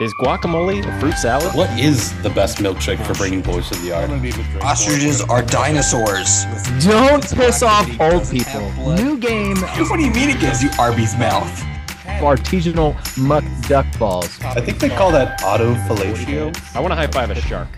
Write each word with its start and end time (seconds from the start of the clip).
Is 0.00 0.12
guacamole 0.14 0.84
a 0.86 1.00
fruit 1.00 1.16
salad? 1.18 1.54
What 1.54 1.68
is 1.78 2.20
the 2.22 2.30
best 2.30 2.58
milkshake 2.58 3.04
for 3.06 3.12
bringing 3.14 3.42
boys 3.42 3.68
to 3.68 3.74
the 3.78 3.88
yard? 3.88 4.10
Ostriches 4.62 5.20
are 5.20 5.42
dinosaurs. 5.42 6.44
Don't 6.82 7.22
piss 7.22 7.62
off 7.62 7.88
old 8.00 8.28
people. 8.30 8.72
New 8.94 9.18
game, 9.18 9.56
What 9.58 9.98
do 9.98 10.02
you 10.04 10.10
mean 10.10 10.30
it 10.30 10.40
gives 10.40 10.62
you 10.62 10.70
Arby's 10.78 11.16
mouth? 11.16 11.50
artisanal 12.22 12.94
muck 13.18 13.44
duck 13.68 13.86
balls. 13.98 14.40
I 14.42 14.60
think 14.60 14.78
they 14.78 14.88
call 14.88 15.10
that 15.12 15.38
autofellatio. 15.40 16.56
I 16.74 16.80
want 16.80 16.92
to 16.92 16.96
high 16.96 17.08
five 17.08 17.30
a 17.30 17.40
shark. 17.42 17.68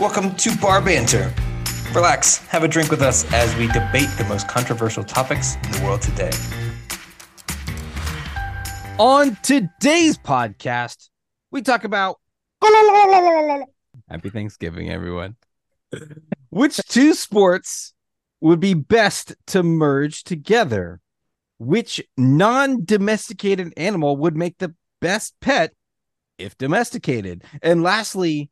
Welcome 0.00 0.34
to 0.36 0.56
Bar 0.56 0.80
Banter. 0.80 1.32
Relax, 1.94 2.38
have 2.46 2.64
a 2.64 2.68
drink 2.68 2.90
with 2.90 3.02
us 3.02 3.30
as 3.32 3.54
we 3.56 3.66
debate 3.68 4.08
the 4.16 4.24
most 4.28 4.48
controversial 4.48 5.04
topics 5.04 5.56
in 5.64 5.72
the 5.72 5.80
world 5.84 6.00
today. 6.00 6.30
On 8.98 9.36
today's 9.44 10.18
podcast, 10.18 11.08
we 11.52 11.62
talk 11.62 11.84
about 11.84 12.16
Happy 14.08 14.28
Thanksgiving, 14.28 14.90
everyone. 14.90 15.36
Which 16.50 16.78
two 16.78 17.14
sports 17.14 17.94
would 18.40 18.58
be 18.58 18.74
best 18.74 19.36
to 19.48 19.62
merge 19.62 20.24
together? 20.24 21.00
Which 21.58 22.02
non 22.16 22.84
domesticated 22.84 23.72
animal 23.76 24.16
would 24.16 24.36
make 24.36 24.58
the 24.58 24.74
best 25.00 25.34
pet 25.40 25.72
if 26.36 26.58
domesticated? 26.58 27.44
And 27.62 27.84
lastly, 27.84 28.50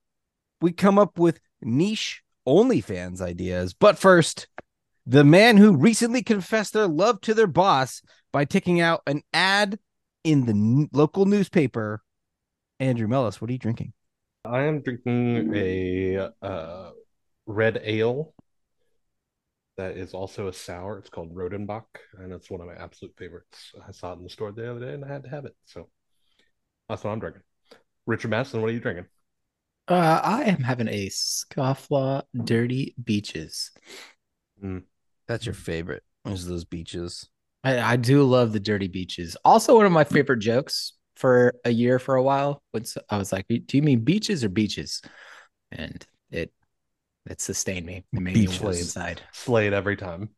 we 0.60 0.70
come 0.70 0.96
up 0.96 1.18
with 1.18 1.40
niche 1.60 2.22
OnlyFans 2.46 3.20
ideas. 3.20 3.74
But 3.74 3.98
first, 3.98 4.46
the 5.06 5.24
man 5.24 5.56
who 5.56 5.76
recently 5.76 6.22
confessed 6.22 6.72
their 6.72 6.86
love 6.86 7.20
to 7.22 7.34
their 7.34 7.48
boss 7.48 8.00
by 8.32 8.44
taking 8.44 8.80
out 8.80 9.02
an 9.08 9.22
ad 9.32 9.80
in 10.26 10.44
the 10.44 10.52
n- 10.52 10.88
local 10.92 11.24
newspaper. 11.24 12.02
Andrew 12.80 13.06
Mullis, 13.06 13.40
what 13.40 13.48
are 13.48 13.52
you 13.52 13.58
drinking? 13.58 13.92
I 14.44 14.64
am 14.64 14.82
drinking 14.82 15.54
a 15.54 16.30
uh, 16.42 16.90
red 17.46 17.80
ale 17.82 18.34
that 19.76 19.96
is 19.96 20.14
also 20.14 20.48
a 20.48 20.52
sour. 20.52 20.98
It's 20.98 21.08
called 21.08 21.34
Rodenbach, 21.34 21.84
and 22.18 22.32
it's 22.32 22.50
one 22.50 22.60
of 22.60 22.66
my 22.66 22.74
absolute 22.74 23.14
favorites. 23.16 23.72
I 23.86 23.92
saw 23.92 24.12
it 24.12 24.18
in 24.18 24.24
the 24.24 24.30
store 24.30 24.52
the 24.52 24.70
other 24.70 24.80
day, 24.80 24.94
and 24.94 25.04
I 25.04 25.08
had 25.08 25.24
to 25.24 25.30
have 25.30 25.44
it. 25.44 25.54
So 25.64 25.88
that's 26.88 27.04
what 27.04 27.12
I'm 27.12 27.20
drinking. 27.20 27.42
Richard 28.06 28.30
Mattison, 28.30 28.60
what 28.60 28.70
are 28.70 28.74
you 28.74 28.80
drinking? 28.80 29.06
Uh, 29.88 30.20
I 30.22 30.44
am 30.44 30.62
having 30.62 30.88
a 30.88 31.08
Scofflaw 31.08 32.22
Dirty 32.44 32.94
Beaches. 33.02 33.70
That's 35.28 35.46
your 35.46 35.54
favorite. 35.54 36.02
Is 36.24 36.46
those 36.46 36.64
beaches? 36.64 37.28
I, 37.66 37.94
I 37.94 37.96
do 37.96 38.22
love 38.22 38.52
the 38.52 38.60
Dirty 38.60 38.86
Beaches. 38.86 39.36
Also, 39.44 39.76
one 39.76 39.86
of 39.86 39.92
my 39.92 40.04
favorite 40.04 40.38
jokes 40.38 40.92
for 41.16 41.54
a 41.64 41.70
year 41.70 41.98
for 41.98 42.14
a 42.14 42.22
while. 42.22 42.62
Was 42.72 42.96
I 43.10 43.18
was 43.18 43.32
like, 43.32 43.48
"Do 43.48 43.76
you 43.76 43.82
mean 43.82 44.00
beaches 44.00 44.44
or 44.44 44.48
beaches?" 44.48 45.02
And 45.72 46.06
it 46.30 46.52
it 47.28 47.40
sustained 47.40 47.84
me. 47.84 48.04
It 48.12 48.20
made 48.20 48.34
Beaches. 48.34 48.62
me 48.62 48.68
inside. 48.68 49.20
Slade 49.32 49.72
every 49.72 49.96
time. 49.96 50.28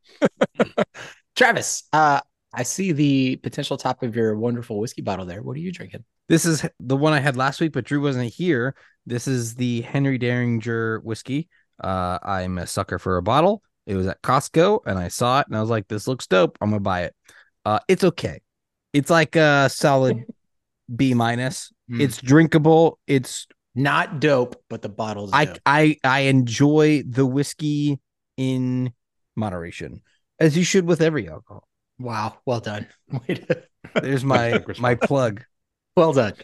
Travis, 1.36 1.84
uh, 1.92 2.20
I 2.54 2.62
see 2.62 2.92
the 2.92 3.36
potential 3.36 3.76
top 3.76 4.02
of 4.02 4.16
your 4.16 4.34
wonderful 4.34 4.80
whiskey 4.80 5.02
bottle 5.02 5.26
there. 5.26 5.42
What 5.42 5.54
are 5.54 5.60
you 5.60 5.70
drinking? 5.70 6.04
This 6.30 6.46
is 6.46 6.66
the 6.80 6.96
one 6.96 7.12
I 7.12 7.20
had 7.20 7.36
last 7.36 7.60
week, 7.60 7.72
but 7.72 7.84
Drew 7.84 8.00
wasn't 8.00 8.32
here. 8.32 8.74
This 9.04 9.28
is 9.28 9.54
the 9.54 9.82
Henry 9.82 10.16
Derringer 10.16 11.00
whiskey. 11.00 11.48
Uh, 11.78 12.18
I'm 12.22 12.56
a 12.56 12.66
sucker 12.66 12.98
for 12.98 13.18
a 13.18 13.22
bottle. 13.22 13.62
It 13.88 13.96
was 13.96 14.06
at 14.06 14.20
Costco 14.20 14.80
and 14.84 14.98
I 14.98 15.08
saw 15.08 15.40
it 15.40 15.46
and 15.48 15.56
I 15.56 15.62
was 15.62 15.70
like, 15.70 15.88
this 15.88 16.06
looks 16.06 16.26
dope. 16.26 16.58
I'm 16.60 16.68
gonna 16.68 16.80
buy 16.80 17.04
it. 17.04 17.14
Uh, 17.64 17.80
it's 17.88 18.04
okay. 18.04 18.42
It's 18.92 19.08
like 19.08 19.34
a 19.34 19.70
solid 19.70 20.24
B 20.94 21.14
minus. 21.14 21.72
Hmm. 21.88 22.02
It's 22.02 22.18
drinkable. 22.18 22.98
It's 23.06 23.46
Not 23.74 24.20
dope, 24.20 24.62
but 24.68 24.82
the 24.82 24.90
bottle's 24.90 25.30
I 25.32 25.46
dope. 25.46 25.58
I 25.64 25.96
I 26.04 26.20
enjoy 26.20 27.02
the 27.08 27.24
whiskey 27.24 27.98
in 28.36 28.92
moderation, 29.36 30.02
as 30.38 30.54
you 30.54 30.64
should 30.64 30.86
with 30.86 31.00
every 31.00 31.26
alcohol. 31.26 31.66
Wow, 31.98 32.36
well 32.44 32.60
done. 32.60 32.86
There's 33.94 34.22
my 34.22 34.62
my 34.78 34.96
plug. 34.96 35.44
well 35.96 36.12
done. 36.12 36.34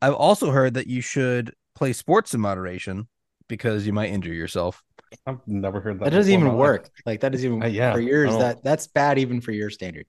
I've 0.00 0.14
also 0.14 0.50
heard 0.50 0.74
that 0.74 0.86
you 0.86 1.02
should 1.02 1.52
play 1.74 1.92
sports 1.92 2.32
in 2.32 2.40
moderation 2.40 3.06
because 3.48 3.86
you 3.86 3.92
might 3.92 4.10
injure 4.10 4.32
yourself. 4.32 4.82
I've 5.26 5.38
never 5.46 5.80
heard 5.80 5.98
that. 6.00 6.04
That 6.06 6.10
doesn't 6.16 6.32
even 6.32 6.44
my 6.46 6.50
life. 6.52 6.58
work. 6.58 6.90
Like 7.04 7.20
that 7.20 7.32
doesn't 7.32 7.46
even 7.46 7.62
Uh, 7.62 7.66
yeah, 7.66 7.92
for 7.92 8.00
yours. 8.00 8.36
That 8.36 8.62
that's 8.64 8.86
bad 8.86 9.18
even 9.18 9.40
for 9.40 9.52
your 9.52 9.70
standard. 9.70 10.06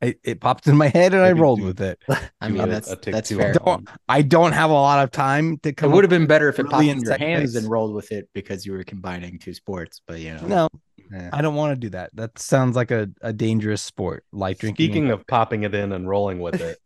It, 0.00 0.18
it 0.22 0.40
popped 0.40 0.66
in 0.66 0.76
my 0.76 0.88
head 0.88 1.14
and 1.14 1.22
I 1.22 1.32
rolled 1.32 1.60
do- 1.60 1.66
with 1.66 1.80
it. 1.80 2.02
I 2.40 2.48
mean 2.48 2.60
a- 2.62 2.66
that's 2.66 2.90
a 2.90 2.96
take 2.96 3.14
that's 3.14 3.28
two 3.30 3.38
fair. 3.38 3.54
on- 3.66 3.86
I 4.08 4.20
don't 4.22 4.52
have 4.52 4.68
a 4.70 4.74
lot 4.74 5.02
of 5.02 5.10
time 5.10 5.56
to 5.58 5.72
come. 5.72 5.90
It 5.90 5.94
would 5.94 6.04
have 6.04 6.10
been 6.10 6.26
better 6.26 6.48
if 6.48 6.58
it 6.58 6.64
popped 6.64 6.74
really 6.80 6.90
in 6.90 7.00
your 7.00 7.16
hands 7.16 7.54
base. 7.54 7.62
and 7.62 7.70
rolled 7.70 7.94
with 7.94 8.12
it 8.12 8.28
because 8.34 8.66
you 8.66 8.72
were 8.72 8.84
combining 8.84 9.38
two 9.38 9.54
sports. 9.54 10.02
But 10.06 10.20
you 10.20 10.34
know, 10.34 10.46
No, 10.46 10.68
eh. 11.14 11.30
I 11.32 11.40
don't 11.40 11.54
want 11.54 11.74
to 11.74 11.80
do 11.80 11.88
that. 11.90 12.10
That 12.14 12.38
sounds 12.38 12.76
like 12.76 12.90
a, 12.90 13.08
a 13.22 13.32
dangerous 13.32 13.80
sport, 13.82 14.24
like 14.32 14.58
drinking. 14.58 14.84
Speaking 14.84 15.10
of 15.10 15.26
popping 15.26 15.62
it 15.62 15.74
in 15.74 15.92
and 15.92 16.06
rolling 16.06 16.40
with 16.40 16.60
it, 16.60 16.78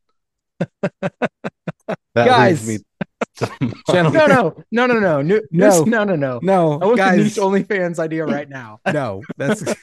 that 1.03 1.13
Guys. 2.15 2.69
leads 2.69 2.81
me 2.81 2.85
to 3.37 3.51
Gentlemen. 3.91 4.13
no, 4.13 4.27
no, 4.27 4.65
no, 4.71 4.87
no, 4.87 4.99
no, 4.99 5.23
no, 5.23 5.41
No. 5.51 5.85
no, 5.85 6.05
no, 6.05 6.17
no. 6.17 6.41
no, 6.43 6.73
I 6.81 6.85
want 6.87 6.97
guys, 6.97 7.17
the 7.17 7.25
niche 7.25 7.67
OnlyFans 7.69 7.99
idea 7.99 8.25
right 8.25 8.49
now. 8.49 8.81
no, 8.93 9.23
that's, 9.37 9.61
that's 9.61 9.79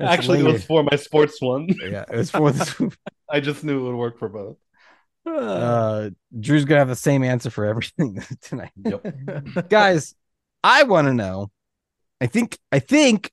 Actually, 0.00 0.40
it 0.40 0.44
was 0.44 0.64
for 0.64 0.82
my 0.82 0.96
sports 0.96 1.40
one. 1.40 1.68
yeah, 1.80 2.04
it 2.10 2.16
was 2.16 2.30
for 2.30 2.50
the. 2.52 2.96
I 3.30 3.40
just 3.40 3.64
knew 3.64 3.80
it 3.86 3.90
would 3.90 3.96
work 3.98 4.18
for 4.18 4.28
both. 4.28 4.56
Uh, 5.26 6.10
Drew's 6.38 6.64
gonna 6.64 6.80
have 6.80 6.88
the 6.88 6.96
same 6.96 7.22
answer 7.24 7.48
for 7.50 7.64
everything 7.64 8.22
tonight. 8.42 8.72
Yep. 8.84 9.68
guys 9.70 10.14
i 10.62 10.82
want 10.82 11.06
to 11.06 11.14
know 11.14 11.50
i 12.20 12.26
think 12.26 12.58
i 12.72 12.78
think 12.78 13.30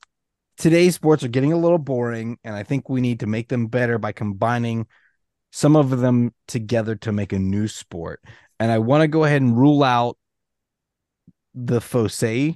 today's 0.57 0.95
sports 0.95 1.23
are 1.23 1.27
getting 1.29 1.51
a 1.53 1.57
little 1.57 1.77
boring 1.77 2.37
and 2.43 2.55
i 2.55 2.63
think 2.63 2.87
we 2.89 3.01
need 3.01 3.19
to 3.21 3.27
make 3.27 3.47
them 3.49 3.67
better 3.67 3.97
by 3.97 4.11
combining 4.11 4.85
some 5.51 5.75
of 5.75 5.89
them 5.99 6.33
together 6.47 6.95
to 6.95 7.11
make 7.11 7.33
a 7.33 7.39
new 7.39 7.67
sport 7.67 8.21
and 8.61 8.71
i 8.71 8.77
want 8.77 9.01
to 9.01 9.07
go 9.07 9.23
ahead 9.25 9.41
and 9.41 9.57
rule 9.57 9.83
out 9.83 10.17
the 11.55 11.81
fosse 11.81 12.55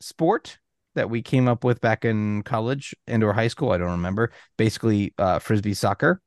sport 0.00 0.58
that 0.94 1.08
we 1.08 1.22
came 1.22 1.48
up 1.48 1.64
with 1.64 1.80
back 1.80 2.04
in 2.04 2.42
college 2.42 2.94
and 3.06 3.24
or 3.24 3.32
high 3.32 3.48
school 3.48 3.70
i 3.72 3.78
don't 3.78 3.90
remember. 3.90 4.32
Basically 4.56 5.14
uh 5.18 5.38
frisbee 5.38 5.74
soccer. 5.74 6.20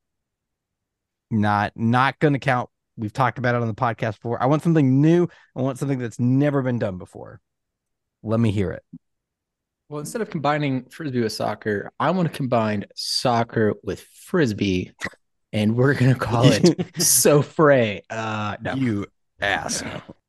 Not 1.29 1.73
not 1.75 2.19
going 2.19 2.33
to 2.33 2.39
count. 2.39 2.69
We've 2.97 3.13
talked 3.13 3.37
about 3.37 3.55
it 3.55 3.61
on 3.61 3.67
the 3.67 3.73
podcast 3.73 4.15
before. 4.15 4.41
I 4.41 4.45
want 4.45 4.61
something 4.61 5.01
new. 5.01 5.27
I 5.55 5.61
want 5.61 5.79
something 5.79 5.99
that's 5.99 6.19
never 6.19 6.61
been 6.61 6.79
done 6.79 6.97
before. 6.97 7.39
Let 8.21 8.39
me 8.39 8.51
hear 8.51 8.71
it. 8.71 8.83
Well, 9.89 9.99
instead 9.99 10.21
of 10.21 10.29
combining 10.29 10.85
frisbee 10.85 11.21
with 11.21 11.33
soccer, 11.33 11.91
I 11.99 12.11
want 12.11 12.31
to 12.31 12.35
combine 12.35 12.85
soccer 12.95 13.73
with 13.83 14.01
frisbee, 14.01 14.93
and 15.53 15.75
we're 15.75 15.93
gonna 15.93 16.15
call 16.29 16.45
it 16.45 16.85
so 17.01 17.41
fray. 17.41 18.01
Uh, 18.09 18.57
no, 18.61 18.73
You 18.73 19.05
ass. 19.39 19.83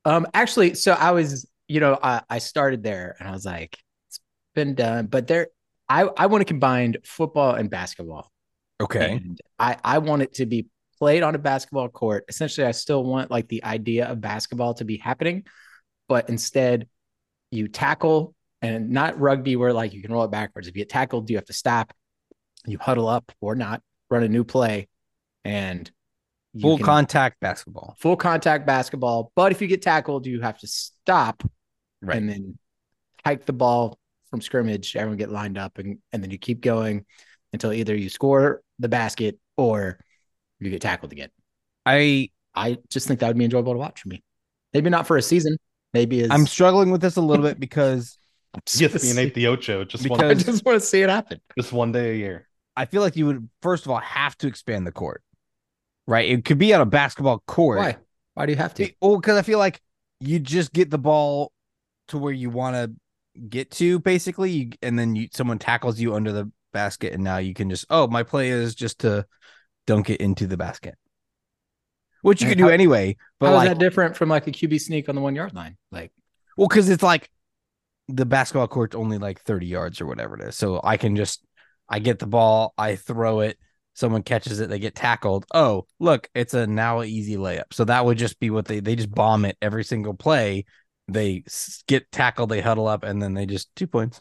Um, 0.05 0.27
actually, 0.35 0.75
so 0.75 0.93
I 0.93 1.13
was, 1.13 1.49
you 1.67 1.81
know, 1.81 1.99
I, 2.01 2.23
I 2.29 2.39
started 2.39 2.83
there 2.83 3.17
and 3.19 3.29
I 3.29 3.33
was 3.33 3.47
like, 3.47 3.77
it's 4.09 4.21
been 4.55 4.75
done, 4.75 5.07
but 5.07 5.27
there, 5.27 5.49
I, 5.89 6.03
I 6.03 6.27
want 6.27 6.43
to 6.43 6.45
combine 6.45 6.97
football 7.05 7.55
and 7.55 7.71
basketball. 7.71 8.31
Okay. 8.81 9.13
And 9.13 9.41
I, 9.59 9.79
I 9.83 9.99
want 9.99 10.23
it 10.23 10.35
to 10.35 10.47
be 10.47 10.67
played 10.99 11.23
on 11.23 11.35
a 11.35 11.39
basketball 11.39 11.89
court. 11.89 12.25
Essentially, 12.29 12.67
I 12.67 12.73
still 12.73 13.03
want 13.03 13.31
like 13.31 13.49
the 13.49 13.65
idea 13.65 14.07
of 14.07 14.21
basketball 14.21 14.75
to 14.75 14.85
be 14.85 14.99
happening, 14.99 15.45
but 16.09 16.29
instead 16.29 16.87
you 17.51 17.69
tackle 17.69 18.35
and 18.61 18.91
not 18.91 19.19
rugby 19.19 19.57
where 19.57 19.73
like 19.73 19.95
you 19.95 20.03
can 20.03 20.13
roll 20.13 20.25
it 20.25 20.31
backwards. 20.31 20.69
If 20.69 20.77
you 20.77 20.83
get 20.83 20.91
tackled, 20.91 21.31
you 21.31 21.37
have 21.37 21.47
to 21.47 21.53
stop, 21.53 21.93
you 22.67 22.79
huddle 22.79 23.09
up 23.09 23.31
or 23.41 23.55
not, 23.55 23.81
run 24.11 24.23
a 24.23 24.29
new 24.29 24.45
play, 24.45 24.89
and 25.45 25.91
Full 26.61 26.77
can- 26.77 26.87
contact 26.87 27.41
basketball. 27.41 27.97
full 27.99 28.17
contact 28.17 28.65
basketball. 28.67 29.33
But 29.35 29.51
if 29.53 29.61
you 29.61 29.67
get 29.67 29.83
tackled, 29.83 30.25
you 30.27 30.41
have 30.41 30.59
to 30.59 30.67
stop 30.69 31.43
Right. 32.01 32.17
and 32.17 32.29
then 32.29 32.59
hike 33.25 33.45
the 33.47 33.53
ball 33.53 33.99
from 34.31 34.41
scrimmage. 34.41 34.95
Everyone 34.95 35.17
get 35.19 35.31
lined 35.31 35.59
up, 35.59 35.79
and, 35.79 35.99
and 36.13 36.23
then 36.23 36.31
you 36.31 36.39
keep 36.39 36.61
going 36.61 37.07
until 37.53 37.73
either 37.73 37.95
you 37.95 38.09
score 38.09 38.63
the 38.79 38.89
basket 38.89 39.39
or 39.57 39.99
you 40.61 40.71
get 40.71 40.83
tackled 40.83 41.13
again. 41.13 41.31
I 41.87 42.31
I 42.55 42.79
just 42.89 43.09
think 43.09 43.19
that 43.21 43.27
would 43.29 43.39
be 43.39 43.45
enjoyable 43.45 43.73
to 43.73 43.79
watch 43.79 44.01
for 44.03 44.09
me. 44.09 44.23
Maybe 44.73 44.91
not 44.91 45.07
for 45.09 45.17
a 45.17 45.23
season. 45.23 45.57
Maybe 45.93 46.23
as 46.23 46.31
I'm 46.31 46.47
struggling 46.47 46.91
with 46.91 47.01
this 47.01 47.17
a 47.17 47.21
little 47.21 47.45
bit 47.45 47.59
because 47.67 48.17
Yes, 48.77 48.93
the 49.03 49.11
innate 49.11 49.35
the 49.35 49.49
Ocho, 49.49 49.85
just 49.85 50.09
one, 50.09 50.23
I 50.25 50.35
just 50.35 50.65
want 50.65 50.81
to 50.81 50.87
see 50.87 51.03
it 51.03 51.09
happen. 51.11 51.41
just 51.59 51.73
one 51.73 51.91
day 51.91 52.13
a 52.13 52.15
year. 52.15 52.49
I 52.77 52.85
feel 52.85 53.03
like 53.03 53.17
you 53.17 53.27
would 53.27 53.49
first 53.63 53.85
of 53.87 53.91
all 53.91 53.99
have 53.99 54.37
to 54.39 54.47
expand 54.47 54.87
the 54.87 54.93
court. 54.93 55.23
Right? 56.07 56.29
It 56.29 56.45
could 56.45 56.59
be 56.59 56.75
on 56.75 56.81
a 56.81 56.87
basketball 56.87 57.43
court. 57.47 57.79
Why? 57.79 57.97
Why 58.35 58.47
do 58.47 58.53
you 58.53 58.59
have 58.59 58.75
to? 58.75 58.91
Well, 59.01 59.17
because 59.17 59.39
I 59.39 59.43
feel 59.43 59.59
like 59.59 59.81
you 60.21 60.39
just 60.39 60.73
get 60.73 60.91
the 60.91 60.99
ball 60.99 61.53
to 62.09 62.19
where 62.19 62.33
you 62.33 62.51
want 62.51 62.77
to 62.77 63.41
get 63.49 63.71
to, 63.73 63.99
basically, 64.01 64.51
you, 64.51 64.71
and 64.83 64.99
then 64.99 65.17
you 65.17 65.29
someone 65.33 65.59
tackles 65.59 65.99
you 65.99 66.15
under 66.15 66.33
the 66.33 66.51
basket, 66.73 67.13
and 67.13 67.25
now 67.25 67.39
you 67.39 67.55
can 67.55 67.71
just 67.71 67.87
oh, 67.91 68.07
my 68.07 68.23
play 68.23 68.51
is 68.51 68.75
just 68.75 69.01
to 69.01 69.27
dunk 69.87 70.11
it 70.11 70.21
into 70.21 70.47
the 70.47 70.57
basket. 70.57 70.95
which 72.23 72.43
you 72.43 72.49
could 72.49 72.59
do 72.59 72.65
how- 72.65 72.71
anyway. 72.71 73.17
But 73.39 73.47
How 73.47 73.53
is 73.53 73.57
like, 73.59 73.69
that 73.71 73.79
different 73.79 74.17
from 74.17 74.29
like 74.29 74.47
a 74.47 74.51
QB 74.51 74.81
sneak 74.81 75.09
on 75.09 75.15
the 75.15 75.21
one 75.21 75.35
yard 75.35 75.55
line? 75.55 75.77
Like, 75.91 76.13
well, 76.57 76.69
because 76.69 76.89
it's 76.89 77.03
like 77.03 77.31
the 78.09 78.27
basketball 78.27 78.69
court's 78.69 78.95
only 78.95 79.19
like 79.19 79.41
30 79.43 79.67
yards 79.67 80.01
or 80.01 80.07
whatever 80.07 80.37
it 80.37 80.49
is. 80.49 80.57
So 80.57 80.81
I 80.83 80.97
can 80.97 81.17
just, 81.17 81.45
I 81.89 81.99
get 81.99 82.19
the 82.19 82.27
ball, 82.27 82.75
I 82.77 82.97
throw 82.97 83.41
it, 83.41 83.59
someone 83.95 84.23
catches 84.23 84.61
it, 84.61 84.69
they 84.69 84.79
get 84.79 84.95
tackled. 84.95 85.47
Oh, 85.55 85.87
look, 85.99 86.29
it's 86.35 86.55
a 86.55 86.67
now 86.67 87.03
easy 87.03 87.37
layup. 87.37 87.73
So 87.73 87.85
that 87.85 88.05
would 88.05 88.19
just 88.19 88.39
be 88.41 88.51
what 88.51 88.67
they, 88.67 88.81
they 88.81 88.97
just 88.97 89.15
bomb 89.15 89.45
it 89.45 89.57
every 89.63 89.85
single 89.85 90.15
play. 90.15 90.65
They 91.09 91.45
get 91.87 92.11
tackled, 92.13 92.49
they 92.51 92.61
huddle 92.61 92.87
up, 92.87 93.03
and 93.05 93.23
then 93.23 93.35
they 93.35 93.47
just 93.47 93.75
two 93.77 93.87
points. 93.87 94.21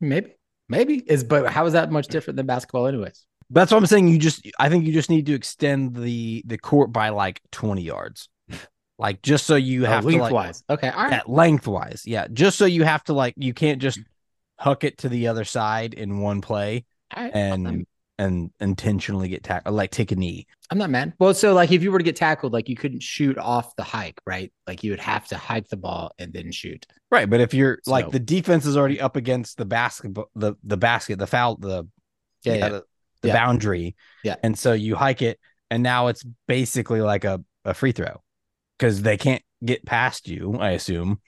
maybe, 0.00 0.34
maybe 0.68 0.96
is, 1.06 1.24
but 1.24 1.46
how 1.48 1.66
is 1.66 1.72
that 1.74 1.90
much 1.90 2.08
different 2.08 2.36
than 2.36 2.46
basketball, 2.46 2.86
anyways? 2.86 3.26
That's 3.50 3.70
what 3.70 3.78
I'm 3.78 3.86
saying. 3.86 4.08
You 4.08 4.18
just, 4.18 4.46
I 4.58 4.68
think 4.68 4.84
you 4.86 4.92
just 4.92 5.10
need 5.10 5.26
to 5.26 5.34
extend 5.34 5.94
the 5.94 6.42
the 6.46 6.58
court 6.58 6.92
by 6.92 7.10
like 7.10 7.40
20 7.52 7.82
yards, 7.82 8.28
like 8.98 9.22
just 9.22 9.46
so 9.46 9.56
you 9.56 9.86
Oh, 9.86 9.88
have 9.90 10.08
to 10.08 10.16
like 10.18 10.38
lengthwise. 10.38 10.64
okay, 10.68 10.90
all 10.90 11.04
right. 11.04 11.12
yeah, 11.12 11.22
lengthwise. 11.26 12.02
Yeah, 12.06 12.26
just 12.32 12.58
so 12.58 12.66
you 12.66 12.84
have 12.84 13.04
to 13.04 13.12
like 13.12 13.34
you 13.36 13.54
can't 13.54 13.80
just 13.80 14.00
huck 14.58 14.84
it 14.84 14.98
to 14.98 15.08
the 15.08 15.28
other 15.28 15.44
side 15.44 15.94
in 15.94 16.20
one 16.20 16.40
play 16.40 16.84
all 17.16 17.22
right. 17.24 17.32
and 17.34 17.66
I'm, 17.66 17.86
and 18.18 18.50
intentionally 18.60 19.28
get 19.28 19.44
tackled, 19.44 19.74
like 19.74 19.90
take 19.90 20.10
a 20.12 20.16
knee. 20.16 20.46
I'm 20.70 20.78
not 20.78 20.90
mad. 20.90 21.12
Well, 21.18 21.34
so 21.34 21.52
like 21.54 21.70
if 21.70 21.82
you 21.82 21.92
were 21.92 21.98
to 21.98 22.04
get 22.04 22.16
tackled, 22.16 22.52
like 22.52 22.68
you 22.68 22.76
couldn't 22.76 23.02
shoot 23.02 23.36
off 23.38 23.76
the 23.76 23.82
hike, 23.84 24.20
right? 24.26 24.52
Like 24.66 24.82
you 24.82 24.90
would 24.92 25.00
have 25.00 25.26
to 25.28 25.36
hike 25.36 25.68
the 25.68 25.76
ball 25.76 26.12
and 26.18 26.32
then 26.32 26.50
shoot. 26.52 26.86
Right, 27.10 27.28
but 27.28 27.40
if 27.40 27.52
you're 27.54 27.78
like 27.86 28.10
the 28.10 28.18
defense 28.18 28.64
is 28.66 28.76
already 28.76 29.00
up 29.00 29.16
against 29.16 29.58
the 29.58 29.64
basketball, 29.66 30.30
the 30.34 30.54
the 30.64 30.76
basket, 30.76 31.18
the 31.18 31.26
foul, 31.26 31.56
the 31.56 31.84
Yeah, 32.42 32.54
yeah. 32.54 32.68
the, 32.70 32.84
the 33.22 33.28
Yeah. 33.28 33.34
boundary, 33.34 33.96
Yeah. 34.24 34.36
and 34.42 34.58
so 34.58 34.72
you 34.72 34.96
hike 34.96 35.22
it, 35.22 35.38
and 35.70 35.82
now 35.82 36.06
it's 36.08 36.24
basically 36.48 37.00
like 37.02 37.24
a 37.24 37.42
a 37.64 37.74
free 37.74 37.92
throw 37.92 38.22
because 38.78 39.02
they 39.02 39.16
can't 39.16 39.42
get 39.64 39.84
past 39.84 40.28
you. 40.28 40.56
I 40.58 40.70
assume. 40.70 41.20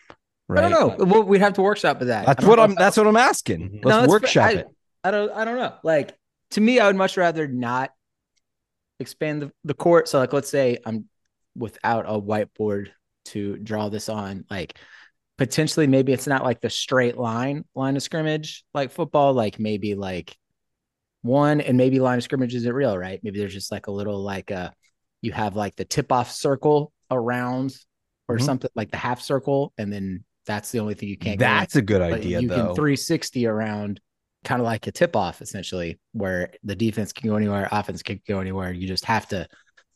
Right. 0.49 0.64
I 0.64 0.69
don't 0.70 0.99
know. 0.99 1.05
Well, 1.05 1.23
we'd 1.25 1.41
have 1.43 1.52
to 1.55 1.62
workshop 1.62 1.99
with 1.99 2.08
that. 2.08 2.25
That's 2.25 2.41
don't 2.41 2.49
what 2.49 2.58
I'm. 2.61 2.75
That's 2.75 2.96
what 2.96 3.06
I'm 3.06 3.17
asking. 3.17 3.61
Mhm. 3.61 3.84
Let's 3.84 4.06
No, 4.06 4.08
workshop 4.08 4.46
I- 4.46 4.52
it. 4.52 4.67
I 5.05 5.11
don't 5.11 5.31
I 5.32 5.44
don't 5.44 5.56
know. 5.56 5.75
Like 5.84 6.14
to 6.52 6.60
me, 6.60 6.80
I 6.80 6.86
would 6.86 6.96
much 6.96 7.16
rather 7.16 7.46
not 7.46 7.90
expand 9.00 9.42
the, 9.42 9.52
the 9.64 9.74
court. 9.74 10.08
So 10.08 10.18
like 10.18 10.32
let's 10.32 10.48
say 10.48 10.78
I'm 10.84 11.06
without 11.56 12.04
a 12.06 12.20
whiteboard 12.20 12.88
to 13.26 13.56
draw 13.58 13.88
this 13.88 14.08
on, 14.08 14.44
like 14.50 14.78
potentially 15.36 15.86
maybe 15.86 16.12
it's 16.12 16.26
not 16.26 16.44
like 16.44 16.60
the 16.60 16.70
straight 16.70 17.16
line 17.16 17.64
line 17.74 17.96
of 17.96 18.02
scrimmage 18.02 18.64
like 18.74 18.90
football, 18.90 19.34
like 19.34 19.58
maybe 19.58 19.94
like 19.94 20.36
one 21.22 21.60
and 21.60 21.76
maybe 21.76 22.00
line 22.00 22.18
of 22.18 22.24
scrimmage 22.24 22.54
isn't 22.54 22.72
real, 22.72 22.96
right? 22.96 23.20
Maybe 23.22 23.38
there's 23.38 23.54
just 23.54 23.72
like 23.72 23.86
a 23.86 23.92
little 23.92 24.22
like 24.22 24.50
a 24.50 24.72
you 25.20 25.32
have 25.32 25.56
like 25.56 25.76
the 25.76 25.84
tip 25.84 26.12
off 26.12 26.30
circle 26.30 26.92
around 27.10 27.74
or 28.28 28.38
Mhm. 28.38 28.44
something 28.44 28.70
like 28.74 28.90
the 28.90 28.96
half 28.96 29.20
circle, 29.20 29.72
and 29.78 29.92
then 29.92 30.24
that's 30.46 30.70
the 30.70 30.80
only 30.80 30.94
thing 30.94 31.08
you 31.08 31.16
can't 31.18 31.38
That's 31.38 31.76
a 31.76 31.82
good 31.82 32.00
but 32.00 32.22
idea, 32.22 32.40
you 32.40 32.48
though. 32.48 32.68
can 32.68 32.74
360 32.74 33.46
around 33.46 34.00
kind 34.48 34.60
of 34.60 34.66
like 34.66 34.86
a 34.86 34.92
tip 34.92 35.14
off 35.14 35.42
essentially 35.42 35.98
where 36.12 36.50
the 36.64 36.74
defense 36.74 37.12
can 37.12 37.28
go 37.28 37.36
anywhere 37.36 37.68
offense 37.70 38.02
can 38.02 38.20
go 38.26 38.40
anywhere 38.40 38.72
you 38.72 38.88
just 38.88 39.04
have 39.04 39.28
to 39.28 39.46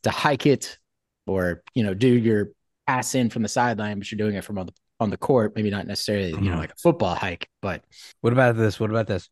to 0.03 0.11
hike 0.11 0.47
it 0.47 0.79
or 1.27 1.63
you 1.75 1.83
know 1.83 1.95
do 1.95 2.09
your 2.09 2.51
pass 2.87 3.15
in 3.15 3.31
from 3.31 3.43
the 3.43 3.49
sideline 3.49 3.99
but 3.99 4.11
you're 4.13 4.19
doing 4.25 4.37
it 4.37 4.45
from 4.45 4.59
on 4.59 4.67
the 4.67 4.75
on 5.01 5.11
the 5.11 5.17
court 5.17 5.55
maybe 5.57 5.71
not 5.71 5.87
necessarily 5.87 6.31
you 6.31 6.51
know 6.51 6.57
Mhm. 6.57 6.59
like 6.59 6.71
a 6.73 6.77
football 6.77 7.15
hike 7.15 7.49
but 7.63 7.83
What 8.21 8.33
about 8.33 8.57
this? 8.57 8.79
What 8.79 8.91
about 8.91 9.07
this? 9.07 9.29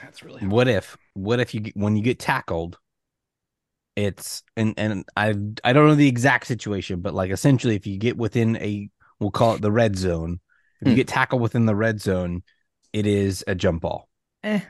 That's 0.00 0.22
really 0.22 0.46
What 0.46 0.68
if? 0.68 0.96
What 1.14 1.40
if 1.40 1.54
you 1.54 1.62
when 1.74 1.96
you 1.96 2.02
get 2.02 2.18
tackled? 2.18 2.78
It's 3.96 4.42
and 4.56 4.74
and 4.76 5.04
I 5.16 5.30
I 5.64 5.72
don't 5.72 5.88
know 5.88 5.94
the 5.94 6.08
exact 6.08 6.46
situation, 6.46 7.00
but 7.00 7.14
like 7.14 7.30
essentially, 7.30 7.74
if 7.76 7.86
you 7.86 7.98
get 7.98 8.16
within 8.16 8.56
a 8.56 8.88
we'll 9.18 9.30
call 9.30 9.54
it 9.54 9.62
the 9.62 9.72
red 9.72 9.96
zone, 9.96 10.40
if 10.80 10.88
you 10.88 10.94
Hmm. 10.94 10.96
get 10.96 11.08
tackled 11.08 11.42
within 11.42 11.66
the 11.66 11.74
red 11.74 12.00
zone, 12.00 12.42
it 12.92 13.06
is 13.06 13.42
a 13.46 13.54
jump 13.54 13.82
ball. 13.82 14.09
Eh, 14.42 14.60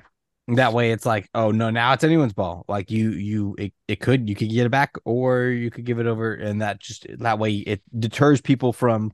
That 0.49 0.72
way, 0.72 0.93
it's 0.93 1.06
like, 1.06 1.28
oh 1.34 1.50
no, 1.50 1.70
now 1.70 1.93
it's 1.93 2.05
anyone's 2.05 2.32
ball. 2.32 2.64
Like 2.69 2.90
you, 2.90 3.11
you, 3.12 3.55
it, 3.58 3.72
it 3.88 4.00
could 4.00 4.28
you 4.28 4.34
could 4.34 4.50
get 4.50 4.67
it 4.67 4.70
back, 4.70 4.96
or 5.05 5.44
you 5.44 5.70
could 5.70 5.84
give 5.84 5.99
it 6.00 6.06
over, 6.06 6.34
and 6.34 6.61
that 6.62 6.81
just 6.81 7.06
that 7.19 7.38
way 7.38 7.52
it 7.55 7.82
deters 7.99 8.40
people 8.40 8.72
from 8.72 9.12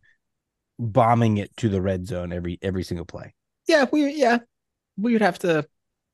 bombing 0.78 1.38
it 1.38 1.56
to 1.56 1.68
the 1.68 1.80
red 1.80 2.06
zone 2.06 2.32
every 2.32 2.58
every 2.62 2.82
single 2.82 3.06
play. 3.06 3.34
yeah 3.68 3.86
we 3.92 4.12
yeah 4.14 4.38
we 4.98 5.12
would 5.12 5.22
have 5.22 5.38
to 5.38 5.66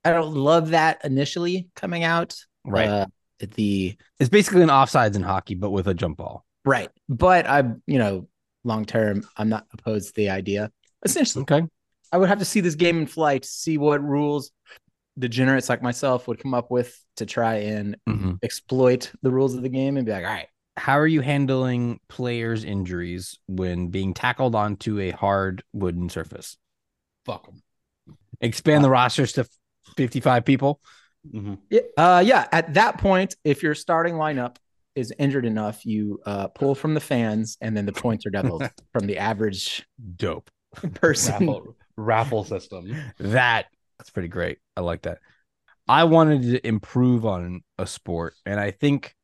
i 0.05 0.11
don't 0.13 0.35
love 0.35 0.71
that 0.71 1.01
initially 1.05 1.69
coming 1.75 2.05
out 2.05 2.37
Right. 2.65 2.89
uh, 2.89 3.07
the 3.57 3.97
it's 4.21 4.31
basically 4.31 4.63
an 4.63 4.69
offsides 4.69 5.17
in 5.17 5.23
hockey, 5.23 5.57
but 5.57 5.71
with 5.73 5.89
a 5.89 5.95
jump 5.95 6.19
ball. 6.19 6.45
right 6.65 6.91
but 7.09 7.45
i 7.49 7.65
you 7.89 7.99
know 7.99 8.29
long 8.63 8.85
term 8.85 9.25
i'm 9.37 9.49
not 9.49 9.67
opposed 9.73 10.11
to 10.11 10.15
the 10.15 10.31
idea 10.31 10.71
essentially 11.05 11.43
Okay. 11.43 11.67
I 12.13 12.19
would 12.19 12.29
have 12.29 12.39
to 12.41 12.45
see 12.45 12.61
this 12.61 12.75
game 12.75 12.99
in 12.99 13.07
flight, 13.07 13.45
see 13.45 13.79
what 13.79 14.03
rules 14.03 14.51
degenerates 15.19 15.69
like 15.69 15.83
myself 15.83 16.29
would 16.29 16.39
come 16.39 16.55
up 16.55 16.71
with 16.71 16.99
to 17.17 17.27
try 17.27 17.57
and 17.57 17.97
Mhm. 18.09 18.39
exploit 18.43 19.13
the 19.23 19.31
rules 19.31 19.55
of 19.55 19.63
the 19.63 19.69
game 19.69 19.97
and 19.97 20.07
be 20.07 20.13
like, 20.13 20.25
all 20.25 20.31
right, 20.31 20.49
How 20.79 20.99
are 20.99 21.07
you 21.07 21.21
handling 21.21 22.01
players' 22.09 22.65
injuries 22.65 23.39
when 23.47 23.89
being 23.89 24.15
tackled 24.15 24.55
onto 24.55 24.99
a 25.01 25.11
hard 25.11 25.63
wooden 25.75 26.09
surface? 26.09 26.57
fuck 27.27 27.45
them. 27.47 27.63
Expand 28.41 28.83
the 28.83 28.89
rosters 28.91 29.33
to 29.35 29.47
55 29.97 30.45
people. 30.47 30.81
hmm 31.31 31.55
yeah, 31.71 31.81
uh, 31.97 32.23
yeah. 32.25 32.49
At 32.53 32.75
that 32.75 32.99
point, 32.99 33.37
if 33.45 33.63
your 33.63 33.75
starting 33.75 34.15
lineup 34.15 34.57
is 34.95 35.13
injured 35.19 35.45
enough, 35.47 35.85
you 35.87 36.21
uh, 36.27 36.49
pull 36.49 36.75
from 36.75 36.95
the 36.95 37.01
fans, 37.01 37.57
and 37.61 37.77
then 37.77 37.87
the 37.87 37.93
points 37.93 38.25
are 38.27 38.31
doubled 38.31 38.63
from 38.93 39.07
the 39.07 39.19
average 39.19 39.87
Dope. 40.17 40.51
person. 40.95 41.47
Raffle, 41.47 41.77
raffle 41.97 42.45
system. 42.45 42.95
That 43.19 43.67
that's 43.99 44.11
pretty 44.11 44.29
great. 44.29 44.59
I 44.77 44.81
like 44.81 45.03
that. 45.03 45.19
I 45.89 46.05
wanted 46.05 46.43
to 46.43 46.67
improve 46.67 47.27
on 47.27 47.63
a 47.79 47.87
sport, 47.87 48.35
and 48.47 48.59
I 48.59 48.71
think 48.71 49.15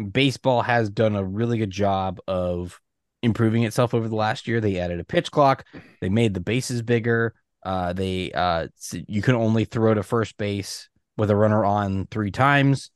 baseball 0.00 0.62
has 0.62 0.88
done 0.90 1.16
a 1.16 1.24
really 1.24 1.58
good 1.58 1.70
job 1.70 2.20
of 2.26 2.80
improving 3.22 3.64
itself 3.64 3.94
over 3.94 4.08
the 4.08 4.16
last 4.16 4.48
year. 4.48 4.60
They 4.60 4.78
added 4.78 5.00
a 5.00 5.04
pitch 5.04 5.30
clock. 5.30 5.64
They 6.00 6.08
made 6.08 6.34
the 6.34 6.40
bases 6.40 6.82
bigger. 6.82 7.34
Uh, 7.62 7.92
they 7.92 8.32
uh, 8.32 8.68
you 9.06 9.22
can 9.22 9.34
only 9.34 9.64
throw 9.64 9.92
to 9.92 10.02
first 10.02 10.36
base 10.38 10.88
with 11.16 11.30
a 11.30 11.36
runner 11.36 11.64
on 11.64 12.06
three 12.10 12.30
times. 12.30 12.90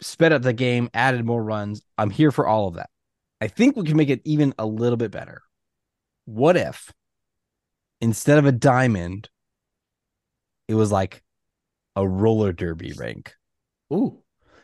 Sped 0.00 0.32
up 0.32 0.42
the 0.42 0.52
game, 0.52 0.88
added 0.94 1.24
more 1.24 1.42
runs. 1.42 1.82
I'm 1.98 2.10
here 2.10 2.32
for 2.32 2.46
all 2.46 2.68
of 2.68 2.74
that. 2.74 2.90
I 3.40 3.48
think 3.48 3.76
we 3.76 3.84
can 3.84 3.96
make 3.96 4.08
it 4.08 4.22
even 4.24 4.54
a 4.58 4.66
little 4.66 4.96
bit 4.96 5.10
better. 5.10 5.42
What 6.24 6.56
if 6.56 6.92
instead 8.02 8.36
of 8.36 8.44
a 8.44 8.52
diamond, 8.52 9.30
it 10.68 10.74
was 10.74 10.92
like 10.92 11.22
a 11.96 12.06
roller 12.06 12.52
derby 12.52 12.92
rink, 12.92 13.34
Ooh, 13.92 14.22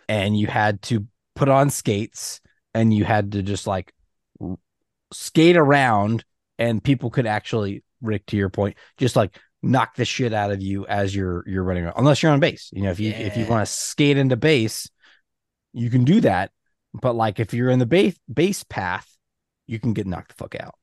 and 0.08 0.38
you 0.38 0.48
had 0.48 0.82
to 0.82 1.06
put 1.34 1.48
on 1.48 1.70
skates 1.70 2.40
and 2.74 2.92
you 2.92 3.04
had 3.04 3.32
to 3.32 3.42
just 3.42 3.66
like 3.66 3.94
skate 5.12 5.56
around, 5.56 6.24
and 6.58 6.82
people 6.82 7.10
could 7.10 7.26
actually, 7.26 7.84
Rick, 8.02 8.26
to 8.26 8.36
your 8.36 8.50
point, 8.50 8.76
just 8.98 9.16
like 9.16 9.38
knock 9.62 9.96
the 9.96 10.04
shit 10.04 10.32
out 10.32 10.50
of 10.50 10.60
you 10.62 10.86
as 10.86 11.14
you're 11.14 11.44
you're 11.48 11.64
running 11.64 11.84
around. 11.84 11.94
Unless 11.96 12.22
you're 12.22 12.32
on 12.32 12.40
base, 12.40 12.70
you 12.72 12.82
know, 12.82 12.90
if 12.90 13.00
you 13.00 13.12
if 13.12 13.36
you 13.36 13.46
want 13.46 13.66
to 13.66 13.72
skate 13.72 14.18
into 14.18 14.36
base, 14.36 14.90
you 15.72 15.90
can 15.90 16.04
do 16.04 16.20
that. 16.22 16.50
But 17.00 17.14
like 17.14 17.38
if 17.38 17.54
you're 17.54 17.70
in 17.70 17.78
the 17.78 17.86
base 17.86 18.18
base 18.32 18.64
path, 18.64 19.08
you 19.66 19.78
can 19.78 19.92
get 19.92 20.06
knocked 20.06 20.36
the 20.36 20.42
fuck 20.42 20.54
out. 20.56 20.77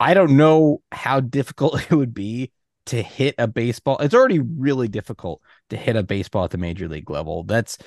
I 0.00 0.14
don't 0.14 0.36
know 0.36 0.82
how 0.90 1.20
difficult 1.20 1.82
it 1.90 1.94
would 1.94 2.14
be 2.14 2.50
to 2.86 3.02
hit 3.02 3.34
a 3.38 3.46
baseball. 3.46 3.98
It's 3.98 4.14
already 4.14 4.40
really 4.40 4.88
difficult 4.88 5.42
to 5.68 5.76
hit 5.76 5.94
a 5.94 6.02
baseball 6.02 6.44
at 6.44 6.50
the 6.50 6.58
major 6.58 6.88
league 6.88 7.10
level. 7.10 7.44
That's 7.44 7.78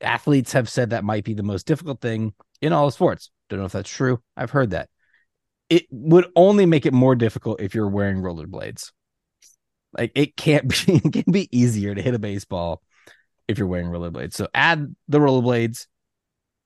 athletes 0.00 0.52
have 0.52 0.68
said 0.68 0.90
that 0.90 1.04
might 1.04 1.24
be 1.24 1.34
the 1.34 1.42
most 1.42 1.66
difficult 1.66 2.00
thing 2.00 2.34
in 2.60 2.72
all 2.72 2.88
of 2.88 2.94
sports. 2.94 3.30
Don't 3.48 3.60
know 3.60 3.66
if 3.66 3.72
that's 3.72 3.88
true. 3.88 4.20
I've 4.36 4.50
heard 4.50 4.70
that. 4.70 4.88
It 5.68 5.86
would 5.90 6.26
only 6.34 6.66
make 6.66 6.84
it 6.84 6.92
more 6.92 7.14
difficult 7.14 7.60
if 7.60 7.74
you're 7.74 7.88
wearing 7.88 8.18
rollerblades. 8.18 8.90
Like 9.96 10.12
it 10.14 10.36
can't 10.36 10.68
be 10.86 11.00
it 11.04 11.12
can 11.12 11.32
be 11.32 11.48
easier 11.56 11.94
to 11.94 12.02
hit 12.02 12.14
a 12.14 12.18
baseball 12.18 12.82
if 13.48 13.58
you're 13.58 13.68
wearing 13.68 13.86
rollerblades. 13.86 14.34
So 14.34 14.48
add 14.52 14.94
the 15.08 15.18
rollerblades 15.18 15.86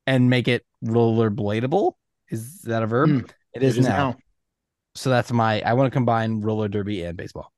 and 0.06 0.30
make 0.30 0.48
it 0.48 0.64
rollerbladable. 0.84 1.92
Is 2.30 2.62
that 2.62 2.82
a 2.82 2.86
verb? 2.86 3.10
Mm, 3.10 3.30
it 3.52 3.62
is, 3.62 3.76
it 3.76 3.80
is 3.80 3.86
now. 3.86 4.10
now. 4.10 4.16
So 4.94 5.10
that's 5.10 5.32
my 5.32 5.60
I 5.62 5.72
want 5.74 5.86
to 5.86 5.96
combine 5.96 6.40
roller 6.40 6.68
derby 6.68 7.02
and 7.02 7.16
baseball. 7.16 7.52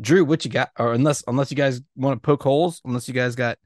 Drew, 0.00 0.24
what 0.24 0.44
you 0.44 0.50
got? 0.50 0.70
Or 0.78 0.92
unless 0.92 1.24
unless 1.26 1.50
you 1.50 1.56
guys 1.56 1.80
want 1.96 2.20
to 2.20 2.24
poke 2.24 2.42
holes, 2.42 2.80
unless 2.84 3.08
you 3.08 3.14
guys 3.14 3.34
got 3.34 3.58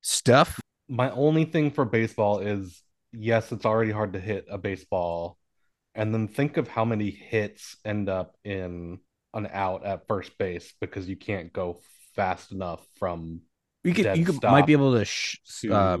stuff. 0.00 0.58
My 0.88 1.10
only 1.10 1.44
thing 1.44 1.70
for 1.70 1.84
baseball 1.84 2.38
is 2.38 2.82
yes, 3.12 3.52
it's 3.52 3.66
already 3.66 3.90
hard 3.90 4.14
to 4.14 4.20
hit 4.20 4.46
a 4.50 4.56
baseball. 4.56 5.36
And 5.94 6.14
then 6.14 6.28
think 6.28 6.56
of 6.56 6.68
how 6.68 6.84
many 6.84 7.10
hits 7.10 7.76
end 7.84 8.08
up 8.08 8.36
in 8.44 9.00
an 9.34 9.48
out 9.52 9.84
at 9.84 10.06
first 10.06 10.36
base 10.38 10.72
because 10.80 11.08
you 11.08 11.16
can't 11.16 11.52
go 11.52 11.80
fast 12.14 12.52
enough 12.52 12.86
from 12.98 13.42
You 13.84 13.92
could 13.92 14.16
you 14.16 14.24
could 14.24 14.42
might 14.42 14.66
be 14.66 14.72
able 14.72 14.94
to 14.94 15.04
sh- 15.04 15.38
to 15.60 15.74
uh, 15.74 15.98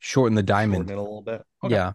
shorten 0.00 0.34
the 0.34 0.42
diamond. 0.42 0.88
shorten 0.88 0.98
a 0.98 1.02
little 1.02 1.22
bit. 1.22 1.42
Yeah. 1.68 1.92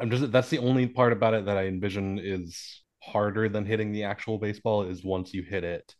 I'm 0.00 0.10
just 0.10 0.32
that's 0.32 0.48
the 0.48 0.58
only 0.58 0.86
part 0.86 1.12
about 1.12 1.34
it 1.34 1.46
that 1.46 1.56
I 1.56 1.66
envision 1.66 2.18
is 2.18 2.82
harder 3.02 3.48
than 3.48 3.64
hitting 3.66 3.92
the 3.92 4.04
actual 4.04 4.38
baseball 4.38 4.84
is 4.84 5.04
once 5.04 5.34
you 5.34 5.42
hit 5.42 5.64
it, 5.64 5.94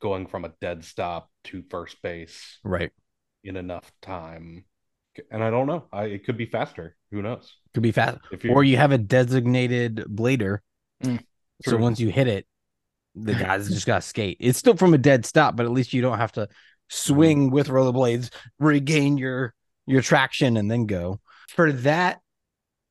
going 0.00 0.26
from 0.26 0.44
a 0.44 0.52
dead 0.60 0.84
stop 0.84 1.30
to 1.44 1.62
first 1.70 2.00
base 2.02 2.58
Right. 2.64 2.92
in 3.42 3.56
enough 3.56 3.90
time. 4.02 4.64
And 5.30 5.42
I 5.42 5.50
don't 5.50 5.66
know. 5.66 5.84
I 5.92 6.04
it 6.04 6.24
could 6.24 6.36
be 6.36 6.46
faster. 6.46 6.96
Who 7.10 7.22
knows? 7.22 7.54
Could 7.72 7.82
be 7.82 7.92
fast. 7.92 8.18
If 8.32 8.44
Or 8.50 8.64
you 8.64 8.76
have 8.76 8.92
a 8.92 8.98
designated 8.98 9.96
blader. 10.08 10.58
Mm. 11.02 11.22
So 11.62 11.76
once 11.76 12.00
you 12.00 12.08
hit 12.10 12.26
it, 12.26 12.46
the 13.14 13.34
guys 13.46 13.68
just 13.68 13.86
got 13.86 14.02
to 14.02 14.08
skate. 14.08 14.38
It's 14.40 14.58
still 14.58 14.76
from 14.76 14.92
a 14.94 14.98
dead 14.98 15.24
stop, 15.24 15.54
but 15.54 15.66
at 15.66 15.72
least 15.72 15.92
you 15.92 16.02
don't 16.02 16.18
have 16.18 16.32
to 16.32 16.48
swing 16.88 17.50
with 17.50 17.68
rollerblades, 17.68 18.30
regain 18.58 19.16
your 19.18 19.54
your 19.86 20.02
traction, 20.02 20.56
and 20.56 20.70
then 20.70 20.86
go. 20.86 21.20
For 21.48 21.70
that 21.72 22.20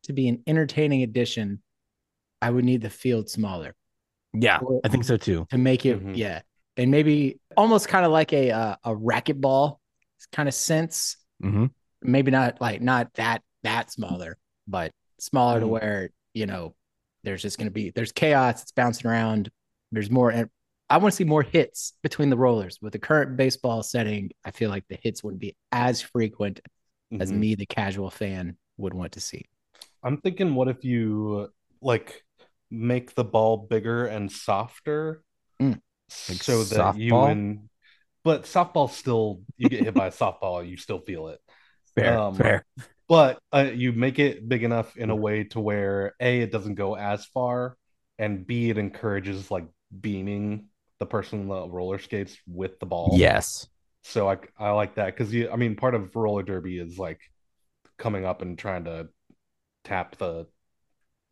to 0.03 0.13
be 0.13 0.27
an 0.27 0.43
entertaining 0.47 1.03
addition, 1.03 1.61
I 2.41 2.49
would 2.49 2.65
need 2.65 2.81
the 2.81 2.89
field 2.89 3.29
smaller 3.29 3.75
Yeah, 4.33 4.57
Or- 4.59 4.81
I 4.83 4.87
think 4.89 5.03
so 5.05 5.15
too. 5.17 5.45
to 5.51 5.57
make 5.57 5.85
it, 5.85 6.03
Mhm. 6.03 6.17
yeah, 6.17 6.41
and 6.77 6.89
maybe 6.91 7.39
almost 7.55 7.87
kind 7.87 8.05
of 8.05 8.11
like 8.11 8.33
a 8.33 8.51
uh, 8.51 8.75
a 8.83 8.95
racquetball 8.95 9.77
kind 10.31 10.47
of 10.49 10.55
sense. 10.55 11.17
hmm 11.41 11.67
Maybe 12.01 12.31
not 12.31 12.59
like 12.59 12.81
not 12.81 13.13
that 13.13 13.43
that 13.63 13.91
smaller, 13.91 14.37
but 14.67 14.91
smaller 15.19 15.59
to 15.61 15.65
Mhm. 15.65 15.69
where 15.69 16.09
you 16.33 16.45
know 16.47 16.75
there's 17.23 17.41
just 17.41 17.57
going 17.57 17.67
to 17.67 17.71
be 17.71 17.91
there's 17.91 18.11
chaos. 18.11 18.61
It's 18.63 18.71
bouncing 18.73 19.09
around. 19.09 19.49
There's 19.91 20.09
more. 20.11 20.29
And 20.31 20.49
I 20.89 20.97
want 20.97 21.13
to 21.13 21.15
see 21.15 21.23
more 21.23 21.43
hits 21.43 21.93
between 22.03 22.29
the 22.29 22.35
rollers. 22.37 22.77
With 22.81 22.91
the 22.93 22.99
current 22.99 23.37
baseball 23.37 23.83
setting, 23.83 24.31
I 24.43 24.51
feel 24.51 24.69
like 24.69 24.85
the 24.89 24.97
hits 25.01 25.23
wouldn't 25.23 25.39
be 25.39 25.55
as 25.71 26.01
frequent 26.01 26.59
as 27.21 27.31
Mhm. 27.31 27.35
me, 27.37 27.55
the 27.55 27.65
casual 27.67 28.09
fan, 28.09 28.57
would 28.77 28.93
want 28.93 29.13
to 29.13 29.21
see. 29.21 29.45
I'm 30.03 30.17
thinking, 30.17 30.55
what 30.55 30.67
if 30.67 30.83
you 30.83 31.49
like 31.81 32.23
make 32.71 33.15
the 33.15 33.23
ball 33.23 33.57
bigger 33.57 34.05
and 34.05 34.31
softer, 34.31 35.23
Mm. 35.61 35.79
Like 36.27 36.41
so 36.41 36.63
that 36.63 36.95
you 36.95 37.13
softball? 37.13 37.31
and 37.31 37.69
but 38.23 38.43
softball 38.43 38.89
still 38.89 39.41
you 39.57 39.69
get 39.69 39.83
hit 39.83 39.95
by 39.95 40.07
a 40.07 40.11
softball, 40.11 40.67
you 40.67 40.77
still 40.77 40.99
feel 40.99 41.27
it. 41.29 41.39
Fair, 41.95 42.17
Um, 42.17 42.35
fair. 42.35 42.65
But 43.07 43.39
uh, 43.53 43.71
you 43.73 43.91
make 43.93 44.19
it 44.19 44.47
big 44.47 44.63
enough 44.63 44.97
in 44.97 45.09
a 45.09 45.15
way 45.15 45.43
to 45.45 45.59
where 45.59 46.15
a 46.19 46.41
it 46.41 46.51
doesn't 46.51 46.75
go 46.75 46.95
as 46.95 47.25
far, 47.27 47.77
and 48.17 48.45
b 48.47 48.69
it 48.69 48.77
encourages 48.77 49.51
like 49.51 49.65
beaming 50.01 50.67
the 50.99 51.05
person 51.05 51.41
on 51.41 51.47
the 51.47 51.69
roller 51.69 51.99
skates 51.99 52.37
with 52.47 52.79
the 52.79 52.85
ball. 52.85 53.17
Yes. 53.17 53.67
So 54.03 54.29
I 54.29 54.37
I 54.57 54.71
like 54.71 54.95
that 54.95 55.07
because 55.07 55.33
you 55.33 55.49
I 55.51 55.55
mean 55.57 55.75
part 55.75 55.95
of 55.95 56.15
roller 56.15 56.43
derby 56.43 56.79
is 56.79 56.97
like 56.97 57.19
coming 57.97 58.25
up 58.25 58.41
and 58.41 58.57
trying 58.57 58.85
to 58.85 59.09
tap 59.83 60.17
the 60.17 60.47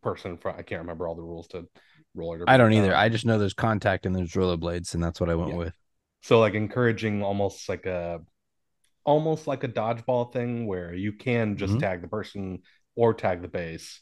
person 0.03 0.31
in 0.31 0.37
front. 0.37 0.59
I 0.59 0.63
can't 0.63 0.81
remember 0.81 1.07
all 1.07 1.15
the 1.15 1.21
rules 1.21 1.47
to 1.49 1.67
roller 2.15 2.39
derby. 2.39 2.51
I 2.51 2.57
don't 2.57 2.73
either. 2.73 2.93
Um, 2.93 2.99
I 2.99 3.09
just 3.09 3.25
know 3.25 3.37
there's 3.37 3.53
contact 3.53 4.05
and 4.05 4.15
there's 4.15 4.35
roller 4.35 4.57
blades, 4.57 4.93
and 4.93 5.03
that's 5.03 5.19
what 5.19 5.29
I 5.29 5.35
went 5.35 5.51
Yeah. 5.51 5.57
with. 5.57 5.73
so 6.21 6.39
like 6.39 6.53
encouraging 6.53 7.23
almost 7.23 7.67
like 7.69 7.85
a 7.85 8.21
almost 9.03 9.47
like 9.47 9.63
a 9.63 9.67
dodgeball 9.67 10.31
thing 10.33 10.67
where 10.67 10.93
you 10.93 11.13
can 11.13 11.57
just 11.57 11.73
Mhm. 11.73 11.79
tag 11.79 12.01
the 12.01 12.07
person 12.07 12.61
or 12.95 13.13
tag 13.13 13.41
the 13.41 13.47
base, 13.47 14.01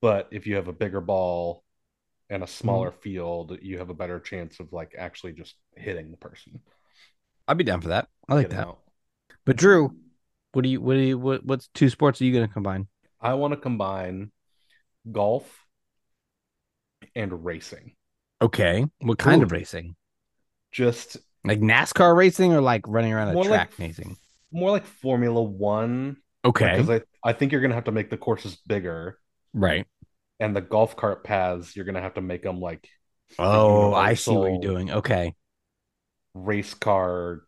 but 0.00 0.28
if 0.32 0.46
you 0.46 0.56
have 0.56 0.68
a 0.68 0.72
bigger 0.72 1.00
ball 1.00 1.64
and 2.28 2.42
a 2.42 2.46
smaller 2.46 2.90
Mm-hmm. 2.90 3.00
field, 3.00 3.58
you 3.62 3.78
have 3.78 3.90
a 3.90 3.94
better 3.94 4.20
chance 4.20 4.60
of 4.60 4.72
like 4.72 4.94
actually 4.98 5.32
just 5.32 5.54
hitting 5.76 6.10
the 6.10 6.16
person. 6.16 6.60
I'd 7.48 7.58
be 7.58 7.64
down 7.64 7.80
for 7.80 7.88
that. 7.88 8.08
I 8.28 8.34
like 8.34 8.48
Get 8.48 8.56
that. 8.58 8.68
But 9.44 9.56
Drew, 9.56 9.94
what 10.52 10.62
do 10.62 10.68
you 10.68 10.80
what 10.80 10.94
do 10.94 11.00
you 11.00 11.18
what 11.18 11.44
what's 11.44 11.68
two 11.68 11.88
sports 11.88 12.20
are 12.20 12.24
you 12.24 12.32
gonna 12.34 12.48
combine? 12.48 12.88
I 13.20 13.34
want 13.34 13.52
to 13.52 13.56
combine 13.56 14.30
golf 15.10 15.44
and 17.14 17.44
racing. 17.44 17.92
Okay. 18.42 18.84
What 19.00 19.18
kind 19.18 19.42
of 19.42 19.52
racing? 19.52 19.96
Just 20.72 21.16
Like 21.44 21.60
NASCAR 21.60 22.14
racing 22.16 22.52
or 22.52 22.60
like 22.60 22.82
running 22.86 23.12
around 23.12 23.28
a 23.36 23.44
track 23.44 23.70
like- 23.72 23.78
racing? 23.78 24.16
more 24.52 24.70
like 24.70 24.86
Formula 24.86 25.42
One 25.42 26.16
Okay. 26.44 26.76
because 26.76 26.88
I, 26.88 27.28
I 27.28 27.32
think 27.32 27.50
you're 27.52 27.60
gonna 27.60 27.74
have 27.74 27.84
to 27.84 27.92
make 27.92 28.10
the 28.10 28.16
courses 28.16 28.56
bigger 28.66 29.18
Right. 29.52 29.86
and 30.40 30.54
the 30.54 30.60
golf 30.60 30.96
cart 30.96 31.24
paths 31.24 31.74
you're 31.74 31.84
gonna 31.84 32.00
have 32.00 32.14
to 32.14 32.20
make 32.20 32.42
them 32.42 32.60
like 32.60 32.88
Oh, 33.38 33.92
I 33.92 34.14
see 34.14 34.30
what 34.30 34.52
you're 34.52 34.60
doing. 34.60 34.90
Okay. 34.92 35.34
race 36.34 36.74
car 36.74 37.40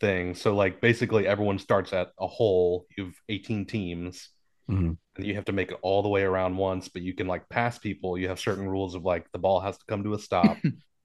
thing. 0.00 0.34
So 0.34 0.54
like 0.56 0.80
basically 0.80 1.26
everyone 1.26 1.58
starts 1.58 1.92
at 1.92 2.08
a 2.18 2.26
hole. 2.26 2.86
You 2.96 3.04
have 3.06 3.14
18 3.28 3.66
teams. 3.66 4.30
Mhm. 4.68 4.96
And 5.20 5.28
you 5.28 5.34
have 5.34 5.44
to 5.46 5.52
make 5.52 5.70
it 5.70 5.78
all 5.82 6.02
the 6.02 6.08
way 6.08 6.22
around 6.22 6.56
once, 6.56 6.88
but 6.88 7.02
you 7.02 7.12
can 7.12 7.26
like 7.26 7.46
pass 7.50 7.78
people. 7.78 8.16
You 8.16 8.28
have 8.28 8.40
certain 8.40 8.66
rules 8.66 8.94
of 8.94 9.04
like 9.04 9.30
the 9.32 9.38
ball 9.38 9.60
has 9.60 9.76
to 9.76 9.84
come 9.86 10.02
to 10.04 10.14
a 10.14 10.18
stop. 10.18 10.56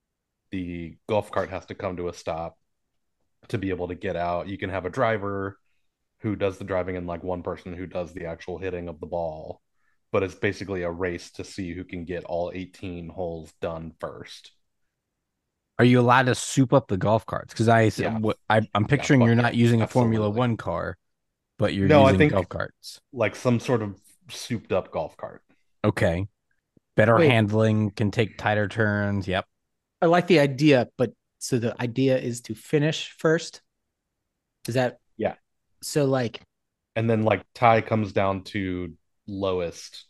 the 0.52 0.96
golf 1.10 1.32
cart 1.32 1.50
has 1.50 1.66
to 1.66 1.76
come 1.76 1.98
to 1.98 2.08
a 2.08 2.14
stop 2.14 2.58
to 3.50 3.58
be 3.58 3.72
able 3.72 3.90
to 3.90 3.96
get 3.96 4.16
out. 4.16 4.48
You 4.48 4.58
can 4.58 4.70
have 4.70 4.86
a 4.86 4.90
driver 4.90 5.60
who 6.22 6.38
does 6.38 6.58
the 6.58 6.64
driving 6.64 6.96
and 6.96 7.08
like 7.08 7.24
one 7.26 7.44
person 7.44 7.74
who 7.74 7.86
does 7.88 8.14
the 8.14 8.26
actual 8.26 8.58
hitting 8.58 8.88
of 8.88 9.02
the 9.02 9.06
ball. 9.06 9.62
But 10.14 10.24
it's 10.24 10.36
basically 10.36 10.84
a 10.84 10.90
race 10.92 11.32
to 11.32 11.44
see 11.44 11.74
who 11.74 11.84
can 11.84 12.06
get 12.06 12.24
all 12.24 12.52
18 12.56 13.10
holes 13.10 13.52
done 13.60 13.92
first. 14.00 14.54
Are 15.78 15.84
you 15.84 16.00
allowed 16.00 16.28
to 16.28 16.36
soup 16.36 16.72
up 16.72 16.88
the 16.88 16.96
golf 16.96 17.26
carts? 17.26 17.54
Because 17.54 17.68
I, 17.68 17.92
Yeah. 17.98 18.18
what, 18.20 18.38
I 18.50 18.62
I'm 18.74 18.86
picturing 18.86 19.20
fuck 19.20 19.26
you're 19.26 19.36
not 19.36 19.56
using 19.56 19.82
a 19.82 19.88
Formula 19.88 20.30
One 20.30 20.56
car, 20.56 20.98
but 21.60 21.74
you're 21.74 21.90
No, 21.90 22.06
I 22.06 22.16
think- 22.16 22.32
golf 22.32 22.48
carts. 22.48 23.02
Like 23.12 23.36
some 23.36 23.60
sort 23.60 23.82
of 23.82 24.00
souped 24.30 24.72
up 24.72 24.92
golf 24.92 25.16
cart. 25.18 25.42
Okay. 25.84 26.28
Better 26.96 27.18
Wait. 27.18 27.30
handling, 27.30 27.92
can 27.92 28.12
take 28.12 28.38
tighter 28.38 28.68
turns. 28.68 29.28
Yep. 29.28 29.46
I 30.02 30.06
like 30.08 30.28
the 30.28 30.40
idea, 30.40 30.88
but 30.98 31.12
so 31.40 31.60
the 31.60 31.80
idea 31.82 32.18
is 32.18 32.42
to 32.42 32.56
finish 32.56 33.14
first. 33.18 33.62
Is 34.68 34.76
that 34.76 35.00
Yeah. 35.18 35.36
So 35.82 36.06
like 36.06 36.42
And 36.96 37.10
then 37.10 37.24
like 37.24 37.44
tie 37.54 37.82
comes 37.82 38.14
down 38.14 38.44
to 38.46 38.94
lowest 39.28 40.06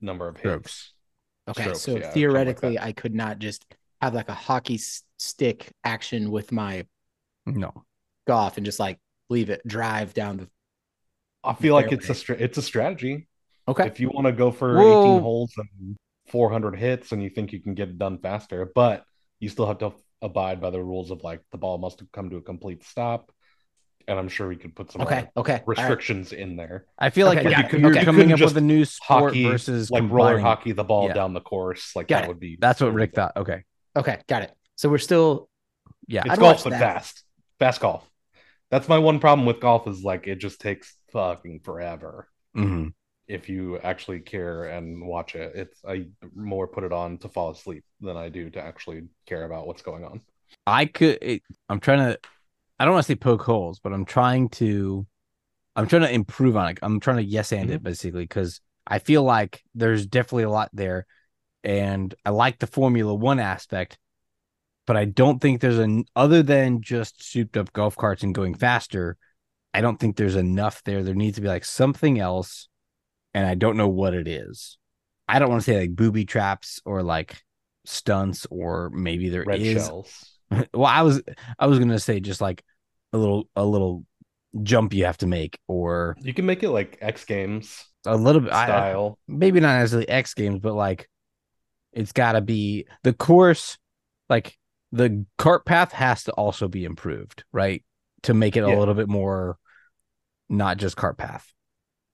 number 0.00 0.28
of 0.28 0.36
Strokes. 0.38 0.92
hits. 1.46 1.58
okay, 1.58 1.62
Strokes, 1.62 1.80
so 1.80 1.90
yeah, 1.92 1.94
something 1.94 2.04
like 2.08 2.14
theoretically. 2.14 2.78
I 2.78 2.92
could 2.92 3.14
not 3.14 3.38
just 3.38 3.64
have 4.00 4.14
like 4.14 4.28
a 4.28 4.34
hockey 4.34 4.78
stick 5.18 5.70
action 5.84 6.30
with 6.30 6.52
my 6.52 6.86
No. 7.46 7.84
golf 8.26 8.56
and 8.56 8.66
just 8.66 8.78
like 8.80 8.98
leave 9.30 9.48
it 9.50 9.66
drive 9.66 10.12
down 10.14 10.36
the 10.36 10.48
I 11.44 11.54
feel 11.54 11.74
like 11.74 11.90
it's 11.90 12.08
a 12.08 12.14
stra- 12.14 12.36
it's 12.38 12.58
a 12.58 12.62
strategy. 12.62 13.26
Okay. 13.68 13.86
If 13.86 14.00
you 14.00 14.08
want 14.08 14.26
to 14.26 14.32
go 14.32 14.50
for 14.50 14.78
Whoa. 14.80 15.02
18 15.02 15.20
holes 15.22 15.52
and 15.56 15.96
400 16.28 16.76
hits 16.76 17.12
and 17.12 17.22
you 17.22 17.30
think 17.30 17.52
you 17.52 17.60
can 17.60 17.74
get 17.74 17.88
it 17.88 17.98
done 17.98 18.18
faster, 18.18 18.70
but 18.74 19.04
you 19.40 19.48
still 19.48 19.66
have 19.66 19.78
to 19.78 19.92
abide 20.20 20.60
by 20.60 20.70
the 20.70 20.82
rules 20.82 21.10
of 21.10 21.22
like 21.22 21.40
the 21.52 21.58
ball 21.58 21.78
must 21.78 22.02
come 22.12 22.30
to 22.30 22.36
a 22.36 22.42
complete 22.42 22.84
stop. 22.84 23.30
And 24.08 24.18
I'm 24.18 24.28
sure 24.28 24.48
we 24.48 24.56
could 24.56 24.74
put 24.74 24.90
some 24.90 25.02
Okay. 25.02 25.18
other 25.18 25.30
Okay. 25.36 25.52
all 25.52 25.58
right. 25.58 25.66
restrictions 25.78 26.32
in 26.32 26.56
there. 26.56 26.86
I 26.98 27.10
feel 27.10 27.28
like 27.28 27.38
Okay, 27.38 27.50
you're, 27.50 27.62
got 27.62 27.72
it. 27.74 27.80
you're 27.80 27.90
Okay. 27.92 28.04
coming 28.04 28.28
You 28.28 28.34
up 28.34 28.40
with 28.40 28.56
a 28.56 28.60
new 28.60 28.84
sport 28.84 29.30
Hockey 29.30 29.44
versus 29.44 29.90
like 29.92 30.10
roller 30.10 30.38
hockey 30.38 30.72
the 30.72 30.82
ball 30.84 31.06
Yeah. 31.06 31.14
down 31.14 31.34
the 31.34 31.40
course. 31.40 31.94
Like 31.94 32.08
Got 32.08 32.16
that 32.16 32.24
it. 32.24 32.28
would 32.28 32.40
be 32.40 32.56
That's 32.60 32.80
what 32.80 32.92
Rick 32.94 33.14
thought. 33.14 33.32
Okay. 33.36 33.62
Okay. 33.96 34.18
Got 34.26 34.42
it. 34.42 34.52
So 34.76 34.88
we're 34.88 34.98
still 34.98 35.48
Yeah. 36.08 36.22
It's 36.24 36.32
I'd 36.32 36.40
golf, 36.40 36.64
but 36.64 36.70
that. 36.70 36.80
fast. 36.80 37.22
Fast 37.60 37.80
golf. 37.80 38.08
That's 38.70 38.88
my 38.88 38.98
one 38.98 39.20
problem 39.20 39.46
with 39.46 39.60
golf 39.60 39.86
is 39.86 40.02
like 40.02 40.26
it 40.26 40.36
just 40.36 40.60
takes 40.60 40.96
fucking 41.12 41.60
forever. 41.60 42.28
hmm 42.54 42.88
If 43.28 43.48
you 43.48 43.78
actually 43.78 44.20
care 44.20 44.64
and 44.64 45.06
watch 45.06 45.34
it, 45.34 45.52
it's 45.54 45.84
I 45.84 46.06
more 46.34 46.66
put 46.66 46.84
it 46.84 46.92
on 46.92 47.18
to 47.18 47.28
fall 47.28 47.50
asleep 47.50 47.84
than 48.00 48.16
I 48.16 48.28
do 48.28 48.50
to 48.50 48.60
actually 48.60 49.04
care 49.26 49.44
about 49.44 49.66
what's 49.66 49.82
going 49.82 50.04
on. 50.04 50.20
I 50.66 50.86
could. 50.86 51.18
It, 51.22 51.42
I'm 51.68 51.80
trying 51.80 51.98
to. 51.98 52.18
I 52.78 52.84
don't 52.84 52.94
want 52.94 53.06
to 53.06 53.12
say 53.12 53.16
poke 53.16 53.42
holes, 53.42 53.80
but 53.80 53.92
I'm 53.92 54.04
trying 54.04 54.48
to. 54.50 55.06
I'm 55.74 55.86
trying 55.86 56.02
to 56.02 56.12
improve 56.12 56.56
on 56.56 56.70
it. 56.70 56.78
I'm 56.82 57.00
trying 57.00 57.16
to 57.18 57.24
yes 57.24 57.52
and 57.52 57.70
it 57.70 57.76
mm-hmm. 57.76 57.84
basically 57.84 58.24
because 58.24 58.60
I 58.86 58.98
feel 58.98 59.22
like 59.22 59.62
there's 59.74 60.06
definitely 60.06 60.44
a 60.44 60.50
lot 60.50 60.70
there, 60.72 61.06
and 61.64 62.14
I 62.24 62.30
like 62.30 62.58
the 62.58 62.66
Formula 62.66 63.14
One 63.14 63.38
aspect, 63.38 63.98
but 64.86 64.96
I 64.96 65.04
don't 65.04 65.40
think 65.40 65.60
there's 65.60 65.78
an 65.78 66.04
other 66.14 66.42
than 66.42 66.82
just 66.82 67.22
souped 67.22 67.56
up 67.56 67.72
golf 67.72 67.96
carts 67.96 68.22
and 68.22 68.34
going 68.34 68.54
faster. 68.54 69.16
I 69.74 69.80
don't 69.80 69.98
think 69.98 70.16
there's 70.16 70.36
enough 70.36 70.82
there. 70.84 71.02
There 71.02 71.14
needs 71.14 71.36
to 71.36 71.40
be 71.40 71.48
like 71.48 71.64
something 71.64 72.18
else, 72.18 72.68
and 73.34 73.46
I 73.46 73.54
don't 73.54 73.76
know 73.76 73.88
what 73.88 74.14
it 74.14 74.28
is. 74.28 74.78
I 75.28 75.38
don't 75.38 75.48
want 75.50 75.62
to 75.62 75.64
say 75.64 75.80
like 75.80 75.96
booby 75.96 76.24
traps 76.24 76.80
or 76.84 77.02
like 77.02 77.40
stunts, 77.84 78.46
or 78.50 78.90
maybe 78.90 79.28
there 79.28 79.42
is. 79.42 79.74
Red 79.74 79.82
shells. 79.82 80.28
well 80.74 80.84
i 80.84 81.00
was 81.00 81.22
i 81.58 81.66
was 81.66 81.78
gonna 81.78 81.98
say 81.98 82.20
just 82.20 82.42
like 82.42 82.62
a 83.14 83.16
little 83.18 83.48
a 83.56 83.64
little 83.64 84.04
jump 84.62 84.92
you 84.92 85.06
have 85.06 85.16
to 85.16 85.26
make 85.26 85.58
or 85.66 86.14
You 86.20 86.34
can 86.34 86.44
make 86.44 86.62
it 86.62 86.68
like 86.68 86.98
X 87.00 87.24
Games 87.24 87.82
a 88.04 88.14
little 88.14 88.42
bit 88.42 88.52
I, 88.52 88.66
style. 88.66 89.18
maybe 89.26 89.60
not 89.60 89.78
necessarily 89.78 90.10
x 90.10 90.34
games 90.34 90.60
but 90.60 90.74
like 90.74 91.08
it's 91.94 92.12
got 92.12 92.32
to 92.32 92.42
be 92.42 92.84
the 93.02 93.14
course 93.14 93.78
like 94.28 94.58
the 94.92 95.24
cart 95.38 95.64
path 95.64 95.92
has 95.92 96.24
to 96.24 96.32
also 96.32 96.68
be 96.68 96.84
improved 96.84 97.44
right 97.50 97.82
to 98.24 98.34
make 98.34 98.54
it 98.54 98.60
Yeah. 98.66 98.76
a 98.76 98.78
little 98.78 98.92
bit 98.94 99.08
more 99.08 99.56
not 100.50 100.76
just 100.76 100.96
cart 100.98 101.16
path. 101.16 101.50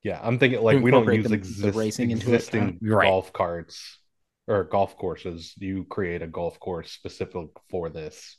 Yeah, 0.08 0.20
I'm 0.22 0.38
thinking 0.38 0.62
like 0.62 0.80
we 0.82 0.90
don't 0.90 1.00
Incorporate 1.02 1.18
use 1.18 1.28
the- 1.28 1.34
exist, 1.34 1.62
the 1.62 1.72
racing 1.72 2.10
into 2.12 2.30
it, 2.30 2.36
existing 2.36 2.78
Right. 2.80 3.04
golf 3.06 3.30
carts 3.34 3.98
or 4.46 4.64
golf 4.64 4.96
courses. 4.96 5.52
You 5.58 5.84
create 5.84 6.22
a 6.22 6.26
golf 6.26 6.58
course 6.58 6.90
specific 6.90 7.48
for 7.70 7.90
this. 7.90 8.38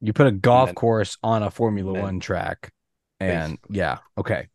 You 0.00 0.12
put 0.12 0.28
a 0.28 0.32
golf 0.32 0.68
then- 0.68 0.76
course 0.76 1.18
on 1.24 1.42
a 1.42 1.50
Formula 1.50 1.94
then- 1.94 2.02
One 2.02 2.20
track, 2.20 2.72
and 3.18 3.54
Basically. 3.54 3.76
yeah, 3.76 3.98
okay, 4.16 4.48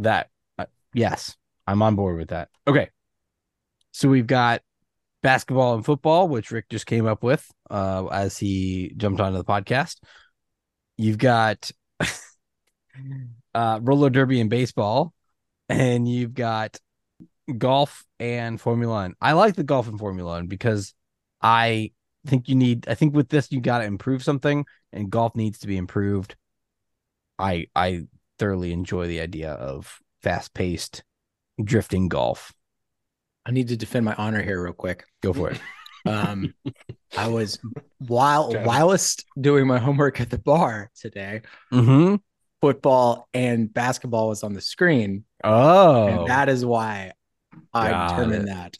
that 0.00 0.28
uh, 0.58 0.66
yes, 0.92 1.36
I'm 1.66 1.80
on 1.80 1.94
board 1.96 2.18
with 2.18 2.28
that. 2.28 2.50
Okay, 2.66 2.90
so 3.92 4.10
we've 4.10 4.26
got 4.26 4.60
basketball 5.22 5.74
and 5.76 5.84
football, 5.86 6.28
which 6.28 6.50
Rick 6.50 6.68
just 6.68 6.84
came 6.84 7.06
up 7.06 7.22
with 7.22 7.50
uh, 7.70 8.04
as 8.12 8.36
he 8.36 8.92
jumped 8.98 9.20
onto 9.22 9.38
the 9.38 9.44
podcast. 9.44 10.02
You've 10.98 11.16
got 11.16 11.70
uh, 13.54 13.78
roller 13.82 14.10
derby 14.10 14.38
and 14.40 14.50
baseball, 14.50 15.14
and 15.72 16.08
you've 16.08 16.34
got 16.34 16.78
golf 17.58 18.04
and 18.18 18.60
Formula 18.60 18.94
One. 18.94 19.14
I 19.20 19.32
like 19.32 19.54
the 19.54 19.64
golf 19.64 19.88
and 19.88 19.98
Formula 19.98 20.32
One 20.32 20.46
because 20.46 20.94
I 21.40 21.92
think 22.26 22.48
you 22.48 22.54
need. 22.54 22.88
I 22.88 22.94
think 22.94 23.14
with 23.14 23.28
this 23.28 23.50
you 23.50 23.60
got 23.60 23.78
to 23.78 23.84
improve 23.84 24.22
something, 24.22 24.64
and 24.92 25.10
golf 25.10 25.34
needs 25.34 25.60
to 25.60 25.66
be 25.66 25.76
improved. 25.76 26.36
I 27.38 27.66
I 27.74 28.06
thoroughly 28.38 28.72
enjoy 28.72 29.06
the 29.06 29.20
idea 29.20 29.52
of 29.52 30.00
fast 30.22 30.54
paced 30.54 31.04
drifting 31.62 32.08
golf. 32.08 32.52
I 33.44 33.50
need 33.50 33.68
to 33.68 33.76
defend 33.76 34.04
my 34.04 34.14
honor 34.14 34.42
here 34.42 34.62
real 34.62 34.72
quick. 34.72 35.04
Go 35.22 35.32
for 35.32 35.50
it. 35.50 35.60
Um, 36.04 36.52
I 37.16 37.28
was 37.28 37.60
while 37.98 38.52
whilst 38.64 39.24
doing 39.40 39.68
my 39.68 39.78
homework 39.78 40.20
at 40.20 40.30
the 40.30 40.38
bar 40.38 40.90
today. 40.96 41.42
mm-hmm. 41.72 42.16
Football 42.62 43.28
and 43.34 43.72
basketball 43.74 44.28
was 44.28 44.42
on 44.42 44.54
the 44.54 44.60
screen, 44.62 45.24
Oh, 45.44 46.06
and 46.06 46.26
that 46.28 46.48
is 46.48 46.64
why 46.64 47.12
I 47.74 47.90
Got 47.90 48.08
determined 48.16 48.48
it. 48.48 48.52
that 48.52 48.76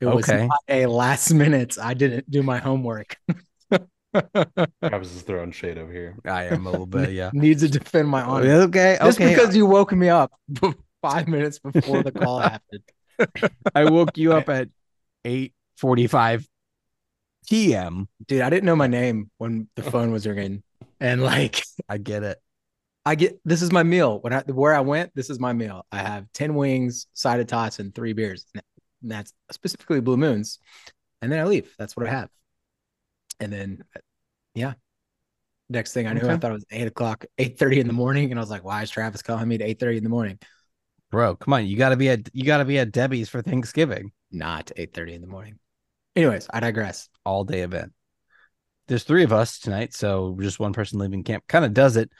it 0.00 0.06
was 0.06 0.28
Okay. 0.28 0.46
not 0.46 0.60
a 0.68 0.86
last 0.86 1.32
minute. 1.34 1.76
I 1.78 1.94
didn't 1.94 2.30
do 2.30 2.42
my 2.42 2.58
homework. 2.58 3.16
Travis 4.84 5.14
is 5.16 5.22
throwing 5.22 5.50
shade 5.50 5.76
over 5.76 5.92
here. 5.92 6.16
I 6.24 6.44
am 6.44 6.66
a 6.66 6.70
little 6.70 6.86
bit. 6.86 7.10
Yeah. 7.10 7.30
Needs 7.32 7.62
to 7.62 7.68
defend 7.68 8.08
my 8.08 8.22
honor. 8.22 8.46
Okay. 8.48 8.94
okay. 8.94 8.98
Just 9.04 9.20
Okay. 9.20 9.34
because 9.34 9.56
you 9.56 9.66
woke 9.66 9.92
me 9.92 10.08
up 10.08 10.32
five 11.02 11.26
minutes 11.26 11.58
before 11.58 12.04
the 12.04 12.12
call 12.12 12.38
happened. 12.38 12.82
I 13.74 13.84
woke 13.90 14.16
you 14.16 14.32
up 14.34 14.48
at 14.48 14.68
eight 15.24 15.52
forty 15.76 16.06
five 16.06 16.46
p.m. 17.48 18.08
Dude, 18.28 18.42
I 18.42 18.50
didn't 18.50 18.64
know 18.66 18.76
my 18.76 18.86
name 18.86 19.30
when 19.38 19.68
the 19.74 19.82
phone 19.82 20.12
was 20.12 20.24
ringing. 20.26 20.62
And 21.00 21.22
like 21.22 21.64
I 21.88 21.98
get 21.98 22.22
it. 22.22 22.38
I 23.06 23.14
get 23.14 23.38
this 23.44 23.62
is 23.62 23.70
my 23.70 23.82
meal. 23.82 24.18
When 24.20 24.32
I 24.32 24.40
where 24.42 24.74
I 24.74 24.80
went, 24.80 25.14
this 25.14 25.30
is 25.30 25.38
my 25.38 25.52
meal. 25.52 25.86
I 25.92 25.98
have 25.98 26.30
10 26.32 26.54
wings, 26.54 27.06
side 27.12 27.40
of 27.40 27.46
tots, 27.46 27.78
and 27.78 27.94
three 27.94 28.12
beers. 28.12 28.46
And 29.02 29.10
that's 29.10 29.32
specifically 29.50 30.00
Blue 30.00 30.16
Moons. 30.16 30.58
And 31.20 31.30
then 31.30 31.40
I 31.40 31.44
leave. 31.44 31.74
That's 31.78 31.96
what 31.96 32.06
I 32.06 32.10
have. 32.10 32.30
And 33.40 33.52
then 33.52 33.84
uh, 33.94 34.00
yeah. 34.54 34.74
Next 35.68 35.92
thing 35.94 36.06
I 36.06 36.12
knew, 36.12 36.28
I 36.28 36.36
thought 36.36 36.50
it 36.50 36.54
was 36.54 36.66
eight 36.70 36.86
o'clock, 36.86 37.24
eight 37.38 37.58
thirty 37.58 37.80
in 37.80 37.86
the 37.86 37.92
morning. 37.92 38.30
And 38.30 38.38
I 38.38 38.42
was 38.42 38.50
like, 38.50 38.64
why 38.64 38.82
is 38.82 38.90
Travis 38.90 39.22
calling 39.22 39.48
me 39.48 39.54
at 39.54 39.62
eight 39.62 39.80
thirty 39.80 39.96
in 39.96 40.04
the 40.04 40.10
morning? 40.10 40.38
Bro, 41.10 41.36
come 41.36 41.54
on. 41.54 41.66
You 41.66 41.76
gotta 41.76 41.96
be 41.96 42.10
at 42.10 42.28
you 42.34 42.44
gotta 42.44 42.64
be 42.64 42.78
at 42.78 42.92
Debbie's 42.92 43.28
for 43.28 43.40
Thanksgiving. 43.40 44.12
Not 44.30 44.72
eight 44.76 44.92
thirty 44.92 45.14
in 45.14 45.20
the 45.20 45.26
morning. 45.26 45.58
Anyways, 46.16 46.48
I 46.52 46.60
digress. 46.60 47.08
All 47.24 47.44
day 47.44 47.60
event. 47.60 47.92
There's 48.88 49.04
three 49.04 49.24
of 49.24 49.32
us 49.32 49.58
tonight, 49.58 49.94
so 49.94 50.36
just 50.40 50.60
one 50.60 50.74
person 50.74 50.98
leaving 50.98 51.24
camp 51.24 51.44
kind 51.48 51.64
of 51.64 51.72
does 51.72 51.96
it. 51.96 52.10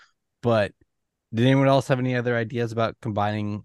But 0.44 0.72
did 1.32 1.46
anyone 1.46 1.68
else 1.68 1.88
have 1.88 1.98
any 1.98 2.14
other 2.14 2.36
ideas 2.36 2.70
about 2.70 2.96
combining 3.00 3.64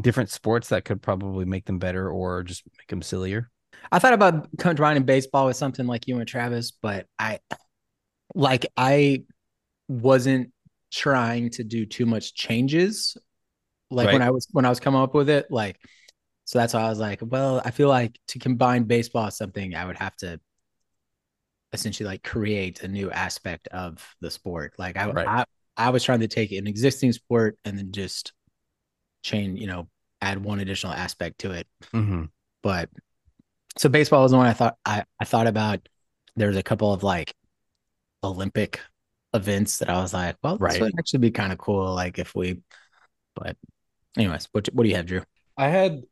different 0.00 0.30
sports 0.30 0.68
that 0.70 0.84
could 0.84 1.00
probably 1.00 1.44
make 1.44 1.64
them 1.64 1.78
better 1.78 2.10
or 2.10 2.42
just 2.42 2.64
make 2.76 2.88
them 2.88 3.02
sillier? 3.02 3.50
I 3.92 4.00
thought 4.00 4.12
about 4.12 4.48
combining 4.58 5.04
baseball 5.04 5.46
with 5.46 5.56
something 5.56 5.86
like 5.86 6.08
you 6.08 6.18
and 6.18 6.26
Travis, 6.26 6.72
but 6.72 7.06
I 7.20 7.38
like 8.34 8.66
I 8.76 9.22
wasn't 9.86 10.50
trying 10.90 11.50
to 11.50 11.62
do 11.62 11.86
too 11.86 12.04
much 12.04 12.34
changes. 12.34 13.16
Like 13.88 14.12
when 14.12 14.22
I 14.22 14.30
was 14.30 14.48
when 14.50 14.64
I 14.64 14.70
was 14.70 14.80
coming 14.80 15.00
up 15.00 15.14
with 15.14 15.30
it, 15.30 15.52
like 15.52 15.78
so 16.46 16.58
that's 16.58 16.74
why 16.74 16.80
I 16.80 16.88
was 16.88 16.98
like, 16.98 17.20
well, 17.22 17.62
I 17.64 17.70
feel 17.70 17.88
like 17.88 18.18
to 18.28 18.40
combine 18.40 18.84
baseball 18.84 19.26
with 19.26 19.34
something, 19.34 19.76
I 19.76 19.84
would 19.84 19.98
have 19.98 20.16
to 20.16 20.40
essentially 21.72 22.08
like 22.08 22.24
create 22.24 22.82
a 22.82 22.88
new 22.88 23.08
aspect 23.12 23.68
of 23.68 24.04
the 24.20 24.32
sport. 24.32 24.74
Like 24.78 24.96
I 24.96 25.08
Right. 25.10 25.28
I, 25.28 25.44
I 25.76 25.90
was 25.90 26.04
trying 26.04 26.20
to 26.20 26.28
take 26.28 26.52
an 26.52 26.66
existing 26.66 27.12
sport 27.12 27.58
and 27.64 27.78
then 27.78 27.92
just 27.92 28.32
change, 29.22 29.60
you 29.60 29.66
know, 29.66 29.88
add 30.22 30.44
one 30.44 30.60
additional 30.60 30.92
aspect 30.94 31.40
to 31.40 31.52
it 31.52 31.66
Mm-hmm. 31.94 32.24
but 32.62 32.88
so 33.78 33.88
baseball 33.88 34.22
was 34.22 34.32
the 34.32 34.38
one 34.38 34.46
I 34.46 34.52
thought 34.54 34.76
I, 34.84 35.04
I 35.20 35.24
thought 35.24 35.46
about. 35.46 35.88
There's 36.36 36.56
a 36.56 36.62
couple 36.62 36.92
of 36.92 37.02
like 37.02 37.34
Olympic 38.24 38.80
events 39.34 39.78
that 39.80 39.90
I 39.90 40.00
was 40.02 40.14
like, 40.14 40.36
well, 40.42 40.62
this 40.66 40.78
Right. 40.78 40.80
would 40.80 40.92
actually 40.98 41.20
be 41.20 41.30
kind 41.32 41.52
of 41.52 41.58
cool. 41.58 41.94
Like 41.94 42.18
if 42.18 42.34
we, 42.34 42.62
but 43.36 43.56
anyways, 44.18 44.48
what 44.52 44.68
what 44.74 44.84
do 44.84 44.90
you 44.90 44.96
have, 44.96 45.06
Drew? 45.06 45.22
I 45.56 45.68
had 45.68 46.02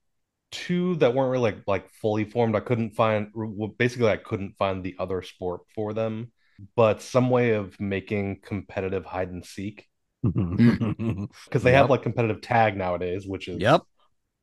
two 0.53 0.97
that 0.97 1.15
weren't 1.15 1.33
really 1.33 1.53
like 1.53 1.65
like 1.69 1.91
fully 1.91 2.25
formed. 2.25 2.57
I 2.57 2.61
couldn't 2.61 2.93
find 2.93 3.31
well, 3.35 3.69
basically 3.69 4.09
I 4.11 4.17
couldn't 4.19 4.57
find 4.59 4.85
the 4.85 4.97
other 4.99 5.23
sport 5.23 5.63
for 5.75 5.95
them, 5.95 6.33
but 6.77 7.03
some 7.03 7.31
way 7.31 7.53
of 7.53 7.79
making 7.81 8.41
competitive 8.43 9.05
hide 9.05 9.31
and 9.31 9.45
seek 9.45 9.89
because 10.23 11.63
they 11.63 11.73
Yep. 11.73 11.81
have 11.81 11.91
like 11.91 12.03
competitive 12.03 12.41
tag 12.41 12.77
nowadays, 12.77 13.27
which 13.27 13.49
is 13.49 13.61
Yep. 13.61 13.83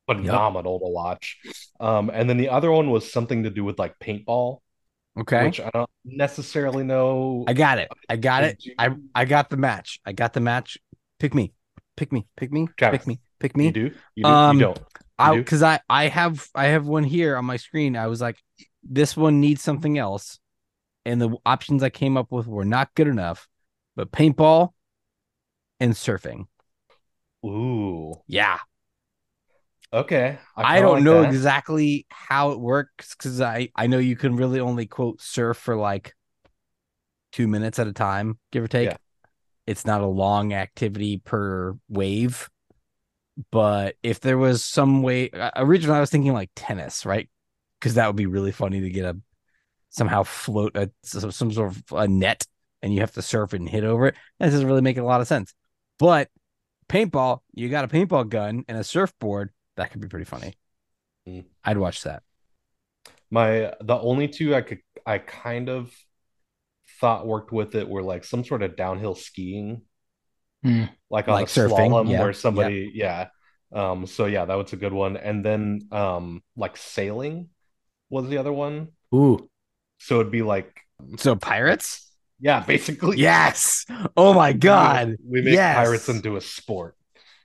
phenomenal 0.06 0.80
to 0.80 0.88
watch. 0.88 1.38
Um, 1.80 2.10
and 2.12 2.28
then 2.28 2.36
the 2.38 2.48
other 2.50 2.70
one 2.72 2.90
was 2.90 3.10
something 3.12 3.44
to 3.44 3.50
do 3.50 3.64
with 3.64 3.78
like 3.78 3.98
paintball, 3.98 4.60
Okay. 5.16 5.44
which 5.44 5.60
I 5.60 5.70
don't 5.74 5.90
necessarily 6.04 6.84
know. 6.84 7.44
I 7.46 7.52
got 7.54 7.78
it. 7.78 7.90
I 8.08 8.16
got 8.16 8.44
it. 8.44 8.58
I 8.78 8.90
I 9.14 9.24
got 9.24 9.50
the 9.50 9.56
match. 9.56 10.00
I 10.04 10.12
got 10.12 10.32
the 10.32 10.40
match. 10.40 10.78
Pick 11.18 11.34
me. 11.34 11.52
Pick 11.96 12.12
me. 12.12 12.26
Pick 12.36 12.52
me. 12.52 12.68
Travis, 12.76 13.02
Pick 13.02 13.06
me. 13.06 13.20
Pick 13.40 13.56
You 13.60 13.70
me. 13.70 13.72
do? 13.72 13.90
You 14.14 14.24
do? 14.24 14.30
Um, 14.30 14.58
you 14.58 14.64
don't? 14.64 14.78
I 15.18 15.30
do? 15.30 15.44
because 15.44 15.62
I 15.62 15.80
I 15.88 16.08
have 16.08 16.46
I 16.54 16.66
have 16.66 16.86
one 16.86 17.04
here 17.04 17.36
on 17.36 17.44
my 17.44 17.56
screen. 17.56 17.96
I 17.96 18.06
was 18.06 18.20
like, 18.20 18.38
this 18.82 19.16
one 19.16 19.40
needs 19.40 19.62
something 19.62 19.98
else, 19.98 20.38
and 21.04 21.20
the 21.20 21.36
options 21.46 21.82
I 21.82 21.90
came 21.90 22.16
up 22.16 22.32
with 22.32 22.46
were 22.46 22.64
not 22.64 22.94
good 22.94 23.08
enough. 23.08 23.48
But 23.96 24.12
paintball 24.12 24.72
and 25.80 25.92
surfing. 25.94 26.46
Ooh, 27.44 28.22
Yeah, 28.28 28.58
okay. 29.92 30.38
I, 30.56 30.66
kinda 30.66 30.80
don't 30.80 30.90
like 30.90 31.04
know 31.04 31.22
that. 31.22 31.22
exactly 31.22 32.06
how 32.10 32.50
it 32.52 32.60
works 32.60 33.14
because 33.14 33.40
I 33.40 33.70
I 33.76 33.86
know 33.86 33.98
you 33.98 34.16
can 34.16 34.36
really 34.36 34.60
only 34.60 34.86
quote 34.86 35.20
surf 35.20 35.56
for 35.56 35.76
like 35.76 36.14
two 37.32 37.46
minutes 37.48 37.78
at 37.78 37.86
a 37.86 37.92
time, 37.92 38.38
give 38.52 38.64
or 38.64 38.68
take. 38.68 38.90
Yeah. 38.90 38.96
It's 39.66 39.86
not 39.86 40.02
a 40.02 40.06
long 40.06 40.54
activity 40.54 41.18
per 41.18 41.76
wave. 41.88 42.48
But 43.50 43.96
if 44.02 44.20
there 44.20 44.38
was 44.38 44.64
some 44.64 45.02
way, 45.02 45.30
originally 45.56 45.96
I 45.96 46.00
was 46.00 46.10
thinking 46.10 46.32
like 46.32 46.50
tennis, 46.56 47.06
right? 47.06 47.28
Because 47.78 47.94
that 47.94 48.06
would 48.08 48.16
be 48.16 48.26
really 48.26 48.52
funny 48.52 48.80
to 48.80 48.90
get 48.90 49.04
a 49.04 49.16
somehow 49.90 50.22
float 50.22 50.76
a 50.76 50.90
some, 51.02 51.30
some 51.32 51.52
sort 51.52 51.70
of 51.70 51.82
a 51.92 52.08
net 52.08 52.46
and 52.82 52.94
you 52.94 53.00
have 53.00 53.12
to 53.12 53.22
surf 53.22 53.52
and 53.52 53.68
hit 53.68 53.84
over 53.84 54.08
it. 54.08 54.14
That 54.38 54.50
doesn't 54.50 54.66
really 54.66 54.82
make 54.82 54.98
a 54.98 55.02
lot 55.04 55.20
of 55.20 55.26
sense. 55.28 55.54
But 55.98 56.28
paintball, 56.88 57.40
you 57.54 57.68
got 57.68 57.84
a 57.84 57.88
paintball 57.88 58.28
gun 58.28 58.64
and 58.68 58.78
a 58.78 58.84
surfboard. 58.84 59.50
That 59.76 59.90
could 59.90 60.00
be 60.00 60.08
pretty 60.08 60.24
funny. 60.24 60.54
Mm. 61.28 61.44
I'd 61.64 61.78
watch 61.78 62.02
that. 62.04 62.22
My 63.30 63.74
the 63.80 63.98
only 63.98 64.28
two 64.28 64.54
I 64.54 64.62
could 64.62 64.80
I 65.04 65.18
kind 65.18 65.68
of 65.68 65.92
thought 67.00 67.26
worked 67.26 67.52
with 67.52 67.74
it 67.74 67.88
were 67.88 68.02
like 68.02 68.24
some 68.24 68.44
sort 68.44 68.62
of 68.62 68.76
downhill 68.76 69.14
skiing, 69.14 69.82
Hmm. 70.62 70.84
like 71.08 71.28
on 71.28 71.34
Like 71.34 71.46
a 71.46 71.50
surfing, 71.50 71.90
slalom 71.90 72.10
yeah, 72.10 72.20
where 72.20 72.32
somebody, 72.32 72.90
yeah. 72.94 73.28
Um, 73.72 74.06
so 74.06 74.26
yeah, 74.26 74.44
that 74.44 74.54
was 74.54 74.72
a 74.72 74.76
good 74.76 74.92
one. 74.92 75.16
And 75.16 75.44
then 75.44 75.88
um, 75.92 76.42
like 76.56 76.76
sailing 76.76 77.50
was 78.10 78.28
the 78.28 78.38
other 78.38 78.52
one. 78.52 78.88
Ooh, 79.14 79.48
So 79.98 80.20
it'd 80.20 80.32
be 80.32 80.42
like, 80.42 80.80
So 81.18 81.36
pirates? 81.36 82.10
yeah, 82.40 82.60
basically, 82.66 83.18
Yes. 83.18 83.84
Oh 84.16 84.32
my 84.34 84.52
god. 84.52 85.16
we 85.26 85.42
make 85.42 85.54
yes. 85.54 85.76
pirates 85.76 86.08
into 86.08 86.36
a 86.36 86.40
sport, 86.40 86.96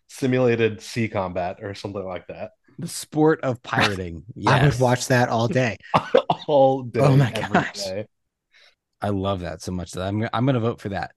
simulated 0.07 0.81
sea 0.81 1.07
combat 1.07 1.57
or 1.61 1.73
something 1.73 2.05
like 2.05 2.27
that, 2.27 2.51
the 2.79 2.87
sport 2.87 3.41
of 3.41 3.61
pirating. 3.63 4.23
Yes. 4.35 4.53
I 4.61 4.65
would 4.65 4.79
watch 4.79 5.07
that 5.07 5.29
all 5.29 5.47
day. 5.47 5.77
all 6.47 6.83
day. 6.83 6.99
Oh 6.99 7.15
my 7.15 7.31
gosh. 7.31 7.83
day. 7.83 8.07
I 9.01 9.09
love 9.09 9.41
that 9.41 9.61
so 9.61 9.71
much 9.71 9.91
that 9.91 10.07
I'm 10.07 10.27
I'm 10.33 10.45
gonna 10.45 10.59
vote 10.59 10.79
for 10.79 10.89
that. 10.89 11.11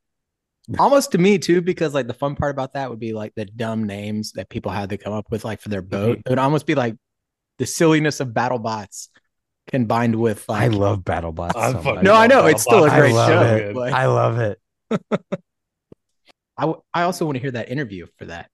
Almost 0.79 1.13
to 1.13 1.19
me 1.19 1.39
too, 1.39 1.61
because 1.61 1.95
like 1.95 2.09
the 2.09 2.15
fun 2.15 2.35
part 2.35 2.51
about 2.51 2.73
that 2.73 2.91
would 2.91 2.99
be 2.99 3.13
like 3.13 3.33
the 3.37 3.45
dumb 3.45 3.85
names 3.85 4.33
that 4.33 4.49
people 4.49 4.73
had 4.73 4.91
to 4.91 4.99
come 4.99 5.13
up 5.13 5.31
with, 5.31 5.45
like 5.45 5.61
for 5.61 5.69
their 5.69 5.83
mm-hmm. 5.83 5.91
boat. 5.91 6.19
It 6.19 6.29
would 6.29 6.39
almost 6.39 6.67
be 6.67 6.75
like 6.75 6.97
the 7.59 7.67
silliness 7.67 8.21
of 8.21 8.35
battle 8.35 8.59
bots 8.59 9.09
combined 9.69 10.17
with 10.17 10.49
like 10.49 10.63
I 10.63 10.67
love 10.69 11.01
BattleBots. 11.01 11.53
I'm 11.57 11.73
so 11.73 11.79
fucking 11.79 11.95
much. 11.97 12.05
No, 12.05 12.15
I 12.15 12.27
know, 12.27 12.47
it's 12.47 12.63
still 12.63 12.85
a 12.85 12.91
I 12.91 12.99
great 13.01 13.15
love 13.15 13.29
show. 13.29 13.57
it. 13.57 13.75
but 13.75 13.93
I 13.93 14.07
love 14.07 14.39
it. 14.39 14.61
I, 16.59 16.63
w- 16.63 16.83
I 16.95 17.03
also 17.03 17.25
want 17.27 17.37
to 17.37 17.41
hear 17.41 17.51
that 17.53 17.69
interview 17.71 18.07
for 18.19 18.27
that. 18.27 18.51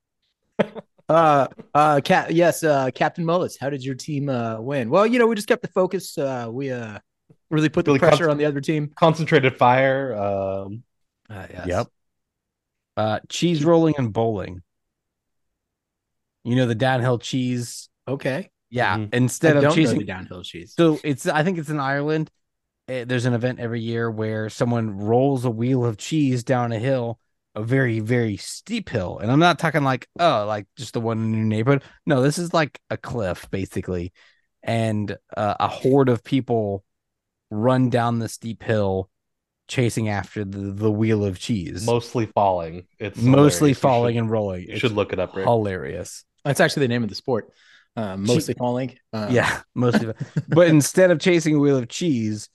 Uh, 1.09 1.47
uh, 1.75 2.01
Cap, 2.03 2.29
yes, 2.31 2.63
uh, 2.63 2.89
Captain 2.95 3.23
Mullis, 3.25 3.59
how 3.61 3.69
did 3.69 3.85
your 3.85 3.95
team 3.95 4.31
uh 4.31 4.59
win? 4.61 4.89
Well, 4.89 5.05
you 5.05 5.19
know, 5.19 5.27
we 5.27 5.35
just 5.35 5.49
kept 5.49 5.61
the 5.61 5.69
focus. 5.69 6.17
Uh, 6.17 6.47
we 6.51 6.71
uh 6.71 6.99
really 7.51 7.69
put 7.69 7.85
the 7.85 7.91
Really 7.91 7.99
pressure 7.99 8.25
con- 8.25 8.31
on 8.31 8.39
the 8.39 8.47
other 8.47 8.63
team. 8.63 8.93
Concentrated 8.97 9.59
fire. 9.59 10.15
Um, 10.17 10.85
Uh, 11.29 11.47
yes. 11.51 11.67
Yep. 11.67 11.87
Uh, 12.97 13.21
cheese 13.29 13.63
rolling 13.63 13.95
and 13.99 14.11
bowling. 14.11 14.63
You 16.45 16.57
know 16.57 16.67
the 16.67 16.75
downhill 16.77 17.19
cheese. 17.19 17.91
Okay. 18.09 18.49
Yeah. 18.73 18.97
Mhm. 18.97 19.15
Instead 19.15 19.57
of 19.57 19.63
don't 19.63 19.71
know 19.71 19.75
chasing, 19.77 19.99
the 19.99 20.05
downhill 20.05 20.43
cheese. 20.43 20.73
so 20.77 20.99
it's 21.05 21.27
I 21.27 21.45
think 21.45 21.59
it's 21.59 21.69
in 21.69 21.79
Ireland. 21.79 22.31
Eh, 22.89 23.05
There's 23.05 23.27
an 23.27 23.35
event 23.35 23.61
every 23.61 23.81
year 23.81 24.11
where 24.11 24.49
someone 24.49 24.97
rolls 24.99 25.45
a 25.45 25.51
wheel 25.51 25.85
of 25.85 25.99
cheese 25.99 26.43
down 26.43 26.73
a 26.73 26.79
hill, 26.79 27.21
a 27.55 27.63
very 27.63 28.01
very 28.01 28.37
steep 28.39 28.89
hill, 28.89 29.19
and 29.19 29.31
I'm 29.31 29.39
not 29.39 29.59
talking 29.59 29.85
like 29.85 30.09
oh 30.19 30.47
like 30.49 30.67
just 30.77 30.95
the 30.95 31.01
one 31.01 31.19
in 31.19 31.35
your 31.35 31.45
neighborhood. 31.45 31.83
No, 32.07 32.23
this 32.23 32.39
is 32.39 32.53
like 32.55 32.81
a 32.89 32.97
cliff 32.97 33.47
basically, 33.51 34.13
and 34.63 35.17
uh, 35.37 35.55
a 35.61 35.69
horde 35.69 36.09
of 36.09 36.25
people 36.25 36.83
run 37.51 37.91
down 37.91 38.19
the 38.21 38.29
steep 38.31 38.63
hill, 38.63 39.11
chasing 39.69 40.09
after 40.09 40.45
the 40.47 40.73
the 40.73 40.91
wheel 40.91 41.25
of 41.27 41.39
cheese, 41.39 41.85
mostly 41.85 42.25
falling. 42.27 42.87
It's 42.99 43.19
mostly 43.21 43.59
hilarious. 43.59 43.63
You 43.69 43.75
falling 43.75 44.15
should- 44.15 44.19
and 44.23 44.31
rolling. 44.31 44.63
You 44.63 44.69
It's 44.71 44.81
should 44.81 44.93
look 44.93 45.13
it 45.13 45.19
up, 45.19 45.37
Rick. 45.37 45.45
hilarious. 45.47 46.25
That's 46.45 46.59
actually 46.59 46.87
the 46.87 46.89
name 46.89 47.03
of 47.05 47.11
the 47.11 47.15
sport. 47.15 47.53
Uh, 47.95 48.17
mostly 48.17 48.55
falling. 48.55 48.97
Uh, 49.13 49.29
yeah, 49.31 49.61
mostly. 49.75 50.13
but 50.49 50.69
instead 50.69 51.11
of 51.11 51.19
chasing 51.19 51.57
a 51.57 51.59
wheel 51.59 51.77
of 51.77 51.89
cheese, 51.89 52.49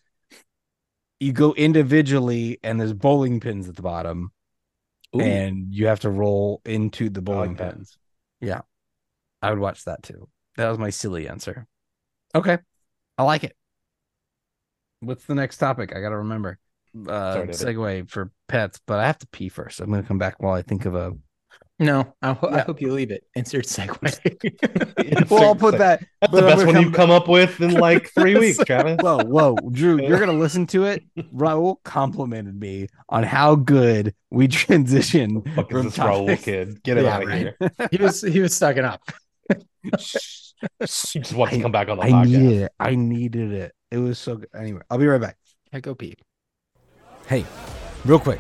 you 1.20 1.32
go 1.32 1.54
individually, 1.54 2.60
and 2.64 2.80
there's 2.80 2.94
bowling 2.94 3.40
pins 3.40 3.68
at 3.70 3.76
the 3.76 3.82
bottom, 3.82 4.32
Ooh. 5.16 5.22
and 5.22 5.74
you 5.74 5.88
have 5.88 6.00
to 6.02 6.10
roll 6.10 6.62
into 6.66 7.10
the 7.10 7.22
bowling 7.22 7.56
pins. 7.56 7.98
Yeah, 8.42 8.62
I 9.42 9.52
would 9.52 9.60
watch 9.60 9.84
that 9.86 10.04
too. 10.04 10.28
That 10.58 10.70
was 10.70 10.80
my 10.80 10.90
silly 10.90 11.28
answer. 11.28 11.68
Okay, 12.34 12.58
I 13.18 13.24
like 13.24 13.44
it. 13.44 13.56
What's 15.00 15.26
the 15.26 15.36
next 15.36 15.58
topic? 15.58 15.96
I 15.96 16.02
got 16.02 16.10
to 16.10 16.18
remember. 16.18 16.58
Uh, 17.08 17.34
Sorry, 17.34 17.48
segue 17.76 18.10
for 18.10 18.32
pets, 18.48 18.80
but 18.88 19.00
I 19.00 19.06
have 19.06 19.20
to 19.20 19.28
pee 19.28 19.50
first. 19.50 19.80
I'm 19.80 19.90
going 19.90 20.02
to 20.02 20.08
come 20.08 20.18
back 20.18 20.42
while 20.42 20.54
I 20.54 20.64
think 20.64 20.86
of 20.86 20.96
a. 20.96 21.14
No, 21.80 22.16
I, 22.24 22.34
ho- 22.34 22.50
I 22.52 22.60
hope 22.62 22.82
you 22.82 22.92
leave 22.92 23.12
it. 23.12 23.24
Insert 23.36 23.66
segue. 23.66 25.30
well, 25.30 25.44
I'll 25.44 25.56
put 25.56 25.78
that. 25.78 26.04
That's 26.22 26.34
the 26.34 26.42
best 26.42 26.66
one 26.66 26.74
come 26.74 26.84
you've 26.84 26.94
come 26.94 27.12
up 27.12 27.28
with 27.28 27.62
in 27.62 27.74
like 27.80 28.10
three 28.16 28.36
weeks, 28.36 28.58
Travis. 28.58 28.98
Whoa, 29.00 29.24
whoa, 29.24 29.56
Drew, 29.72 30.02
you're 30.02 30.20
gonna 30.20 30.34
listen 30.34 30.66
to 30.68 30.86
it. 30.86 31.04
Raul 31.32 31.76
complimented 31.84 32.60
me 32.60 32.88
on 33.10 33.22
how 33.22 33.54
good 33.56 34.16
we 34.32 34.48
transition 34.48 35.44
Fuck 35.56 35.72
is 35.72 35.78
from 35.78 35.84
this 35.86 35.98
Raul 35.98 36.42
kid? 36.42 36.82
Get 36.82 36.98
it 36.98 37.04
Yeah, 37.04 37.16
out 37.16 37.22
of 37.24 37.28
right. 37.30 37.38
here. 37.38 37.88
he 37.92 37.98
was 38.02 38.22
he 38.24 38.40
was 38.40 38.56
sucking 38.56 38.84
up. 38.84 39.02
He 39.84 39.92
just 39.92 41.34
wants 41.34 41.54
to 41.56 41.62
come 41.62 41.72
back 41.72 41.90
on 41.90 41.98
the 41.98 42.04
I 42.04 42.10
podcast. 42.10 42.26
needed 42.26 42.62
it. 42.64 42.72
I 42.80 42.96
needed 42.96 43.52
it. 43.52 43.72
It 43.92 44.00
was 44.00 44.18
so 44.18 44.38
good. 44.38 44.50
Anyway, 44.58 44.82
I'll 44.90 44.98
be 44.98 45.06
right 45.06 45.22
back. 45.22 45.38
I 45.72 45.80
go 45.80 45.94
pee. 45.94 46.16
Hey, 47.28 47.46
real 48.04 48.20
quick. 48.20 48.40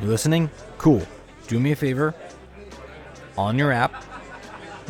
You 0.00 0.06
listening? 0.06 0.48
Cool. 0.78 1.02
Do 1.48 1.58
me 1.58 1.72
a 1.72 1.76
favor. 1.76 2.14
On 3.36 3.58
your 3.58 3.72
app, 3.72 4.04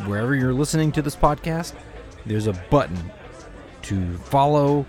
wherever 0.06 0.34
you're 0.34 0.52
listening 0.52 0.92
to 0.92 1.02
this 1.02 1.16
podcast, 1.16 1.72
there's 2.26 2.46
a 2.46 2.52
button 2.70 2.98
to 3.82 4.16
follow 4.18 4.84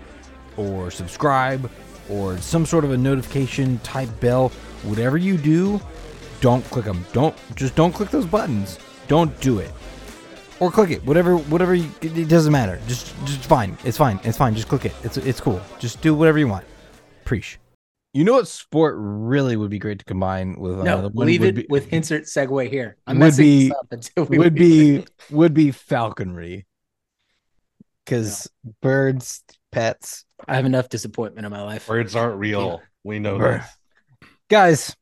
or 0.56 0.90
subscribe 0.90 1.70
or 2.10 2.38
some 2.38 2.66
sort 2.66 2.84
of 2.84 2.92
a 2.92 2.96
notification 2.96 3.78
type 3.80 4.08
bell. 4.20 4.50
Whatever 4.82 5.16
you 5.16 5.36
do, 5.36 5.80
don't 6.40 6.64
click 6.66 6.84
them. 6.84 7.04
Don't 7.12 7.34
just 7.56 7.74
don't 7.74 7.92
click 7.92 8.10
those 8.10 8.26
buttons. 8.26 8.78
Don't 9.08 9.38
do 9.40 9.58
it. 9.58 9.70
Or 10.60 10.70
click 10.70 10.90
it. 10.90 11.04
Whatever 11.04 11.36
whatever 11.36 11.74
you, 11.74 11.90
it 12.00 12.28
doesn't 12.28 12.52
matter. 12.52 12.80
Just 12.86 13.14
just 13.24 13.44
fine. 13.44 13.76
It's 13.84 13.96
fine. 13.96 14.20
It's 14.22 14.38
fine. 14.38 14.54
Just 14.54 14.68
click 14.68 14.84
it. 14.84 14.94
It's 15.02 15.16
it's 15.16 15.40
cool. 15.40 15.60
Just 15.78 16.00
do 16.00 16.14
whatever 16.14 16.38
you 16.38 16.48
want. 16.48 16.64
Preach. 17.24 17.58
You 18.16 18.24
know 18.24 18.32
what 18.32 18.48
sport 18.48 18.94
really 18.96 19.56
would 19.56 19.68
be 19.68 19.78
great 19.78 19.98
to 19.98 20.04
combine 20.06 20.58
with 20.58 20.76
No, 20.76 20.80
another 20.80 21.08
one 21.10 21.26
leave 21.26 21.42
would 21.42 21.50
it 21.50 21.54
be, 21.54 21.66
with 21.68 21.92
insert 21.92 22.22
segue 22.22 22.70
here. 22.70 22.96
I'm 23.06 23.18
would 23.18 23.36
be- 23.36 23.68
this 23.68 23.78
up 23.78 23.88
until 23.90 24.24
we 24.24 24.38
would 24.38 24.58
leave 24.58 25.00
it. 25.00 25.10
be 25.28 25.34
would 25.36 25.52
be 25.52 25.70
falconry. 25.70 26.64
Cuz 28.06 28.48
birds, 28.80 29.44
pets. 29.70 30.24
I 30.48 30.56
have 30.56 30.64
enough 30.64 30.88
disappointment 30.88 31.44
in 31.44 31.52
my 31.52 31.60
life. 31.60 31.88
Birds 31.88 32.16
aren't 32.16 32.38
real. 32.38 32.80
We 33.04 33.18
know 33.18 33.36
Bird. 33.36 33.60
this. 33.60 34.28
Guys, 34.48 34.96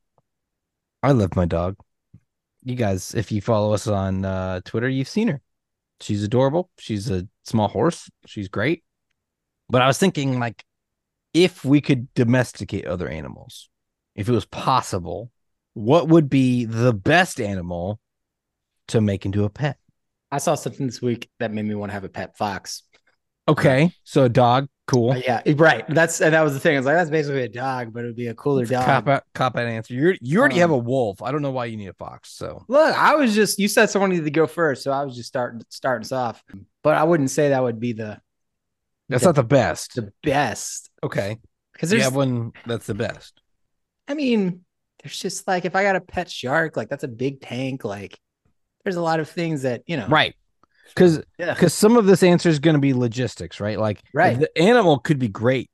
I 1.00 1.12
love 1.12 1.36
my 1.36 1.44
dog. 1.44 1.76
You 2.64 2.74
guys, 2.74 3.14
if 3.14 3.30
you 3.30 3.40
follow 3.40 3.74
us 3.74 3.86
on 3.86 4.24
uh, 4.24 4.60
Twitter, 4.64 4.88
you've 4.88 5.08
seen 5.08 5.28
her. 5.28 5.40
She's 6.00 6.24
adorable. 6.24 6.68
She's 6.78 7.08
a 7.12 7.28
small 7.44 7.68
horse. 7.68 8.10
She's 8.26 8.48
great. 8.48 8.82
But 9.68 9.82
I 9.82 9.86
was 9.86 9.98
thinking, 9.98 10.40
like, 10.40 10.64
if 11.34 11.64
we 11.64 11.80
could 11.80 12.12
domesticate 12.14 12.86
other 12.86 13.08
animals, 13.08 13.68
if 14.14 14.28
it 14.28 14.32
was 14.32 14.46
possible, 14.46 15.30
what 15.74 16.08
would 16.08 16.30
be 16.30 16.64
the 16.64 16.94
best 16.94 17.40
animal 17.40 18.00
to 18.88 19.00
make 19.00 19.26
into 19.26 19.44
a 19.44 19.50
pet? 19.50 19.76
I 20.30 20.38
saw 20.38 20.54
something 20.54 20.86
this 20.86 21.02
week 21.02 21.28
that 21.40 21.52
made 21.52 21.64
me 21.64 21.74
want 21.74 21.90
to 21.90 21.94
have 21.94 22.04
a 22.04 22.08
pet 22.08 22.36
fox. 22.36 22.82
Okay, 23.46 23.92
so 24.04 24.24
a 24.24 24.28
dog, 24.28 24.68
cool. 24.86 25.10
Uh, 25.12 25.16
yeah, 25.16 25.42
right. 25.56 25.84
That's 25.86 26.22
and 26.22 26.32
that 26.32 26.40
was 26.40 26.54
the 26.54 26.60
thing. 26.60 26.76
I 26.76 26.78
was 26.78 26.86
like, 26.86 26.96
that's 26.96 27.10
basically 27.10 27.42
a 27.42 27.48
dog, 27.48 27.92
but 27.92 28.04
it 28.04 28.06
would 28.06 28.16
be 28.16 28.28
a 28.28 28.34
cooler 28.34 28.64
dog. 28.64 28.86
Cop 28.86 29.06
out, 29.08 29.24
cop 29.34 29.56
out 29.56 29.66
answer. 29.66 29.92
You 29.92 30.16
you 30.20 30.40
already 30.40 30.58
have 30.60 30.70
Um, 30.70 30.76
a 30.76 30.78
wolf. 30.78 31.20
I 31.20 31.30
don't 31.30 31.42
know 31.42 31.50
why 31.50 31.66
you 31.66 31.76
need 31.76 31.88
a 31.88 31.92
fox. 31.94 32.30
So 32.30 32.64
Look, 32.68 32.96
I 32.96 33.16
was 33.16 33.34
just 33.34 33.58
you 33.58 33.68
said 33.68 33.90
someone 33.90 34.10
needed 34.10 34.24
to 34.24 34.30
go 34.30 34.46
first, 34.46 34.82
so 34.82 34.92
I 34.92 35.04
was 35.04 35.14
just 35.14 35.28
starting 35.28 35.60
starting 35.68 36.04
us 36.04 36.12
off. 36.12 36.42
But 36.82 36.96
I 36.96 37.04
wouldn't 37.04 37.30
say 37.30 37.50
that 37.50 37.62
would 37.62 37.80
be 37.80 37.92
the 37.92 38.18
that's 39.08 39.22
the, 39.22 39.28
not 39.28 39.34
the 39.36 39.42
best. 39.44 39.94
the 39.94 40.12
best 40.22 40.90
Okay, 41.02 41.38
because 41.72 41.92
you 41.92 41.98
there's. 41.98 42.04
have 42.06 42.16
one 42.16 42.52
that's 42.66 42.86
the 42.86 42.94
best. 42.94 43.40
I 44.08 44.14
mean, 44.14 44.64
there's 45.02 45.18
just 45.18 45.46
like 45.46 45.64
if 45.64 45.74
I 45.76 45.82
got 45.82 45.96
a 45.96 46.00
pet 46.00 46.30
shark, 46.30 46.76
like 46.76 46.88
that's 46.88 47.04
a 47.04 47.08
big 47.08 47.40
tank. 47.40 47.84
Like 47.84 48.18
there's 48.84 48.96
a 48.96 49.02
lot 49.02 49.20
of 49.20 49.28
things 49.28 49.62
that 49.62 49.82
you 49.86 49.96
know. 49.96 50.06
Right. 50.08 50.34
Because 50.88 51.22
Yeah. 51.38 51.54
because 51.54 51.74
some 51.74 51.96
of 51.96 52.06
this 52.06 52.22
answer 52.22 52.48
is 52.48 52.58
going 52.58 52.74
to 52.74 52.80
be 52.80 52.94
logistics, 52.94 53.58
right? 53.60 53.78
Like 53.78 54.00
Right. 54.12 54.38
the 54.38 54.56
animal 54.58 54.98
could 54.98 55.18
be 55.18 55.28
great, 55.28 55.70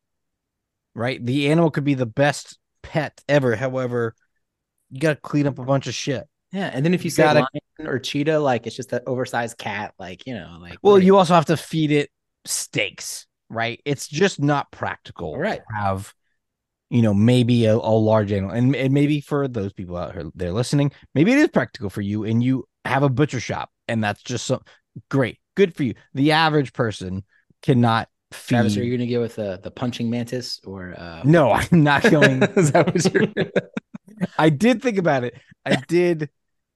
right? 0.94 1.24
The 1.24 1.50
animal 1.50 1.70
could 1.70 1.84
be 1.84 1.94
the 1.94 2.06
best 2.06 2.58
pet 2.82 3.20
ever. 3.28 3.54
However, 3.56 4.14
you 4.90 5.00
got 5.00 5.14
to 5.14 5.20
clean 5.20 5.46
up 5.46 5.58
a 5.58 5.64
bunch 5.64 5.86
of 5.86 5.94
shit. 5.94 6.24
Yeah, 6.52 6.70
and 6.72 6.84
then 6.84 6.94
if 6.94 7.02
you, 7.02 7.06
You 7.06 7.10
say 7.10 7.22
gotta- 7.24 7.46
lion 7.78 7.88
or 7.88 7.98
cheetah, 8.00 8.40
like 8.40 8.66
it's 8.66 8.74
just 8.76 8.92
an 8.92 9.00
oversized 9.06 9.56
cat. 9.58 9.94
Like 9.98 10.26
you 10.26 10.34
know, 10.34 10.58
like 10.60 10.78
Well, 10.82 10.98
you 10.98 11.16
also 11.16 11.34
have 11.34 11.44
to 11.46 11.56
feed 11.56 11.90
it 11.92 12.10
steaks, 12.44 13.26
right? 13.48 13.81
It's 13.85 14.09
just 14.09 14.40
not 14.40 14.70
practical 14.70 15.37
Right. 15.37 15.61
to 15.61 15.74
have, 15.76 16.14
you 16.90 17.03
know, 17.03 17.14
maybe 17.14 17.66
a, 17.66 17.74
a 17.74 17.76
large 17.76 18.33
animal. 18.33 18.55
And, 18.55 18.74
and 18.74 18.92
maybe 18.94 19.20
for 19.20 19.48
those 19.48 19.72
people 19.72 19.96
out 19.96 20.12
here 20.14 20.31
there 20.35 20.53
listening, 20.53 20.92
maybe 21.14 21.33
it 21.33 21.38
is 21.38 21.48
practical 21.48 21.90
for 21.90 22.00
you 22.00 22.24
and 22.24 22.42
you 22.42 22.66
have 22.85 23.03
a 23.03 23.09
butcher 23.09 23.40
shop 23.40 23.70
and 23.88 24.03
that's 24.03 24.22
just 24.22 24.46
so 24.46 24.62
great. 25.11 25.38
Good 25.57 25.74
for 25.74 25.83
you. 25.83 25.94
The 26.14 26.33
average 26.33 26.72
person 26.72 27.24
cannot 27.62 28.09
feed. 28.33 28.55
Travis, 28.57 28.76
are 28.76 28.83
you 28.83 28.96
gonna 28.96 29.11
go 29.11 29.20
with 29.20 29.35
the 29.37 29.61
the 29.62 29.70
punching 29.70 30.09
mantis 30.09 30.61
or 30.64 30.94
uh 30.96 31.22
no, 31.24 31.53
I'm 31.53 31.83
not 31.85 32.03
going. 32.11 32.42
Is 32.57 32.72
that 32.72 32.87
what 32.87 33.12
you're 33.12 33.50
I 34.38 34.50
did 34.50 34.83
think 34.83 34.98
about 34.98 35.24
it. 35.24 35.35
I 35.64 35.76
did 35.76 36.31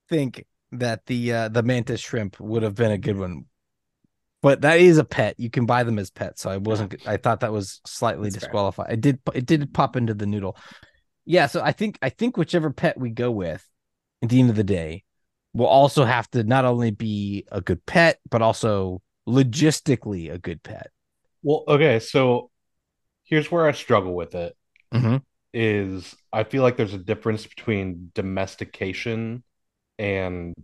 think 0.08 0.44
that 0.72 1.06
the 1.06 1.32
uh, 1.32 1.48
the 1.48 1.62
mantis 1.62 2.00
shrimp 2.00 2.38
would 2.40 2.62
have 2.62 2.74
been 2.74 2.90
a 2.90 2.98
good 2.98 3.18
one, 3.18 3.46
but 4.44 4.60
that 4.60 4.78
is 4.78 4.98
a 4.98 5.04
pet. 5.04 5.40
You 5.40 5.48
can 5.48 5.64
buy 5.64 5.84
them 5.84 5.98
as 5.98 6.10
pets, 6.10 6.42
so 6.42 6.50
I 6.50 6.58
wasn't. 6.58 6.96
I 7.06 7.16
thought 7.16 7.40
that 7.40 7.50
was 7.50 7.80
slightly 7.86 8.24
That's 8.24 8.36
fair. 8.36 8.50
disqualified. 8.50 8.92
It 8.92 9.00
did. 9.00 9.18
It 9.34 9.46
did 9.46 9.72
pop 9.72 9.96
into 9.96 10.12
the 10.12 10.26
noodle. 10.26 10.58
Yeah, 11.24 11.46
so 11.46 11.62
I 11.62 11.72
think 11.72 11.98
I 12.02 12.10
think 12.10 12.36
whichever 12.36 12.70
pet 12.70 13.00
we 13.00 13.08
go 13.08 13.30
with, 13.30 13.66
at 14.22 14.28
the 14.28 14.38
end 14.38 14.50
of 14.50 14.56
the 14.56 14.62
day, 14.62 15.04
will 15.54 15.66
also 15.66 16.04
have 16.04 16.30
to 16.32 16.44
not 16.44 16.66
only 16.66 16.90
be 16.90 17.46
a 17.50 17.62
good 17.62 17.86
pet, 17.86 18.20
but 18.30 18.42
also 18.42 19.00
logistically 19.26 20.30
a 20.30 20.36
good 20.36 20.62
pet. 20.62 20.90
Well, 21.42 21.64
okay, 21.66 21.98
so 22.00 22.50
here's 23.24 23.50
where 23.50 23.66
I 23.66 23.72
struggle 23.72 24.14
with 24.14 24.34
it 24.34 24.54
Mm-hmm. 24.92 25.16
is 25.54 26.14
I 26.32 26.44
feel 26.44 26.62
like 26.62 26.76
there's 26.76 26.94
a 26.94 26.98
difference 26.98 27.46
between 27.46 28.10
domestication 28.14 29.42
and 29.98 30.54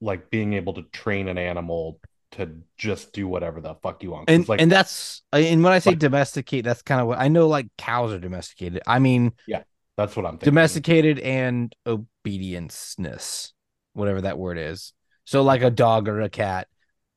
like 0.00 0.30
being 0.30 0.54
able 0.54 0.74
to 0.74 0.82
train 0.92 1.28
an 1.28 1.38
animal 1.38 2.00
to 2.32 2.50
just 2.76 3.12
do 3.12 3.26
whatever 3.26 3.60
the 3.60 3.74
fuck 3.76 4.02
you 4.02 4.10
want. 4.10 4.28
and 4.28 4.48
like 4.48 4.60
and 4.60 4.70
that's 4.70 5.22
and 5.32 5.62
when 5.62 5.72
I 5.72 5.78
say 5.78 5.90
like- 5.90 5.98
domesticate, 5.98 6.64
that's 6.64 6.82
kind 6.82 7.00
of 7.00 7.06
what 7.06 7.18
I 7.18 7.28
know. 7.28 7.48
Like 7.48 7.68
cows 7.78 8.12
are 8.12 8.18
domesticated. 8.18 8.82
I 8.86 8.98
mean 8.98 9.32
yeah, 9.46 9.62
that's 9.96 10.16
what 10.16 10.26
I'm 10.26 10.32
thinking. 10.32 10.46
domesticated 10.46 11.18
and 11.18 11.74
obedienceness, 11.86 13.52
whatever 13.94 14.20
that 14.22 14.38
word 14.38 14.58
is. 14.58 14.92
So 15.24 15.42
like 15.42 15.62
a 15.62 15.70
dog 15.70 16.08
or 16.08 16.20
a 16.20 16.28
cat. 16.30 16.68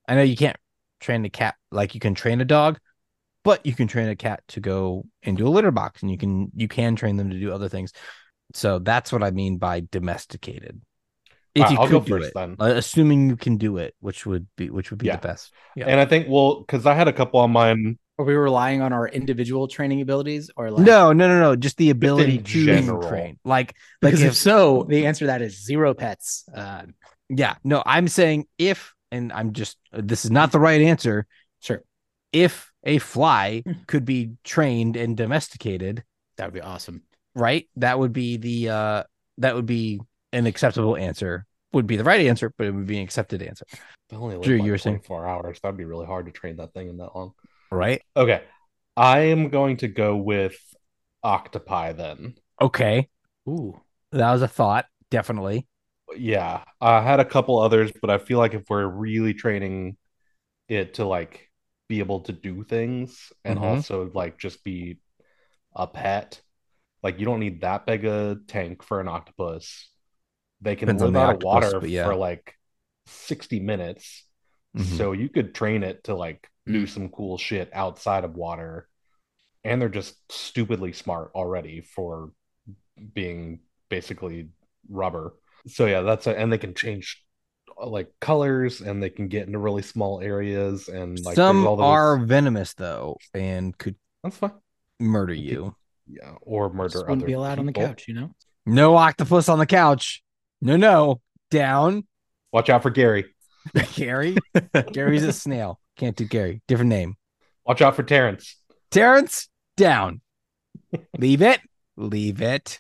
I 0.08 0.16
know 0.16 0.24
you 0.24 0.36
can't 0.36 0.58
train 1.00 1.24
a 1.26 1.30
cat 1.30 1.56
like 1.72 1.94
you 1.94 2.00
can 2.00 2.16
train 2.16 2.42
a 2.42 2.46
dog, 2.46 2.80
but 3.44 3.66
you 3.66 3.74
can 3.74 3.88
train 3.88 4.10
a 4.10 4.16
cat 4.16 4.42
to 4.50 4.60
go 4.60 5.06
into 5.24 5.48
a 5.48 5.50
litter 5.50 5.72
box, 5.72 6.02
and 6.02 6.12
you 6.12 6.18
can 6.18 6.52
you 6.56 6.68
can 6.68 6.96
train 6.96 7.18
them 7.18 7.30
to 7.30 7.40
do 7.40 7.54
other 7.54 7.70
things. 7.70 7.94
So 8.54 8.80
that's 8.80 9.12
what 9.12 9.24
I 9.24 9.32
mean 9.32 9.58
by 9.58 9.84
domesticated. 9.92 10.82
If 11.54 11.64
Alright, 11.64 11.72
you 11.72 11.78
I'll 11.80 11.88
could 11.88 11.92
go 11.92 12.00
do 12.00 12.12
first 12.14 12.30
it, 12.30 12.34
then. 12.34 12.56
Uh, 12.60 12.66
assuming 12.76 13.30
you 13.30 13.36
can 13.36 13.58
do 13.58 13.78
it, 13.78 13.94
which 14.00 14.26
would 14.26 14.48
be 14.56 14.70
which 14.70 14.90
would 14.90 15.00
be 15.00 15.08
Yeah. 15.08 15.18
the 15.18 15.28
best. 15.28 15.52
Yeah. 15.76 15.88
And 15.88 16.00
I 16.00 16.06
think 16.06 16.28
well, 16.30 16.62
because 16.62 16.86
I 16.86 16.94
had 16.94 17.08
a 17.08 17.14
couple 17.14 17.40
on 17.40 17.52
mine. 17.52 17.98
Are 18.20 18.26
we 18.26 18.36
relying 18.36 18.82
on 18.82 18.94
our 18.94 19.08
individual 19.08 19.68
training 19.68 20.02
abilities 20.02 20.50
or 20.56 20.70
like 20.72 20.86
No, 20.86 21.12
no, 21.12 21.28
no, 21.28 21.40
no. 21.40 21.56
Just 21.56 21.78
the 21.78 21.90
ability 21.90 22.38
to 22.38 22.66
general. 22.66 23.08
train. 23.10 23.40
Like, 23.44 23.76
like 24.02 24.14
if 24.14 24.22
if 24.22 24.36
so, 24.36 24.84
the 24.88 25.08
answer 25.08 25.22
to 25.22 25.28
that 25.28 25.42
is 25.42 25.64
zero 25.66 25.94
pets. 25.94 26.46
Uh, 26.54 26.84
Yeah, 27.30 27.56
no, 27.64 27.82
I'm 27.86 28.08
saying 28.08 28.46
if, 28.58 28.94
and 29.12 29.32
I'm 29.34 29.54
just, 29.54 29.78
this 29.92 30.24
is 30.26 30.32
not 30.32 30.52
the 30.52 30.60
right 30.60 30.82
answer. 30.82 31.26
sure, 31.62 31.84
If 32.32 32.72
a 32.84 33.00
fly 33.00 33.64
could 33.88 34.06
be 34.06 34.34
trained 34.44 34.98
and 34.98 35.18
domesticated, 35.18 36.04
that 36.38 36.46
would 36.46 36.54
be 36.54 36.62
awesome. 36.62 37.02
right? 37.34 37.68
That 37.78 37.98
would 37.98 38.14
be 38.14 38.38
the, 38.38 38.70
uh, 38.70 39.04
that 39.40 39.56
would 39.56 39.66
be 39.66 40.00
an 40.34 40.46
acceptable 40.46 40.96
answer. 40.98 41.46
Would 41.74 41.88
be 41.88 41.96
the 41.96 42.04
right 42.04 42.26
answer, 42.28 42.52
but 42.58 42.68
it 42.68 42.72
would 42.74 42.86
be 42.86 42.98
an 42.98 43.04
accepted 43.04 43.42
answer, 43.42 43.66
They 44.10 44.18
only 44.18 44.36
live 44.36 44.44
Drew, 44.44 44.58
like 44.58 44.66
you 44.66 44.72
were 44.72 44.78
saying- 44.78 45.00
four 45.06 45.26
hours. 45.26 45.60
That'd 45.62 45.78
be 45.78 45.86
really 45.86 46.06
hard 46.06 46.26
to 46.26 46.32
train 46.34 46.58
that 46.58 46.74
thing 46.74 46.90
in 46.90 46.98
that 46.98 47.16
long. 47.16 47.32
right? 47.72 48.02
Okay, 48.18 48.44
I 48.98 49.20
am 49.20 49.48
going 49.48 49.78
to 49.78 49.88
go 49.88 50.18
with 50.18 50.58
octopi 51.24 51.94
then. 51.94 52.36
Okay, 52.60 53.08
Ooh, 53.48 53.80
that 54.12 54.32
was 54.34 54.42
a 54.42 54.48
thought, 54.50 54.86
definitely. 55.10 55.66
Yeah, 56.18 56.66
I 56.82 57.02
had 57.02 57.22
a 57.22 57.26
couple 57.26 57.58
others, 57.60 57.92
but 58.02 58.10
I 58.10 58.18
feel 58.18 58.38
like 58.38 58.54
if 58.54 58.64
we're 58.70 58.86
really 58.86 59.34
training 59.34 59.96
it 60.68 60.96
to 60.96 61.06
like 61.06 61.50
be 61.88 62.00
able 62.00 62.20
to 62.22 62.34
do 62.34 62.64
things 62.66 63.32
and 63.46 63.58
Mhm. 63.60 63.64
also 63.64 64.12
like 64.14 64.38
just 64.38 64.62
be 64.66 65.00
a 65.74 65.88
pet, 65.88 66.42
like 67.02 67.18
you 67.20 67.26
don't 67.26 67.40
need 67.40 67.62
that 67.62 67.86
big 67.86 68.04
a 68.04 68.38
tank 68.48 68.84
for 68.84 69.00
an 69.00 69.08
octopus. 69.08 69.90
They 70.62 70.76
can 70.76 70.88
Depends 70.88 71.04
live 71.04 71.14
the 71.14 71.20
out 71.20 71.36
of 71.38 71.44
water 71.44 71.80
but 71.80 71.90
yeah. 71.90 72.06
for 72.06 72.16
like 72.16 72.56
60 73.08 73.60
minutes. 73.60 74.26
Mhm. 74.78 74.98
So 74.98 75.12
you 75.12 75.28
could 75.30 75.54
train 75.56 75.84
it 75.84 76.04
to 76.06 76.16
like 76.16 76.48
do 76.68 76.84
Mm. 76.84 76.90
some 76.90 77.10
cool 77.10 77.38
shit 77.38 77.70
outside 77.74 78.24
of 78.24 78.36
water. 78.36 78.88
And 79.64 79.82
they're 79.82 79.90
just 79.90 80.16
stupidly 80.32 80.94
smart 80.94 81.32
already 81.36 81.82
for 81.82 82.32
being 83.14 83.60
basically 83.90 84.50
rubber. 84.90 85.34
So 85.68 85.86
yeah, 85.86 86.02
that's 86.02 86.28
a, 86.28 86.38
and 86.38 86.52
they 86.52 86.58
can 86.58 86.74
change 86.74 87.24
uh, 87.80 87.88
like 87.88 88.12
colors 88.20 88.82
and 88.82 89.02
they 89.02 89.10
can 89.10 89.28
get 89.28 89.46
into 89.48 89.60
really 89.60 89.82
small 89.84 90.22
areas 90.22 90.88
and 90.88 91.20
like 91.24 91.36
Some 91.36 91.66
all 91.68 91.76
those 91.78 91.86
are 91.86 92.18
venomous 92.26 92.74
though, 92.74 93.18
and 93.34 93.78
could 93.78 93.96
that's 94.24 94.38
fine. 94.38 94.54
murder 95.00 95.34
you. 95.34 95.76
Yeah, 96.08 96.36
or 96.42 96.72
murder 96.74 96.90
just 96.90 97.06
wouldn't 97.06 97.22
other 97.22 97.28
be 97.28 97.34
allowed 97.34 97.60
on 97.60 97.66
the 97.68 97.74
couch, 97.74 98.06
you 98.08 98.14
know. 98.16 98.34
No 98.66 98.96
octopus 98.96 99.48
on 99.50 99.60
the 99.60 99.66
couch. 99.66 100.24
No, 100.62 100.76
no, 100.78 101.22
down. 101.50 102.06
Watch 102.52 102.70
out 102.70 102.84
for 102.84 102.90
Gary. 102.90 103.26
Gary. 103.96 104.38
Gary's 104.92 105.24
a 105.24 105.34
snail. 105.34 105.80
Can't 105.98 106.16
do 106.16 106.26
Gary. 106.26 106.62
Different 106.68 106.90
name. 106.90 107.16
Watch 107.66 107.82
out 107.82 107.96
for 107.96 108.04
Terrence. 108.04 108.58
Terrence, 108.90 109.50
down. 109.78 110.22
Leave 111.18 111.42
it. 111.42 111.62
Leave 111.98 112.42
it. 112.42 112.80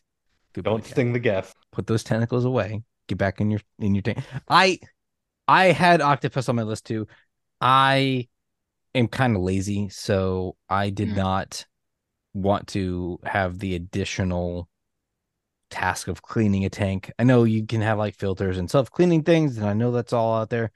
Good 0.53 0.65
Don't 0.65 0.79
Terrence. 0.81 0.89
sting 0.91 1.13
the 1.13 1.19
guest. 1.19 1.55
Put 1.71 1.87
those 1.87 2.03
tentacles 2.03 2.45
away. 2.45 2.83
Get 3.07 3.17
back 3.17 3.39
in 3.41 3.51
your 3.51 3.61
in 3.79 3.95
your 3.95 4.01
tank. 4.01 4.19
I 4.49 4.79
I 5.47 5.65
had 5.67 6.01
octopus 6.01 6.49
on 6.49 6.55
my 6.55 6.63
list 6.63 6.85
too. 6.85 7.07
I 7.61 8.27
am 8.95 9.07
kind 9.07 9.35
of 9.35 9.41
lazy, 9.43 9.89
so 9.89 10.55
I 10.69 10.89
did 10.89 11.09
Mm. 11.09 11.15
not 11.17 11.65
want 12.33 12.67
to 12.69 13.19
have 13.23 13.59
the 13.59 13.75
additional 13.75 14.67
task 15.71 16.07
of 16.07 16.21
cleaning 16.21 16.65
a 16.65 16.69
tank. 16.69 17.11
I 17.17 17.23
know 17.23 17.45
you 17.45 17.65
can 17.65 17.81
have 17.81 17.97
like 17.97 18.15
filters 18.15 18.57
and 18.57 18.69
self 18.69 18.91
cleaning 18.91 19.23
things, 19.23 19.57
and 19.57 19.65
I 19.65 19.73
know 19.73 19.91
that's 19.91 20.13
all 20.13 20.35
out 20.35 20.49
there. 20.49 20.71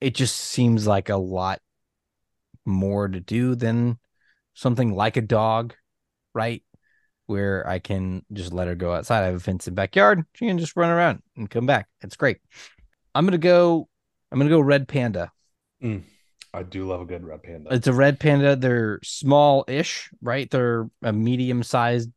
It 0.00 0.14
just 0.14 0.36
seems 0.36 0.86
like 0.86 1.10
a 1.10 1.16
lot 1.16 1.60
more 2.64 3.08
to 3.08 3.20
do 3.20 3.54
than 3.54 3.98
something 4.54 4.94
like 4.94 5.16
a 5.18 5.22
dog, 5.22 5.74
right? 6.34 6.62
Where 7.26 7.68
I 7.68 7.78
can 7.78 8.24
just 8.32 8.52
let 8.52 8.68
her 8.68 8.74
go 8.74 8.94
outside. 8.94 9.22
I 9.22 9.26
have 9.26 9.34
a 9.34 9.40
fenced 9.40 9.68
in 9.68 9.74
backyard. 9.74 10.24
She 10.34 10.46
can 10.46 10.58
just 10.58 10.76
run 10.76 10.90
around 10.90 11.22
and 11.36 11.50
come 11.50 11.66
back. 11.66 11.88
It's 12.00 12.16
great. 12.16 12.38
I'm 13.14 13.26
gonna 13.26 13.38
go. 13.38 13.88
I'm 14.32 14.38
gonna 14.38 14.50
go 14.50 14.60
red 14.60 14.88
panda. 14.88 15.32
Mm, 15.82 16.02
I 16.54 16.62
do 16.62 16.86
love 16.86 17.00
a 17.00 17.04
good 17.04 17.24
red 17.24 17.42
panda. 17.42 17.74
It's 17.74 17.86
a 17.86 17.92
red 17.92 18.20
panda. 18.20 18.56
They're 18.56 19.00
small-ish, 19.02 20.10
right? 20.22 20.50
They're 20.50 20.88
a 21.02 21.12
medium-sized 21.12 22.10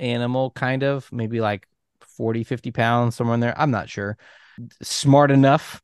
animal, 0.00 0.50
kind 0.50 0.82
of, 0.82 1.10
maybe 1.12 1.40
like 1.40 1.66
40, 2.00 2.44
50 2.44 2.70
pounds, 2.70 3.16
somewhere 3.16 3.34
in 3.34 3.40
there. 3.40 3.54
I'm 3.58 3.70
not 3.70 3.88
sure. 3.88 4.16
Smart 4.82 5.30
enough. 5.30 5.82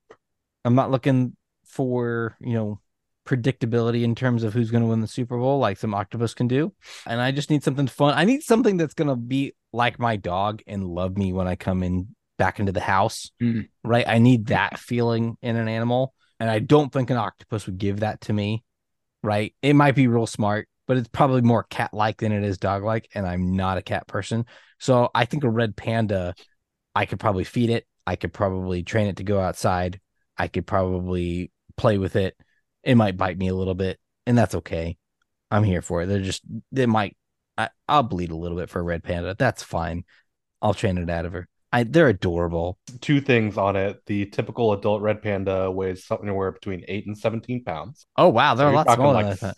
I'm 0.65 0.75
not 0.75 0.91
looking 0.91 1.37
for, 1.67 2.37
you 2.41 2.55
know, 2.55 2.81
predictability 3.27 4.03
in 4.03 4.15
terms 4.15 4.43
of 4.45 4.53
who's 4.55 4.71
going 4.71 4.83
to 4.83 4.89
win 4.89 5.01
the 5.01 5.09
Super 5.09 5.37
Bowl, 5.37 5.59
like 5.59 5.79
some 5.79 5.95
octopus 5.95 6.35
can 6.35 6.47
do. 6.47 6.73
And 7.07 7.21
I 7.21 7.33
just 7.33 7.51
need 7.51 7.65
something 7.65 7.87
fun. 7.89 8.15
I 8.17 8.25
need 8.25 8.43
something 8.43 8.77
that's 8.77 8.95
going 8.95 9.09
to 9.09 9.17
be 9.17 9.55
like 9.73 9.99
my 9.99 10.17
dog 10.17 10.63
and 10.67 10.87
love 10.87 11.17
me 11.17 11.33
when 11.33 11.49
I 11.49 11.57
come 11.57 11.83
in 11.83 12.09
back 12.39 12.61
into 12.61 12.73
the 12.73 12.81
house, 12.81 13.31
Mm. 13.43 13.69
right? 13.83 14.07
I 14.07 14.19
need 14.19 14.47
that 14.47 14.79
feeling 14.79 15.37
in 15.43 15.57
an 15.57 15.69
animal. 15.69 16.15
And 16.39 16.51
I 16.51 16.59
don't 16.59 16.93
think 16.93 17.11
an 17.11 17.17
octopus 17.17 17.67
would 17.67 17.79
give 17.79 18.01
that 18.01 18.21
to 18.23 18.33
me, 18.33 18.63
right? 19.23 19.55
It 19.63 19.73
might 19.75 19.95
be 19.95 20.07
real 20.07 20.27
smart, 20.27 20.69
but 20.87 20.97
it's 20.97 21.09
probably 21.09 21.43
more 21.43 21.65
cat 21.65 21.93
like 21.93 22.19
than 22.19 22.33
it 22.33 22.45
is 22.45 22.59
dog 22.59 22.83
like. 22.83 23.09
And 23.15 23.27
I'm 23.27 23.57
not 23.57 23.79
a 23.79 23.83
cat 23.83 24.07
person. 24.07 24.47
So 24.79 25.11
I 25.15 25.25
think 25.25 25.45
a 25.45 25.51
red 25.51 25.77
panda, 25.77 26.35
I 26.95 27.07
could 27.07 27.21
probably 27.21 27.45
feed 27.45 27.71
it. 27.71 27.87
I 28.07 28.17
could 28.17 28.33
probably 28.33 28.83
train 28.83 29.09
it 29.09 29.17
to 29.17 29.25
go 29.25 29.41
outside. 29.41 30.01
I 30.37 30.49
could 30.49 30.67
probably 30.67 31.51
play 31.77 31.99
with 31.99 32.17
it. 32.17 32.37
It 32.85 32.95
might 32.95 33.17
bite 33.17 33.39
me 33.39 33.49
a 33.49 33.55
little 33.55 33.75
bit, 33.75 33.99
and 34.27 34.39
that's 34.39 34.55
okay. 34.55 34.97
I'm 35.51 35.65
here 35.65 35.83
for 35.83 36.03
it. 36.03 36.07
They're 36.07 36.21
just, 36.21 36.43
they 36.71 36.87
might, 36.87 37.17
I, 37.59 37.71
I'll 37.89 38.03
bleed 38.03 38.31
a 38.31 38.37
little 38.37 38.57
bit 38.57 38.71
for 38.71 38.81
a 38.81 38.85
red 38.85 39.03
panda. 39.03 39.35
That's 39.37 39.63
fine. 39.63 40.05
I'll 40.63 40.75
train 40.75 40.99
it 40.99 41.11
out 41.11 41.27
of 41.27 41.33
her. 41.33 41.49
I, 41.73 41.83
they're 41.83 42.09
adorable. 42.09 42.79
Two 43.01 43.21
things 43.21 43.59
on 43.59 43.77
it. 43.77 44.01
The 44.07 44.27
typical 44.27 44.73
adult 44.73 45.03
red 45.03 45.21
panda 45.21 45.71
weighs 45.71 46.07
somewhere 46.07 46.53
between 46.53 46.85
eight 46.89 47.07
and 47.07 47.19
17 47.19 47.65
pounds. 47.65 48.07
Oh, 48.17 48.29
wow. 48.29 48.55
They're 48.55 48.69
So 48.69 48.73
a 48.73 48.77
lot 48.77 48.91
smaller 48.93 49.15
like, 49.15 49.25
than 49.25 49.33
I 49.33 49.37
thought. 49.37 49.57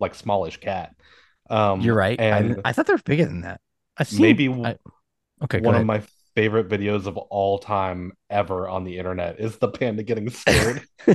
Like 0.00 0.14
smallish 0.14 0.58
cat. 0.58 0.94
Um, 1.50 1.80
You're 1.80 1.94
right. 1.94 2.20
I, 2.20 2.24
And 2.24 2.48
didn't- 2.48 2.62
I 2.66 2.72
thought 2.72 2.86
they 2.86 2.92
were 2.92 3.00
bigger 3.04 3.24
than 3.24 3.40
that. 3.42 3.60
I've 3.96 4.08
seen, 4.08 4.22
maybe 4.22 4.48
I- 4.48 4.76
okay, 5.44 5.60
one 5.60 5.74
of 5.74 5.84
my 5.86 6.02
favorite 6.34 6.68
videos 6.68 7.06
of 7.06 7.16
all 7.16 7.58
time 7.58 8.12
ever 8.30 8.68
on 8.68 8.84
the 8.84 8.98
internet 8.98 9.40
is 9.40 9.56
the 9.58 9.68
panda 9.68 10.02
getting 10.04 10.30
scared 10.30 10.82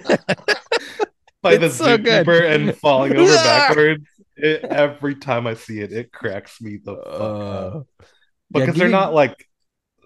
by 1.41 1.57
the 1.57 1.69
so 1.69 1.97
good. 1.97 2.27
and 2.27 2.75
falling 2.77 3.15
over 3.15 3.33
backwards. 3.33 4.05
It, 4.35 4.63
every 4.65 5.15
time 5.15 5.45
I 5.45 5.53
see 5.53 5.79
it, 5.79 5.91
it 5.93 6.11
cracks 6.11 6.59
me 6.59 6.77
the 6.83 6.95
fuck 6.95 7.05
Uh, 7.05 7.77
up. 7.79 7.87
yeah, 7.99 8.05
Because 8.51 8.75
they're 8.75 8.87
me- 8.87 8.91
not 8.93 9.13
like 9.13 9.47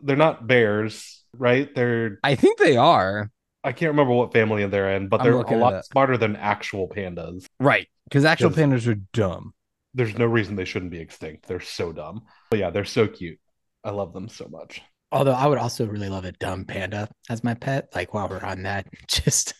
they're 0.03 0.15
not 0.17 0.45
bears, 0.45 1.23
right? 1.33 1.73
They're 1.73 2.19
I 2.23 2.35
think 2.35 2.59
they 2.59 2.75
are. 2.77 3.31
I 3.67 3.73
can't 3.73 3.89
remember 3.89 4.13
what 4.13 4.31
family 4.31 4.65
they're 4.65 4.95
in, 4.95 5.09
but 5.09 5.19
I'm 5.19 5.25
they're 5.25 5.33
a 5.33 5.57
lot 5.57 5.85
smarter 5.85 6.17
than 6.17 6.37
actual 6.37 6.87
pandas. 6.87 7.45
Right. 7.59 7.85
Because 8.05 8.23
actual 8.23 8.49
pandas 8.49 8.87
are 8.87 8.95
dumb. 9.11 9.53
There's 9.93 10.17
no 10.17 10.25
reason 10.25 10.55
they 10.55 10.63
shouldn't 10.63 10.91
be 10.91 10.99
extinct. 10.99 11.47
They're 11.47 11.59
so 11.59 11.91
dumb. 11.91 12.21
But 12.49 12.59
yeah, 12.59 12.69
they're 12.69 12.85
so 12.85 13.09
cute. 13.09 13.39
I 13.83 13.91
love 13.91 14.13
them 14.13 14.29
so 14.29 14.47
much. 14.47 14.81
Although 15.11 15.33
I 15.33 15.47
would 15.47 15.57
also 15.57 15.85
really 15.85 16.07
love 16.07 16.23
a 16.23 16.31
dumb 16.31 16.63
panda 16.63 17.09
as 17.29 17.43
my 17.43 17.55
pet. 17.55 17.89
Like 17.93 18.13
while 18.13 18.29
we're 18.29 18.39
on 18.39 18.63
that, 18.63 18.87
just 19.09 19.53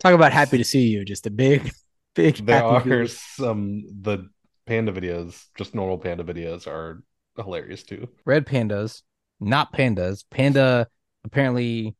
talk 0.00 0.12
about 0.12 0.32
happy 0.32 0.58
to 0.58 0.64
see 0.64 0.88
you. 0.88 1.04
Just 1.04 1.24
a 1.24 1.30
big, 1.30 1.70
big. 2.16 2.44
There 2.44 2.64
are 2.64 2.80
face. 2.80 3.20
some 3.36 3.84
the 4.02 4.28
panda 4.66 4.90
videos, 4.90 5.40
just 5.56 5.72
normal 5.72 5.98
panda 5.98 6.24
videos 6.24 6.66
are 6.66 7.04
hilarious 7.36 7.84
too. 7.84 8.08
red 8.24 8.44
pandas, 8.44 9.02
not 9.38 9.72
pandas. 9.72 10.24
Panda 10.30 10.88
apparently 11.24 11.94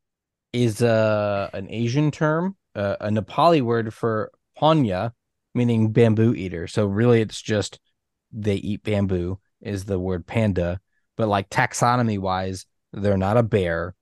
is 0.63 0.83
uh, 0.83 1.51
an 1.53 1.69
Asian 1.71 2.11
term, 2.11 2.57
uh, 2.75 2.97
a 3.01 3.09
Nepali 3.09 3.63
word 3.63 3.93
for 3.95 4.31
panya, 4.61 5.13
meaning 5.55 5.93
bamboo 5.93 6.35
eater. 6.35 6.67
So 6.67 6.87
really, 6.87 7.21
it's 7.21 7.41
just 7.41 7.79
they 8.33 8.57
eat 8.57 8.83
bamboo 8.83 9.39
is 9.61 9.85
the 9.85 9.99
word 9.99 10.27
panda. 10.27 10.81
But 11.17 11.29
like 11.29 11.49
taxonomy 11.49 12.19
wise, 12.19 12.67
they're 12.93 13.17
not 13.17 13.37
a 13.37 13.43
bear, 13.43 13.95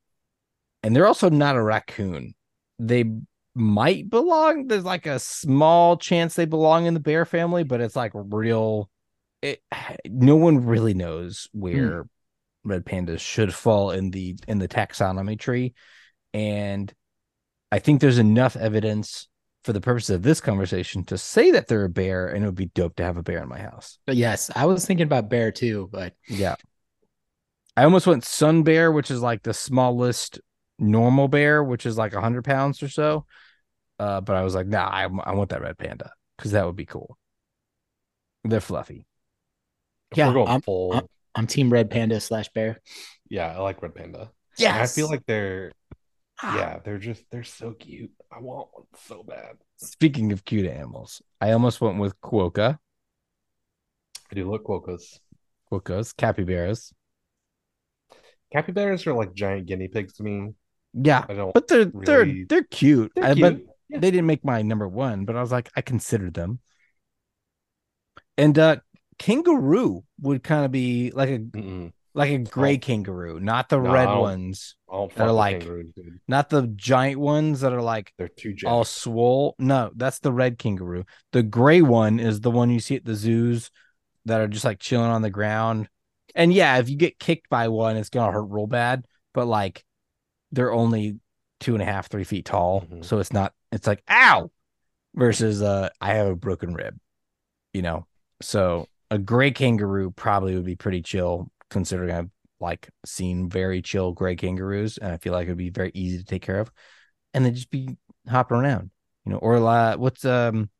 and 0.83 0.95
they're 0.95 1.07
also 1.07 1.31
not 1.31 1.57
a 1.57 1.63
raccoon. 1.63 2.35
They 2.79 3.05
might 3.55 4.11
belong. 4.11 4.67
There's 4.67 4.85
like 4.85 5.07
a 5.07 5.19
small 5.19 5.97
chance 5.97 6.35
they 6.35 6.45
belong 6.45 6.87
in 6.87 6.95
the 6.95 7.01
bear 7.01 7.25
family, 7.25 7.65
but 7.65 7.81
it's 7.81 7.97
like 7.97 8.13
real. 8.15 8.91
It 9.43 9.63
no 10.07 10.37
one 10.37 10.67
really 10.67 10.95
knows 10.95 11.49
where 11.53 12.07
red 12.65 12.85
pandas 12.85 13.21
should 13.21 13.55
fall 13.55 13.93
in 13.93 14.11
the 14.11 14.37
in 14.49 14.59
the 14.59 14.69
taxonomy 14.69 15.39
tree 15.39 15.75
and 16.35 16.93
i 17.73 17.79
think 17.79 18.01
there's 18.01 18.19
enough 18.19 18.57
evidence 18.57 19.29
for 19.65 19.73
the 19.73 19.81
purpose 19.81 20.11
of 20.11 20.23
this 20.23 20.41
conversation 20.41 21.03
to 21.05 21.19
say 21.19 21.51
that 21.51 21.67
they're 21.67 21.85
a 21.85 21.89
bear 21.89 22.29
and 22.29 22.45
it 22.45 22.47
would 22.47 22.55
be 22.55 22.67
dope 22.75 22.95
to 22.97 23.03
have 23.03 23.17
a 23.17 23.23
bear 23.23 23.43
in 23.43 23.49
my 23.49 23.59
house 23.59 23.99
But 24.07 24.17
yes, 24.17 24.51
I 24.55 24.67
was 24.67 24.87
thinking 24.87 25.07
about 25.07 25.29
bear 25.29 25.51
too, 25.51 25.89
but 25.91 26.15
yeah 26.29 26.55
I 27.77 27.85
almost 27.85 28.07
went 28.07 28.25
sun 28.25 28.63
bear, 28.63 28.91
which 28.91 29.11
is 29.11 29.21
like 29.21 29.43
the 29.43 29.53
smallest 29.53 30.41
normal 30.79 31.29
bear, 31.29 31.63
which 31.63 31.85
is 31.85 31.99
like 31.99 32.15
hundred 32.15 32.43
pounds 32.45 32.83
or 32.83 32.89
so. 32.89 33.27
Uh, 33.99 34.23
but 34.23 34.35
I 34.35 34.43
was 34.45 34.55
like, 34.55 34.67
nah, 34.67 34.89
I, 34.89 35.03
I 35.05 35.35
want 35.35 35.51
that 35.51 35.61
red 35.61 35.77
panda 35.77 36.11
because 36.39 36.53
that 36.53 36.65
would 36.65 36.77
be 36.77 36.87
cool. 36.87 37.19
They're 38.45 38.61
fluffy. 38.63 39.05
If 40.11 40.17
Yeah, 40.17 40.29
we're 40.29 40.35
going 40.35 40.49
I'm- 40.49 40.61
full. 40.63 40.93
I'm- 40.95 41.07
I'm 41.35 41.47
team 41.47 41.71
red 41.71 41.91
panda 41.91 42.19
slash 42.21 42.49
bear. 42.55 42.81
yeah, 43.29 43.53
I 43.55 43.59
like 43.61 43.83
red 43.83 43.95
panda. 43.95 44.31
Yeah, 44.57 44.81
I 44.81 44.87
feel 44.87 45.09
like 45.11 45.27
they're 45.27 45.71
yeah, 46.43 46.79
they're 46.85 46.99
just 46.99 47.25
they're 47.31 47.45
so 47.45 47.73
cute. 47.73 48.11
I 48.31 48.41
want 48.41 48.69
one 48.73 48.85
so 49.07 49.23
bad. 49.23 49.57
Speaking 49.79 50.33
of 50.33 50.45
cute 50.45 50.67
animals, 50.67 51.23
I 51.41 51.53
almost 51.53 51.81
went 51.81 51.99
with 51.99 52.21
quokka, 52.21 52.79
I 54.31 54.35
do 54.35 54.51
look 54.51 54.65
quokkas. 54.65 55.19
quokkas, 55.73 56.15
capybaras. 56.15 56.93
Capybaras 58.53 59.07
are 59.07 59.15
like 59.15 59.35
giant 59.35 59.67
guinea 59.67 59.89
pigs 59.89 60.15
to 60.15 60.23
me. 60.23 60.53
Yeah, 60.95 61.25
I 61.29 61.35
don't. 61.35 61.53
but 61.53 61.69
they're—they're—they're 61.69 62.65
cute. 62.65 63.13
They're 63.15 63.25
I- 63.25 63.35
But. 63.35 63.61
Yeah. 63.89 64.01
they 64.01 64.11
didn't 64.11 64.27
make 64.27 64.45
my 64.45 64.63
number 64.63 64.89
one, 64.89 65.27
but 65.27 65.37
I 65.37 65.41
was 65.41 65.53
like, 65.53 65.71
I 65.77 65.81
considered 65.81 66.35
them. 66.35 66.59
And 68.37 68.59
uh 68.59 68.77
kangaroo 69.19 70.03
would 70.21 70.43
kind 70.43 70.65
of 70.65 70.73
be 70.73 71.13
like 71.13 71.29
a 71.31 71.39
Mm-mm. 71.39 71.93
Like 72.17 72.31
a 72.31 72.39
gray 72.39 72.75
Oh. 72.75 72.79
kangaroo, 72.79 73.39
not 73.41 73.69
the 73.69 73.81
red 73.81 74.09
ones, 74.19 74.75
don't 74.91 75.15
They're 75.15 75.31
like- 75.31 75.61
kangaroos, 75.61 75.93
not 76.27 76.49
the 76.49 76.67
giant 76.67 77.21
ones 77.21 77.61
that 77.61 77.73
are 77.73 77.83
like 77.83 78.13
They're 78.17 78.29
too 78.29 78.55
giant. 78.55 78.73
all 78.73 78.85
swole. 78.85 79.55
No, 79.59 79.91
that's 79.95 80.19
the 80.21 80.33
red 80.33 80.59
kangaroo. 80.59 81.05
The 81.33 81.43
gray 81.43 81.83
one 81.83 82.19
is 82.19 82.41
the 82.41 82.51
one 82.51 82.71
you 82.71 82.81
see 82.81 82.97
at 82.97 83.05
the 83.05 83.15
zoos 83.15 83.71
that 84.25 84.41
are 84.41 84.49
just 84.49 84.65
like 84.65 84.79
chilling 84.81 85.11
on 85.11 85.23
the 85.23 85.31
ground. 85.31 85.89
And 86.35 86.53
yeah, 86.53 86.79
if 86.79 86.89
you 86.89 86.97
get 86.97 87.19
kicked 87.19 87.49
by 87.49 87.69
one, 87.69 87.97
it's 87.97 88.09
gonna 88.11 88.33
hurt 88.33 88.47
real 88.51 88.67
bad. 88.67 89.05
But 89.35 89.47
like, 89.47 89.85
they're 90.53 90.73
only 90.73 91.21
two 91.61 91.75
and 91.75 91.83
a 91.83 91.87
half, 91.87 92.09
three 92.09 92.25
feet 92.25 92.45
tall, 92.47 92.81
Mhm. 92.83 93.05
so 93.05 93.19
it's 93.19 93.33
not. 93.33 93.53
It's 93.73 93.87
like 93.87 94.03
ow, 94.09 94.51
versus 95.15 95.61
uh, 95.63 95.91
I 96.01 96.15
have 96.15 96.29
a 96.29 96.37
broken 96.37 96.73
rib, 96.75 96.99
you 97.73 97.83
know. 97.83 98.07
So 98.41 98.89
a 99.11 99.19
gray 99.19 99.51
kangaroo 99.51 100.11
probably 100.11 100.55
would 100.55 100.65
be 100.65 100.77
pretty 100.77 101.03
chill, 101.03 101.51
considering 101.71 102.11
I've 102.15 102.31
like 102.61 102.89
seen 103.05 103.49
very 103.49 103.83
chill 103.83 104.13
gray 104.13 104.37
kangaroos, 104.37 104.99
and 104.99 105.13
I 105.13 105.19
feel 105.19 105.33
like 105.33 105.45
it'd 105.47 105.59
be 105.59 105.71
very 105.71 105.91
easy 105.95 106.19
to 106.19 106.25
take 106.25 106.43
care 106.43 106.61
of, 106.61 106.71
and 107.35 107.45
then 107.45 107.55
just 107.55 107.71
be 107.71 107.97
hopping 108.29 108.57
around, 108.59 108.91
you 109.25 109.33
know. 109.33 109.39
Or 109.39 109.57
uh, 109.57 109.97
what's 109.97 110.25
um, 110.25 110.71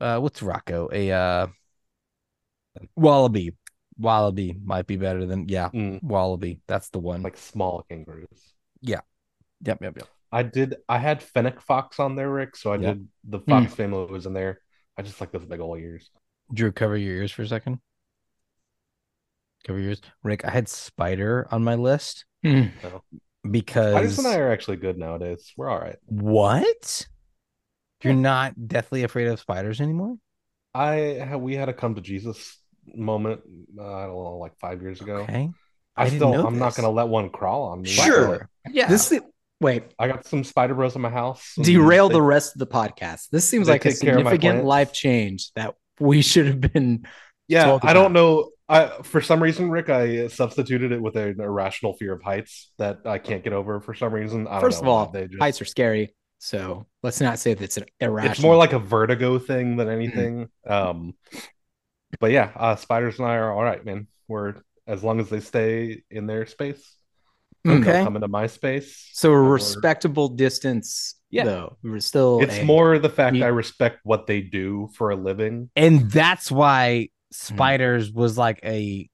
uh, 0.00 0.18
what's 0.18 0.42
Rocco? 0.42 0.88
A 0.92 1.10
uh, 1.12 1.46
wallaby. 2.96 3.52
Wallaby 3.98 4.56
might 4.62 4.86
be 4.86 4.96
better 4.96 5.24
than 5.24 5.48
yeah, 5.48 5.70
Mm, 5.70 6.02
wallaby. 6.02 6.60
That's 6.66 6.90
the 6.90 6.98
one. 6.98 7.22
like 7.22 7.38
small 7.38 7.84
kangaroos. 7.88 8.54
Yeah. 8.82 9.00
Yep, 9.64 9.78
yep, 9.80 9.96
yep. 9.96 10.08
I 10.30 10.42
did. 10.42 10.76
I 10.88 10.98
had 10.98 11.22
fennec 11.22 11.60
fox 11.62 11.98
on 11.98 12.14
there, 12.14 12.28
Rick. 12.28 12.56
So 12.56 12.72
I 12.72 12.76
Yeah. 12.76 12.92
did. 12.94 13.08
The 13.24 13.40
fox 13.40 13.74
family 13.74 14.04
was 14.06 14.26
in 14.26 14.34
there. 14.34 14.60
I 14.98 15.02
just 15.02 15.20
like 15.20 15.32
those 15.32 15.46
big 15.46 15.60
old 15.60 15.78
ears. 15.78 16.10
Drew, 16.52 16.72
cover 16.72 16.96
your 16.96 17.14
ears 17.14 17.32
for 17.32 17.42
a 17.42 17.48
second. 17.48 17.80
Cover 19.66 19.78
your. 19.80 19.94
Rick, 20.22 20.44
I 20.44 20.50
had 20.50 20.68
spider 20.68 21.46
on 21.50 21.64
my 21.64 21.74
list 21.74 22.24
Hmm. 22.44 22.66
because 23.50 23.92
Spiders 23.92 24.18
and 24.18 24.26
I 24.28 24.36
are 24.38 24.52
actually 24.52 24.76
good 24.76 24.98
nowadays. 24.98 25.52
We're 25.56 25.68
all 25.68 25.80
right. 25.80 25.96
what? 26.06 27.06
You're 28.02 28.12
not 28.14 28.68
deathly 28.68 29.02
afraid 29.02 29.26
of 29.28 29.40
spiders 29.40 29.80
anymore? 29.80 30.16
I 30.74 31.34
we 31.36 31.56
had 31.56 31.68
a 31.68 31.72
come 31.72 31.94
to 31.94 32.00
Jesus 32.00 32.58
moment. 32.94 33.40
Uh, 33.76 33.82
I 33.82 34.02
don't 34.06 34.14
know, 34.14 34.36
like 34.38 34.56
five 34.58 34.82
years 34.82 35.00
ago. 35.00 35.16
Okay. 35.16 35.48
I, 35.96 36.02
I 36.02 36.04
didn't 36.04 36.18
still. 36.18 36.32
know 36.32 36.46
I'm 36.46 36.58
not 36.58 36.74
gonna 36.76 36.90
let 36.90 37.08
one 37.08 37.30
crawl 37.30 37.64
on 37.64 37.82
me. 37.82 37.88
Sure. 37.88 38.48
Yeah. 38.70 38.86
This 38.86 39.10
is, 39.10 39.20
wait, 39.60 39.84
I 39.98 40.08
got 40.08 40.26
some 40.26 40.44
spider 40.44 40.74
bros 40.74 40.94
in 40.94 41.00
my 41.00 41.08
house. 41.10 41.54
and 41.56 41.64
derail 41.64 42.08
they- 42.08 42.12
the 42.14 42.22
rest 42.22 42.54
of 42.54 42.58
the 42.58 42.66
podcast. 42.66 43.30
This 43.30 43.48
seems 43.48 43.66
like 43.68 43.84
a 43.86 43.90
take 43.90 44.00
care 44.02 44.18
of 44.18 44.24
my 44.24 44.32
significant 44.32 44.66
life 44.66 44.92
change 44.92 45.50
that 45.54 45.74
we 45.98 46.20
should 46.22 46.46
have 46.46 46.60
been. 46.60 47.06
Yeah, 47.48 47.78
I 47.82 47.92
don't 47.94 48.12
know. 48.12 48.50
I 48.68 48.88
for 49.02 49.20
some 49.20 49.42
reason, 49.42 49.70
Rick, 49.70 49.90
I 49.90 50.26
substituted 50.28 50.92
it 50.92 51.00
with 51.00 51.16
an 51.16 51.40
irrational 51.40 51.94
fear 51.94 52.12
of 52.14 52.22
heights 52.22 52.72
that 52.78 53.00
I 53.04 53.18
can't 53.18 53.44
get 53.44 53.52
over 53.52 53.80
for 53.80 53.94
some 53.94 54.12
reason. 54.12 54.46
I 54.48 54.52
don't 54.52 54.60
First 54.60 54.82
of 54.82 54.88
all, 54.88 55.12
just, 55.12 55.38
heights 55.40 55.60
are 55.62 55.66
scary, 55.66 56.14
so 56.38 56.86
let's 57.02 57.20
not 57.20 57.38
say 57.38 57.54
that 57.54 57.62
it's 57.62 57.76
an 57.76 57.84
irrational. 58.00 58.32
it's 58.32 58.42
more 58.42 58.56
like 58.56 58.72
a 58.72 58.78
vertigo 58.78 59.38
thing 59.38 59.76
than 59.76 59.88
anything. 59.88 60.48
Um, 60.66 61.14
but 62.18 62.32
yeah, 62.32 62.50
uh, 62.56 62.76
spiders 62.76 63.18
and 63.18 63.28
I 63.28 63.36
are 63.36 63.52
all 63.52 63.62
right, 63.62 63.84
man. 63.84 64.08
We're 64.26 64.54
as 64.86 65.04
long 65.04 65.20
as 65.20 65.28
they 65.28 65.40
stay 65.40 66.02
in 66.10 66.26
their 66.26 66.46
space. 66.46 66.96
Okay. 67.66 68.04
come 68.04 68.14
into 68.14 68.28
my 68.28 68.46
space. 68.46 69.10
so 69.12 69.32
a 69.32 69.40
respectable 69.40 70.28
distance. 70.28 71.14
Yeah. 71.30 71.44
though 71.44 71.76
we're 71.82 71.98
still. 72.00 72.40
It's 72.40 72.58
a- 72.58 72.64
more 72.64 72.98
the 72.98 73.08
fact 73.08 73.36
you- 73.36 73.44
I 73.44 73.48
respect 73.48 73.98
what 74.04 74.26
they 74.26 74.40
do 74.40 74.88
for 74.94 75.10
a 75.10 75.16
living. 75.16 75.70
And 75.74 76.10
that's 76.10 76.50
why 76.50 77.08
Mm-hmm. 77.36 77.54
spiders 77.54 78.12
was 78.12 78.36
like 78.38 78.60
a 78.64 79.08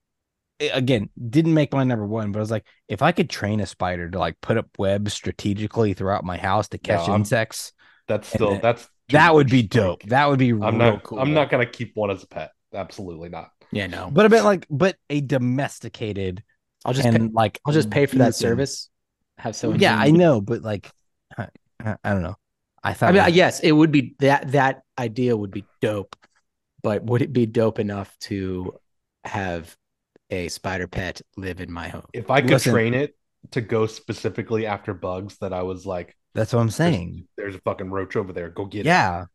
again, 0.61 1.09
didn't 1.29 1.55
make 1.55 1.73
my 1.73 1.83
number 1.83 2.07
one, 2.07 2.31
but 2.31 2.39
I 2.39 2.43
was 2.43 2.51
like, 2.51 2.65
if 2.89 3.03
I 3.03 3.11
could 3.13 3.29
train 3.29 3.59
a 3.61 3.67
spider 3.67 4.09
to 4.11 4.19
like 4.19 4.41
put 4.41 4.57
up 4.59 4.69
webs 4.79 5.13
strategically 5.13 5.93
throughout 5.93 6.25
my 6.25 6.37
house 6.37 6.69
to 6.69 6.79
catch 6.79 7.09
I'm- 7.09 7.21
insects, 7.21 7.73
That's 8.07 8.29
still 8.29 8.53
then- 8.53 8.61
that's 8.63 8.89
that 9.09 9.35
would 9.35 9.51
be 9.51 9.63
dope. 9.63 10.05
Like, 10.05 10.11
that 10.11 10.29
would 10.29 10.39
be 10.39 10.51
I'm 10.51 10.61
real 10.61 10.73
not. 10.73 11.03
cool. 11.03 11.19
I'm 11.19 11.35
not 11.35 11.51
gonna 11.51 11.67
keep 11.67 11.97
one 11.97 12.11
as 12.11 12.23
a 12.23 12.27
pet. 12.27 12.53
Absolutely 12.73 13.29
not. 13.29 13.51
Yeah, 13.73 13.87
no. 13.89 14.11
But 14.11 14.25
a 14.27 14.29
bit 14.29 14.43
like, 14.45 14.67
but 14.71 14.97
a 15.11 15.21
domesticated 15.21 16.43
I'll 16.85 16.95
just 16.95 17.07
and 17.07 17.17
pay, 17.17 17.33
like 17.33 17.61
I'll 17.67 17.73
just 17.75 17.91
pay 17.91 18.07
for 18.07 18.17
that 18.19 18.25
can- 18.27 18.33
service. 18.35 18.89
Have 19.39 19.57
someone. 19.57 19.81
Yeah, 19.81 19.97
I 19.99 20.11
know, 20.11 20.41
but 20.41 20.63
like, 20.63 20.91
I, 21.37 21.49
I 21.81 21.97
I 22.05 22.13
don't 22.13 22.23
know. 22.23 22.37
I 22.85 22.93
thought. 22.95 23.09
I 23.09 23.13
mean, 23.13 23.23
it 23.23 23.27
was- 23.27 23.35
yes, 23.37 23.61
it 23.61 23.73
would 23.73 23.91
be 23.91 24.15
that 24.21 24.53
that 24.53 24.83
idea 24.99 25.37
would 25.37 25.51
be 25.51 25.65
dope, 25.81 26.15
but 26.83 27.03
would 27.05 27.23
it 27.23 27.33
be 27.33 27.47
dope 27.47 27.79
enough 27.79 28.16
to 28.21 28.75
have 29.25 29.77
a 30.31 30.49
spider 30.49 30.87
pet 30.88 31.21
live 31.37 31.61
in 31.61 31.71
my 31.73 31.88
home? 31.88 32.05
If 32.12 32.31
I 32.31 32.40
could 32.40 32.51
Listen. 32.51 32.73
train 32.73 32.95
it 32.95 33.16
to 33.53 33.61
go 33.61 33.87
specifically 33.87 34.66
after 34.66 34.95
bugs, 34.95 35.38
that 35.38 35.53
I 35.53 35.62
was 35.62 35.87
like, 35.87 36.16
that's 36.35 36.53
what 36.53 36.61
I'm 36.61 36.71
saying. 36.71 37.27
there's 37.37 37.55
a 37.55 37.61
fucking 37.61 37.90
roach 37.90 38.16
over 38.16 38.33
there. 38.33 38.49
Go 38.49 38.64
get 38.64 38.81
it. 38.81 38.87
Yeah, 38.87 39.27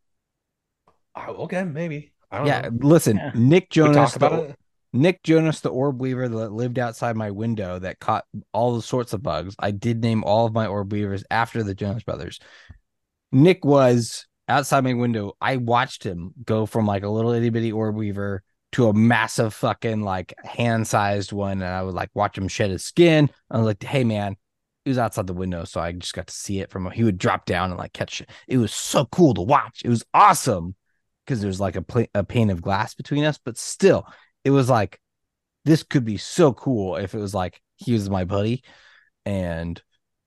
Oh, 1.15 1.33
okay, 1.45 1.63
maybe. 1.63 2.12
I 2.29 2.38
don't 2.38 2.47
yeah. 2.47 2.62
know. 2.62 2.69
Listen, 2.88 3.17
Yeah. 3.17 3.31
Nick 3.33 3.69
Jonas, 3.71 3.95
talk 4.12 4.15
about 4.17 4.31
the, 4.33 4.41
it. 4.49 4.55
Nick 4.93 5.23
Jonas, 5.23 5.62
the 5.62 5.69
orb 5.69 5.99
weaver 5.99 6.29
that 6.29 6.51
lived 6.51 6.77
outside 6.77 7.15
my 7.15 7.31
window 7.31 7.79
that 7.79 7.99
caught 7.99 8.25
all 8.53 8.75
the 8.75 8.81
sorts 8.83 9.13
of 9.13 9.23
bugs. 9.23 9.55
I 9.57 9.71
did 9.71 10.01
name 10.01 10.23
all 10.23 10.45
of 10.45 10.53
my 10.53 10.67
orb 10.67 10.91
weavers 10.91 11.23
after 11.31 11.63
the 11.63 11.73
Jonas 11.73 12.03
brothers. 12.03 12.39
Nick 13.31 13.65
was 13.65 14.26
outside 14.47 14.83
my 14.83 14.93
window. 14.93 15.33
I 15.41 15.57
watched 15.57 16.03
him 16.03 16.33
go 16.45 16.65
from 16.65 16.86
like 16.86 17.03
a 17.03 17.10
little 17.10 17.31
itty 17.31 17.49
bitty 17.49 17.71
orb 17.71 17.95
weaver 17.95 18.43
to 18.73 18.88
a 18.89 18.93
massive 18.93 19.53
fucking 19.53 20.01
like 20.01 20.33
hand 20.43 20.88
sized 20.88 21.31
one. 21.31 21.62
And 21.62 21.63
I 21.65 21.83
would 21.83 21.93
like 21.95 22.10
watch 22.13 22.38
him 22.38 22.47
shed 22.47 22.69
his 22.71 22.83
skin. 22.83 23.29
I 23.49 23.57
was 23.57 23.65
like, 23.65 23.83
hey 23.83 24.03
man, 24.03 24.36
he 24.86 24.89
was 24.89 24.97
outside 24.97 25.27
the 25.27 25.33
window. 25.33 25.63
So 25.63 25.79
I 25.81 25.91
just 25.93 26.13
got 26.13 26.27
to 26.27 26.33
see 26.33 26.60
it 26.60 26.69
from 26.71 26.89
he 26.91 27.03
would 27.03 27.17
drop 27.17 27.45
down 27.45 27.71
and 27.71 27.79
like 27.79 27.93
catch 27.93 28.21
it. 28.21 28.29
It 28.47 28.57
was 28.57 28.73
so 28.73 29.05
cool 29.05 29.33
to 29.36 29.41
watch. 29.41 29.81
It 29.83 29.89
was 29.89 30.03
awesome 30.13 30.75
because 31.25 31.41
there's 31.41 31.60
like 31.60 31.75
a, 31.75 31.81
pla- 31.81 32.05
a 32.13 32.23
pane 32.23 32.49
of 32.49 32.62
glass 32.62 32.93
between 32.93 33.23
us, 33.25 33.38
but 33.43 33.57
still, 33.57 34.07
it 34.43 34.51
was 34.51 34.69
like 34.69 34.99
this 35.65 35.83
could 35.83 36.05
be 36.05 36.17
so 36.17 36.53
cool 36.53 36.95
if 36.95 37.13
it 37.13 37.19
was 37.19 37.33
like 37.33 37.62
he 37.75 37.93
was 37.93 38.10
my 38.10 38.23
buddy 38.25 38.63
and 39.25 39.81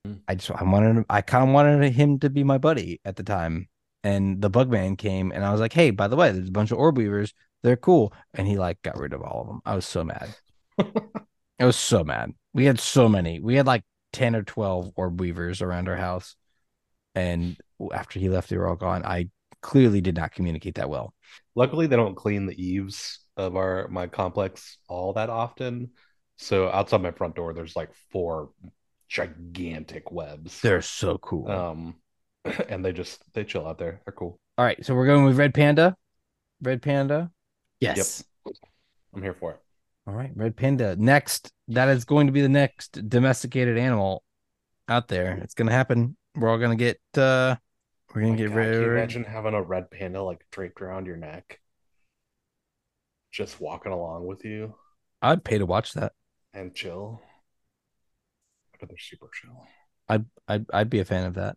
Hmm. 0.06 0.14
i 0.26 0.35
just 0.35 0.50
i 0.50 0.64
wanted 0.64 1.04
i 1.11 1.20
kind 1.20 1.46
of 1.46 1.52
wanted 1.54 1.92
him 1.92 2.18
to 2.20 2.30
be 2.30 2.42
my 2.42 2.56
buddy 2.56 3.00
at 3.04 3.16
the 3.16 3.22
time 3.22 3.68
and 4.02 4.40
the 4.40 4.50
bug 4.50 4.70
man 4.70 4.96
came 4.96 5.30
and 5.32 5.44
i 5.44 5.52
was 5.52 5.60
like 5.60 5.72
hey 5.72 5.90
by 5.90 6.08
the 6.08 6.16
way 6.16 6.32
there's 6.32 6.48
a 6.48 6.52
bunch 6.52 6.70
of 6.70 6.78
orb 6.78 6.96
weavers. 6.96 7.34
They're 7.62 7.76
cool. 7.76 8.12
And 8.34 8.46
he 8.46 8.58
like 8.58 8.80
got 8.82 8.98
rid 8.98 9.12
of 9.12 9.22
all 9.22 9.42
of 9.42 9.46
them. 9.48 9.60
I 9.64 9.74
was 9.74 9.86
so 9.86 10.04
mad. 10.04 10.34
I 10.78 11.64
was 11.64 11.76
so 11.76 12.05
mad. 12.05 12.32
We 12.55 12.64
had 12.64 12.80
so 12.80 13.09
many. 13.09 13.40
We 13.40 13.57
had 13.57 13.66
like 13.66 13.84
10 14.12 14.34
or 14.34 14.42
12 14.42 14.92
orb 14.96 15.20
weavers 15.20 15.62
around 15.62 15.88
our 15.88 15.96
house. 15.96 16.36
And 17.14 17.57
after 17.92 18.18
he 18.18 18.28
left 18.28 18.48
they 18.48 18.57
were 18.57 18.68
all 18.68 18.76
gone. 18.76 19.05
I 19.05 19.28
clearly 19.61 20.01
did 20.01 20.16
not 20.16 20.32
communicate 20.32 20.76
that 20.76 20.88
well. 20.88 21.12
Luckily, 21.55 21.86
they 21.86 21.96
don't 21.96 22.16
clean 22.16 22.46
the 22.46 22.61
eaves 22.61 23.20
of 23.36 23.57
our 23.57 23.88
my 23.88 24.07
complex 24.07 24.78
all 24.88 25.12
that 25.14 25.30
often. 25.30 25.90
So 26.38 26.70
outside 26.70 27.03
my 27.03 27.11
front 27.11 27.34
door, 27.34 27.53
there's 27.53 27.76
like 27.76 27.90
four 28.11 28.51
gigantic 29.09 30.11
webs. 30.11 30.61
they're 30.61 30.82
so 30.82 31.18
cool. 31.18 31.51
Um, 31.51 31.96
and 32.68 32.84
they 32.84 32.93
just 32.93 33.22
they 33.34 33.45
chill 33.45 33.66
out 33.66 33.78
there. 33.78 34.01
They're 34.05 34.12
cool. 34.12 34.38
All 34.59 34.64
right, 34.64 34.84
so 34.84 34.95
we're 34.95 35.07
going 35.07 35.24
with 35.24 35.38
red 35.38 35.55
panda. 35.55 35.97
Red 36.62 36.82
panda. 36.82 37.30
Yes. 37.80 38.22
I'm 39.14 39.22
here 39.22 39.34
for 39.34 39.53
it. 39.53 39.61
All 40.07 40.14
right, 40.14 40.30
red 40.34 40.57
panda. 40.57 40.97
Next, 40.97 41.53
that 41.68 41.88
is 41.88 42.05
going 42.05 42.26
to 42.26 42.32
be 42.32 42.43
the 42.43 42.49
next 42.49 43.09
domesticated 43.09 43.78
animal 43.78 44.22
out 44.88 45.09
there. 45.09 45.38
It's 45.43 45.55
going 45.55 45.68
to 45.68 45.74
happen. 45.74 46.16
We're 46.34 46.49
all 46.49 46.59
going 46.59 46.76
to 46.76 46.84
get 46.84 47.01
uh 47.16 47.57
we're 48.14 48.22
going 48.22 48.32
My 48.32 48.38
to 48.38 48.43
get 48.49 48.55
God, 48.55 48.62
can 48.72 48.82
you 48.82 48.91
imagine 48.93 49.24
having 49.24 49.55
a 49.55 49.62
red 49.62 49.91
panda 49.91 50.22
like 50.22 50.45
draped 50.51 50.80
around 50.80 51.07
your 51.07 51.16
neck, 51.16 51.61
just 53.30 53.61
walking 53.61 53.93
along 53.93 54.26
with 54.26 54.45
you 54.45 54.74
I'd 55.22 55.45
pay 55.45 55.59
to 55.59 55.66
watch 55.66 55.93
that. 55.95 56.12
and 56.55 56.74
chill. 56.74 57.20
but 58.78 58.88
they're 58.88 58.99
super 58.99 59.28
chill. 59.32 59.64
I'd 60.09 60.24
I'd 60.49 60.66
I'd 60.72 60.91
be 60.91 60.99
a 61.01 61.05
fan 61.05 61.24
of 61.26 61.34
that. 61.34 61.57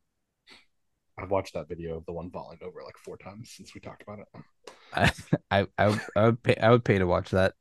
I've 1.17 1.31
watched 1.31 1.53
that 1.53 1.67
video 1.67 1.97
of 1.97 2.05
the 2.05 2.13
one 2.13 2.29
falling 2.31 2.59
over 2.61 2.81
like 2.83 2.97
four 2.97 3.17
times 3.17 3.51
since 3.51 3.73
we 3.73 3.81
talked 3.81 4.03
about 4.03 4.19
it. 4.19 4.27
I 4.93 5.11
I 5.51 5.67
I 5.77 5.87
would, 5.89 6.01
I 6.15 6.25
would 6.25 6.43
pay 6.43 6.55
I 6.57 6.69
would 6.71 6.85
pay 6.85 6.97
to 6.99 7.05
watch 7.07 7.31
that 7.31 7.55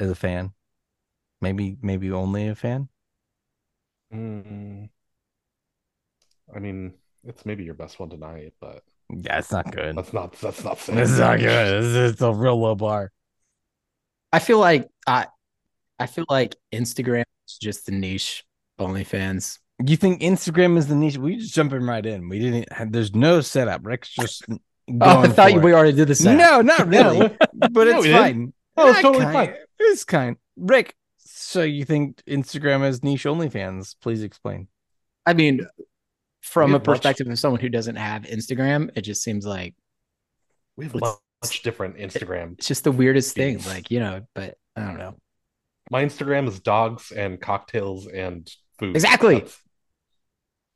as 0.00 0.10
a 0.10 0.14
fan. 0.14 0.52
Maybe 1.40 1.78
maybe 1.82 2.10
only 2.12 2.48
a 2.48 2.54
fan. 2.54 2.88
Mm. 4.12 4.88
I 6.54 6.58
mean, 6.58 6.94
it's 7.24 7.46
maybe 7.46 7.64
your 7.64 7.74
best 7.74 7.98
one 8.00 8.10
tonight, 8.10 8.54
but 8.60 8.82
Yeah, 9.10 9.38
it's 9.38 9.52
not 9.52 9.70
good. 9.72 9.96
that's 9.96 10.12
not 10.12 10.32
that's 10.40 10.64
not 10.64 10.78
saying 10.78 10.98
It's 10.98 11.18
not 11.18 11.38
good. 11.38 11.84
It's, 11.84 12.12
it's 12.14 12.22
a 12.22 12.32
real 12.32 12.60
low 12.60 12.74
bar. 12.74 13.12
I 14.32 14.38
feel 14.38 14.58
like 14.58 14.88
I 15.06 15.26
I 15.98 16.06
feel 16.06 16.26
like 16.30 16.56
Instagram 16.72 17.24
is 17.48 17.58
just 17.60 17.86
the 17.86 17.92
niche 17.92 18.44
OnlyFans. 18.80 19.58
You 19.84 19.96
think 19.96 20.20
Instagram 20.20 20.76
is 20.76 20.86
the 20.88 20.94
niche? 20.94 21.16
We 21.16 21.36
just 21.36 21.54
jumping 21.54 21.82
right 21.82 22.04
in. 22.04 22.28
We 22.28 22.38
didn't. 22.38 22.72
Have, 22.72 22.92
there's 22.92 23.14
no 23.14 23.40
setup. 23.40 23.84
Rick's 23.84 24.10
just 24.10 24.44
oh, 24.50 24.56
going 24.88 25.00
Oh, 25.02 25.20
I 25.20 25.28
thought 25.28 25.52
you 25.52 25.58
for 25.60 25.64
we 25.66 25.72
it. 25.72 25.74
already 25.74 25.92
did 25.96 26.08
the 26.08 26.14
same. 26.14 26.36
No, 26.38 26.60
not 26.60 26.86
really. 26.88 27.28
but 27.54 27.72
No, 27.72 27.80
it's 27.82 28.02
we 28.02 28.08
didn't. 28.08 28.22
fine. 28.22 28.52
Oh, 28.76 28.90
it's 28.90 29.00
totally 29.00 29.24
kind- 29.24 29.32
fine. 29.50 29.54
It's 29.78 30.04
kind. 30.04 30.36
Rick, 30.56 30.94
so 31.18 31.62
you 31.62 31.84
think 31.84 32.22
Instagram 32.28 32.86
is 32.86 33.02
niche 33.02 33.24
OnlyFans? 33.24 33.94
Please 34.02 34.22
explain. 34.22 34.68
I 35.26 35.32
mean, 35.34 35.66
from 36.42 36.70
a 36.70 36.74
have 36.74 36.80
much- 36.86 36.96
perspective 36.96 37.26
of 37.28 37.38
someone 37.38 37.60
who 37.60 37.68
doesn't 37.70 37.96
have 37.96 38.22
Instagram, 38.22 38.90
it 38.94 39.02
just 39.02 39.22
seems 39.22 39.46
like 39.46 39.74
We 40.76 40.84
have 40.84 40.94
Let's- 40.94 41.18
much 41.42 41.62
different 41.62 41.96
Instagram. 41.96 42.58
it's 42.58 42.68
just 42.68 42.84
the 42.84 42.92
weirdest 42.92 43.34
thing. 43.34 43.58
Like, 43.66 43.90
you 43.90 44.00
know, 44.00 44.26
but 44.34 44.58
I 44.76 44.82
don't 44.82 44.98
know. 44.98 45.16
My 45.90 46.04
Instagram 46.04 46.46
is 46.48 46.60
dogs 46.60 47.10
and 47.10 47.40
cocktails 47.40 48.06
and 48.06 48.46
food. 48.78 48.94
Exactly. 48.94 49.36
That's- 49.36 49.58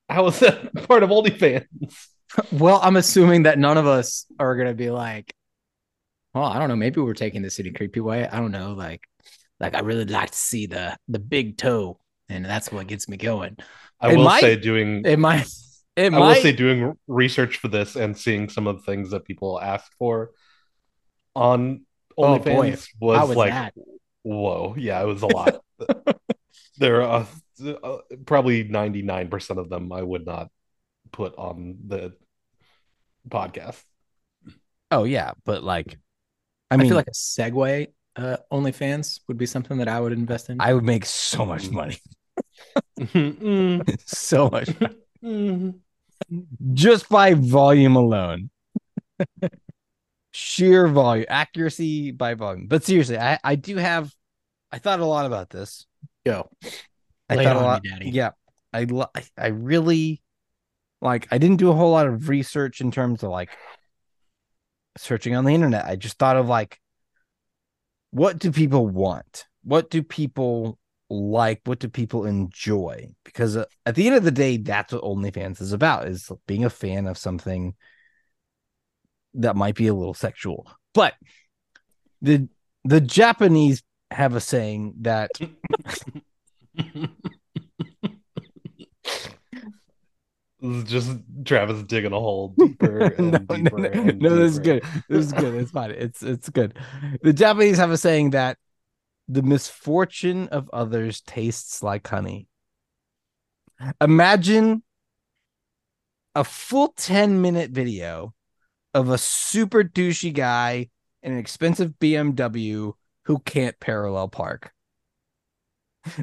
How 0.08 0.26
is 0.26 0.38
that 0.40 0.72
part 0.88 1.02
of 1.02 1.10
OnlyFans? 1.10 1.66
Well, 2.52 2.80
I'm 2.82 2.96
assuming 2.96 3.44
that 3.44 3.58
none 3.58 3.78
of 3.78 3.86
us 3.86 4.26
are 4.38 4.56
gonna 4.56 4.74
be 4.74 4.90
like, 4.90 5.32
well, 6.34 6.44
I 6.44 6.58
don't 6.58 6.68
know. 6.68 6.76
Maybe 6.76 7.00
we're 7.00 7.14
taking 7.14 7.42
the 7.42 7.50
city 7.50 7.70
creepy 7.72 8.00
way. 8.00 8.26
I 8.28 8.38
don't 8.40 8.50
know. 8.50 8.72
Like, 8.72 9.02
like 9.60 9.74
I 9.74 9.80
really 9.80 10.04
like 10.04 10.30
to 10.32 10.36
see 10.38 10.66
the 10.66 10.96
the 11.08 11.20
big 11.20 11.56
toe, 11.56 12.00
and 12.28 12.44
that's 12.44 12.72
what 12.72 12.86
gets 12.88 13.08
me 13.08 13.16
going. 13.16 13.56
I 14.00 14.12
It 14.12 14.16
will 14.16 14.24
might- 14.24 14.40
say 14.40 14.56
doing 14.56 15.04
It 15.04 15.18
might. 15.18 15.46
It 15.96 16.12
I 16.12 16.18
will 16.18 16.26
might. 16.26 16.42
say 16.42 16.50
doing 16.52 16.98
research 17.06 17.58
for 17.58 17.68
this 17.68 17.94
and 17.94 18.18
seeing 18.18 18.48
some 18.48 18.66
of 18.66 18.78
the 18.78 18.82
things 18.82 19.10
that 19.12 19.24
people 19.24 19.60
ask 19.60 19.92
for 19.96 20.32
on 21.36 21.86
Oh, 22.18 22.38
boy. 22.38 22.70
OnlyFans 22.72 22.88
was, 23.00 23.28
was 23.28 23.36
like, 23.36 23.50
that? 23.52 23.74
whoa, 24.22 24.74
yeah, 24.76 25.00
it 25.02 25.06
was 25.06 25.22
a 25.22 25.26
lot. 25.26 25.62
there 26.78 27.02
are 27.02 27.26
uh, 27.60 27.98
probably 28.26 28.64
99% 28.64 29.58
of 29.58 29.68
them 29.68 29.92
I 29.92 30.02
would 30.02 30.26
not 30.26 30.50
put 31.12 31.34
on 31.36 31.76
the 31.86 32.14
podcast. 33.28 33.82
oh 34.90 35.04
yeah, 35.04 35.32
but 35.44 35.62
like, 35.62 35.98
I 36.70 36.74
I, 36.74 36.76
mean, 36.76 36.88
feel 36.88 36.96
like 36.96 37.08
a 37.08 37.12
Segway 37.12 37.88
uh, 38.16 38.36
OnlyFans 38.52 39.20
would 39.28 39.38
be 39.38 39.46
something 39.46 39.78
that 39.78 39.88
I 39.88 40.00
would 40.00 40.12
invest 40.12 40.50
in. 40.50 40.60
I 40.60 40.72
would 40.74 40.84
make 40.84 41.04
so 41.04 41.44
much 41.44 41.70
money, 41.70 41.98
so 44.06 44.48
much, 44.50 44.68
mm. 45.22 45.74
just 46.72 47.08
by 47.08 47.34
volume 47.34 47.96
alone. 47.96 48.50
Sheer 50.32 50.88
volume, 50.88 51.26
accuracy 51.28 52.10
by 52.10 52.34
volume. 52.34 52.66
But 52.66 52.84
seriously, 52.84 53.18
I 53.18 53.38
I 53.42 53.54
do 53.54 53.76
have. 53.76 54.12
I 54.72 54.78
thought 54.78 54.98
a 54.98 55.04
lot 55.06 55.26
about 55.26 55.50
this. 55.50 55.86
Go. 56.26 56.50
I 57.28 57.36
Lay 57.36 57.44
thought 57.44 57.56
a 57.56 57.60
me, 57.60 57.64
lot. 57.64 57.82
Yeah, 58.02 58.30
I 58.72 58.86
I- 59.38 59.48
really 59.48 60.22
like. 61.00 61.28
I 61.30 61.38
didn't 61.38 61.56
do 61.56 61.70
a 61.70 61.74
whole 61.74 61.92
lot 61.92 62.06
of 62.06 62.28
research 62.28 62.80
in 62.80 62.90
terms 62.90 63.22
of 63.22 63.30
like 63.30 63.50
searching 64.98 65.34
on 65.34 65.44
the 65.44 65.54
internet. 65.54 65.84
I 65.86 65.96
just 65.96 66.18
thought 66.18 66.36
of 66.36 66.48
like, 66.48 66.80
what 68.10 68.38
do 68.38 68.52
people 68.52 68.86
want? 68.86 69.46
What 69.62 69.90
do 69.90 70.02
people 70.02 70.78
like? 71.08 71.60
What 71.64 71.78
do 71.78 71.88
people 71.88 72.26
enjoy? 72.26 73.08
Because 73.24 73.56
uh, 73.56 73.64
at 73.86 73.94
the 73.94 74.06
end 74.06 74.16
of 74.16 74.24
the 74.24 74.30
day, 74.30 74.56
that's 74.58 74.92
what 74.92 75.02
OnlyFans 75.02 75.60
is 75.60 75.72
about: 75.72 76.06
is 76.08 76.30
being 76.46 76.64
a 76.64 76.70
fan 76.70 77.06
of 77.06 77.16
something 77.18 77.74
that 79.34 79.56
might 79.56 79.74
be 79.74 79.86
a 79.88 79.94
little 79.94 80.14
sexual. 80.14 80.70
But 80.92 81.14
the 82.22 82.48
the 82.84 83.00
Japanese 83.00 83.82
have 84.10 84.34
a 84.36 84.40
saying 84.40 84.94
that 85.00 85.30
just 90.84 91.16
Travis 91.44 91.82
digging 91.84 92.12
a 92.12 92.18
hole 92.18 92.54
deeper 92.58 93.00
and 93.18 93.32
no, 93.32 93.38
deeper. 93.38 93.78
no, 93.78 93.88
no, 93.88 93.88
and 93.88 94.20
no, 94.20 94.36
this 94.36 94.52
is 94.52 94.58
good. 94.58 94.84
This 95.08 95.26
is 95.26 95.32
good. 95.32 95.54
It's 95.54 95.70
fine. 95.70 95.92
It's 95.92 96.22
it's 96.22 96.48
good. 96.48 96.78
The 97.22 97.32
Japanese 97.32 97.78
have 97.78 97.90
a 97.90 97.98
saying 97.98 98.30
that 98.30 98.58
the 99.28 99.42
misfortune 99.42 100.48
of 100.48 100.68
others 100.72 101.20
tastes 101.20 101.82
like 101.82 102.06
honey. 102.06 102.48
Imagine 104.00 104.82
a 106.34 106.44
full 106.44 106.94
10 106.96 107.40
minute 107.40 107.70
video 107.70 108.34
of 108.92 109.10
a 109.10 109.18
super 109.18 109.82
douchey 109.82 110.32
guy 110.32 110.88
in 111.22 111.32
an 111.32 111.38
expensive 111.38 111.94
BMW 112.00 112.92
who 113.24 113.38
can't 113.40 113.78
parallel 113.80 114.28
park. 114.28 114.72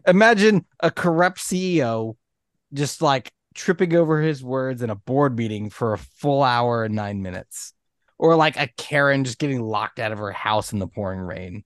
Imagine 0.08 0.66
a 0.80 0.92
corrupt 0.92 1.40
CEO 1.40 2.16
just 2.74 3.02
like 3.02 3.32
tripping 3.54 3.96
over 3.96 4.22
his 4.22 4.44
words 4.44 4.82
in 4.82 4.90
a 4.90 4.96
board 4.96 5.38
meeting 5.38 5.70
for 5.70 5.94
a 5.94 5.98
full 5.98 6.44
hour 6.44 6.84
and 6.84 6.96
nine 6.96 7.22
minutes. 7.22 7.74
Or 8.18 8.36
like 8.36 8.56
a 8.58 8.70
Karen 8.78 9.24
just 9.24 9.40
getting 9.40 9.62
locked 9.62 10.00
out 10.00 10.12
of 10.12 10.20
her 10.20 10.32
house 10.32 10.74
in 10.74 10.80
the 10.80 10.88
pouring 10.88 11.22
rain. 11.22 11.64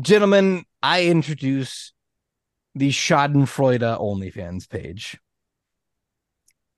Gentlemen, 0.00 0.64
I 0.82 1.06
introduce 1.06 1.92
the 2.74 2.90
Schadenfreude 2.90 3.80
OnlyFans 3.80 4.68
page. 4.68 5.18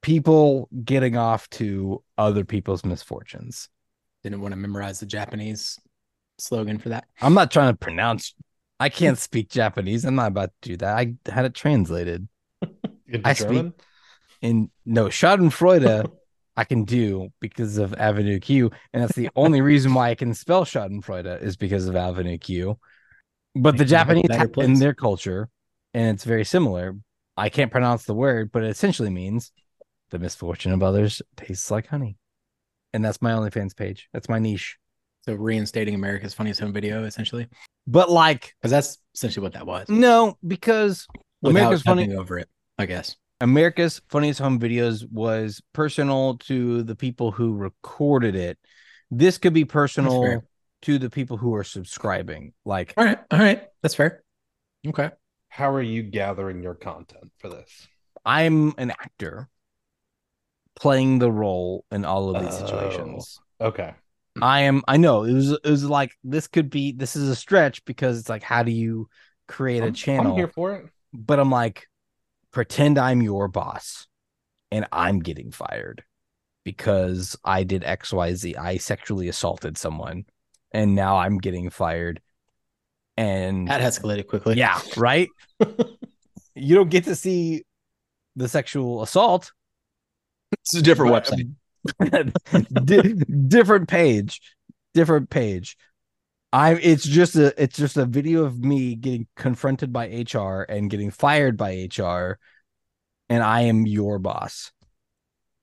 People 0.00 0.68
getting 0.84 1.16
off 1.16 1.48
to 1.50 2.02
other 2.18 2.44
people's 2.44 2.84
misfortunes. 2.84 3.68
Didn't 4.22 4.40
want 4.40 4.52
to 4.52 4.56
memorize 4.56 5.00
the 5.00 5.06
Japanese 5.06 5.78
slogan 6.38 6.78
for 6.78 6.90
that. 6.90 7.04
I'm 7.20 7.34
not 7.34 7.50
trying 7.50 7.72
to 7.72 7.78
pronounce. 7.78 8.34
I 8.80 8.88
can't 8.88 9.18
speak 9.18 9.50
Japanese. 9.50 10.04
I'm 10.04 10.14
not 10.14 10.28
about 10.28 10.50
to 10.62 10.68
do 10.70 10.76
that. 10.78 10.96
I 10.96 11.14
had 11.26 11.44
it 11.44 11.54
translated. 11.54 12.28
I 13.24 13.32
speak- 13.32 13.48
German? 13.48 13.74
And 14.42 14.70
no, 14.84 15.06
Schadenfreude 15.06 16.10
I 16.56 16.64
can 16.64 16.84
do 16.84 17.30
because 17.40 17.78
of 17.78 17.94
Avenue 17.94 18.38
Q. 18.38 18.70
And 18.92 19.02
that's 19.02 19.16
the 19.16 19.30
only 19.34 19.60
reason 19.60 19.94
why 19.94 20.10
I 20.10 20.14
can 20.14 20.34
spell 20.34 20.64
Schadenfreude 20.64 21.42
is 21.42 21.56
because 21.56 21.88
of 21.88 21.96
Avenue 21.96 22.38
Q. 22.38 22.78
But 23.54 23.72
the 23.72 23.84
Makes 23.84 23.90
you 23.90 23.96
have 23.96 24.10
a 24.10 24.14
Japanese 24.28 24.64
in 24.64 24.78
their 24.80 24.94
culture, 24.94 25.48
and 25.92 26.14
it's 26.14 26.24
very 26.24 26.44
similar. 26.44 26.96
I 27.36 27.48
can't 27.48 27.70
pronounce 27.70 28.04
the 28.04 28.14
word, 28.14 28.50
but 28.52 28.64
it 28.64 28.70
essentially 28.70 29.10
means 29.10 29.52
the 30.10 30.18
misfortune 30.18 30.72
of 30.72 30.82
others 30.82 31.22
tastes 31.36 31.70
like 31.70 31.86
honey. 31.86 32.16
And 32.92 33.04
that's 33.04 33.22
my 33.22 33.32
OnlyFans 33.32 33.76
page. 33.76 34.08
That's 34.12 34.28
my 34.28 34.38
niche. 34.38 34.76
So 35.26 35.34
reinstating 35.34 35.94
America's 35.94 36.34
Funniest 36.34 36.60
Home 36.60 36.72
Video, 36.72 37.04
essentially, 37.04 37.48
But 37.86 38.10
like, 38.10 38.54
because 38.60 38.70
that's 38.70 38.98
essentially 39.14 39.42
what 39.42 39.54
that 39.54 39.66
was. 39.66 39.88
no, 39.88 40.36
because 40.46 41.06
Without 41.40 41.58
America's 41.60 41.82
Funny 41.82 42.02
jumping 42.02 42.18
over 42.18 42.38
it, 42.38 42.48
I 42.78 42.84
guess. 42.86 43.16
America's 43.40 44.02
Funniest 44.10 44.40
Home 44.40 44.60
Videos 44.60 45.10
was 45.10 45.62
personal 45.72 46.36
to 46.38 46.82
the 46.82 46.94
people 46.94 47.30
who 47.30 47.54
recorded 47.54 48.34
it. 48.34 48.58
This 49.10 49.38
could 49.38 49.54
be 49.54 49.64
personal 49.64 50.42
to 50.82 50.98
the 50.98 51.08
people 51.08 51.38
who 51.38 51.54
are 51.54 51.64
subscribing. 51.64 52.52
Like, 52.66 52.92
All 52.98 53.04
right, 53.04 53.18
all 53.30 53.38
right, 53.38 53.62
that's 53.82 53.94
fair. 53.94 54.22
Okay. 54.86 55.10
How 55.48 55.72
are 55.72 55.82
you 55.82 56.02
gathering 56.02 56.62
your 56.62 56.74
content 56.74 57.32
for 57.38 57.48
this? 57.48 57.88
I'm 58.26 58.74
an 58.76 58.90
actor 58.90 59.48
playing 60.76 61.18
the 61.18 61.30
role 61.32 61.84
in 61.90 62.04
all 62.04 62.28
of 62.34 62.42
these 62.42 62.52
Oh. 62.60 62.66
situations. 62.66 63.40
Okay. 63.60 63.94
I 64.42 64.62
am. 64.62 64.82
I 64.88 64.96
know 64.96 65.24
it 65.24 65.32
was. 65.32 65.50
It 65.52 65.64
was 65.64 65.84
like 65.84 66.12
this 66.24 66.48
could 66.48 66.70
be. 66.70 66.92
This 66.92 67.16
is 67.16 67.28
a 67.28 67.36
stretch 67.36 67.84
because 67.84 68.18
it's 68.18 68.28
like, 68.28 68.42
how 68.42 68.62
do 68.62 68.72
you 68.72 69.08
create 69.48 69.80
a 69.82 69.86
I'm- 69.86 69.94
channel? 69.94 70.32
I'm 70.32 70.38
here 70.38 70.48
for 70.48 70.74
it. 70.74 70.86
but 71.12 71.38
I'm 71.38 71.50
like, 71.50 71.86
pretend 72.50 72.98
I'm 72.98 73.22
your 73.22 73.46
boss 73.48 74.06
and 74.70 74.86
I'm 74.92 75.20
getting 75.20 75.50
fired 75.52 76.02
because 76.64 77.36
I 77.44 77.62
did 77.64 77.82
XYZ. 77.82 78.56
I 78.58 78.78
sexually 78.78 79.28
assaulted 79.28 79.76
someone 79.78 80.24
and 80.72 80.94
now 80.94 81.16
I'm 81.18 81.38
getting 81.38 81.70
fired. 81.70 82.20
And 83.16 83.68
That 83.68 83.80
escalated 83.80 84.26
quickly. 84.26 84.56
yeah, 84.56 84.80
right? 84.96 85.28
you 86.56 86.74
don't 86.74 86.90
get 86.90 87.04
to 87.04 87.14
see 87.14 87.62
the 88.34 88.48
sexual 88.48 89.02
assault. 89.02 89.52
it's 90.52 90.74
a 90.74 90.82
different 90.82 91.12
but- 91.12 91.24
website. 91.24 91.42
Um, 91.44 91.56
Di- 92.84 93.14
different 93.48 93.88
page. 93.88 94.40
Different 94.94 95.30
page. 95.30 95.76
I 96.52 96.74
it's 96.74 97.04
just 97.04 97.34
a 97.34 97.60
it's 97.60 97.76
just 97.76 97.96
a 97.96 98.06
video 98.06 98.44
of 98.44 98.58
me 98.60 98.94
getting 98.94 99.26
confronted 99.34 99.92
by 99.92 100.06
HR 100.06 100.62
and 100.62 100.88
getting 100.88 101.10
fired 101.10 101.56
by 101.56 101.72
HR, 101.72 102.38
and 103.28 103.42
I 103.42 103.62
am 103.62 103.86
your 103.86 104.20
boss. 104.20 104.70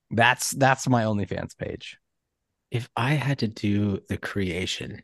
That's 0.10 0.52
that's 0.52 0.90
my 0.90 1.04
OnlyFans 1.04 1.58
page. 1.58 1.98
If 2.72 2.90
I 2.96 3.14
had 3.14 3.40
to 3.40 3.48
do 3.48 4.02
the 4.10 4.18
creation, 4.18 5.04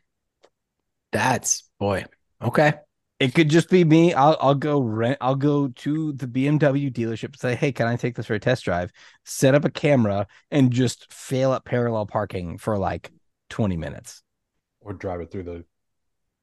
that's 1.10 1.64
boy. 1.78 2.04
Okay. 2.42 2.74
It 3.20 3.34
could 3.34 3.48
just 3.50 3.68
be 3.68 3.84
me. 3.84 4.14
I'll 4.14 4.36
I'll 4.40 4.54
go 4.54 4.80
rent. 4.80 5.18
I'll 5.20 5.34
go 5.34 5.68
to 5.68 6.12
the 6.12 6.26
BMW 6.28 6.88
dealership 6.92 7.24
and 7.24 7.40
say, 7.40 7.56
"Hey, 7.56 7.72
can 7.72 7.88
I 7.88 7.96
take 7.96 8.14
this 8.14 8.26
for 8.26 8.34
a 8.34 8.38
test 8.40 8.64
drive?" 8.64 8.92
Set 9.24 9.54
up 9.56 9.64
a 9.64 9.70
camera 9.70 10.28
and 10.52 10.70
just 10.70 11.12
fail 11.12 11.52
at 11.52 11.64
parallel 11.64 12.06
parking 12.06 12.58
for 12.58 12.78
like 12.78 13.10
twenty 13.48 13.76
minutes, 13.76 14.22
Or 14.80 14.92
drive 14.92 15.20
it 15.20 15.32
through 15.32 15.42
the 15.44 15.64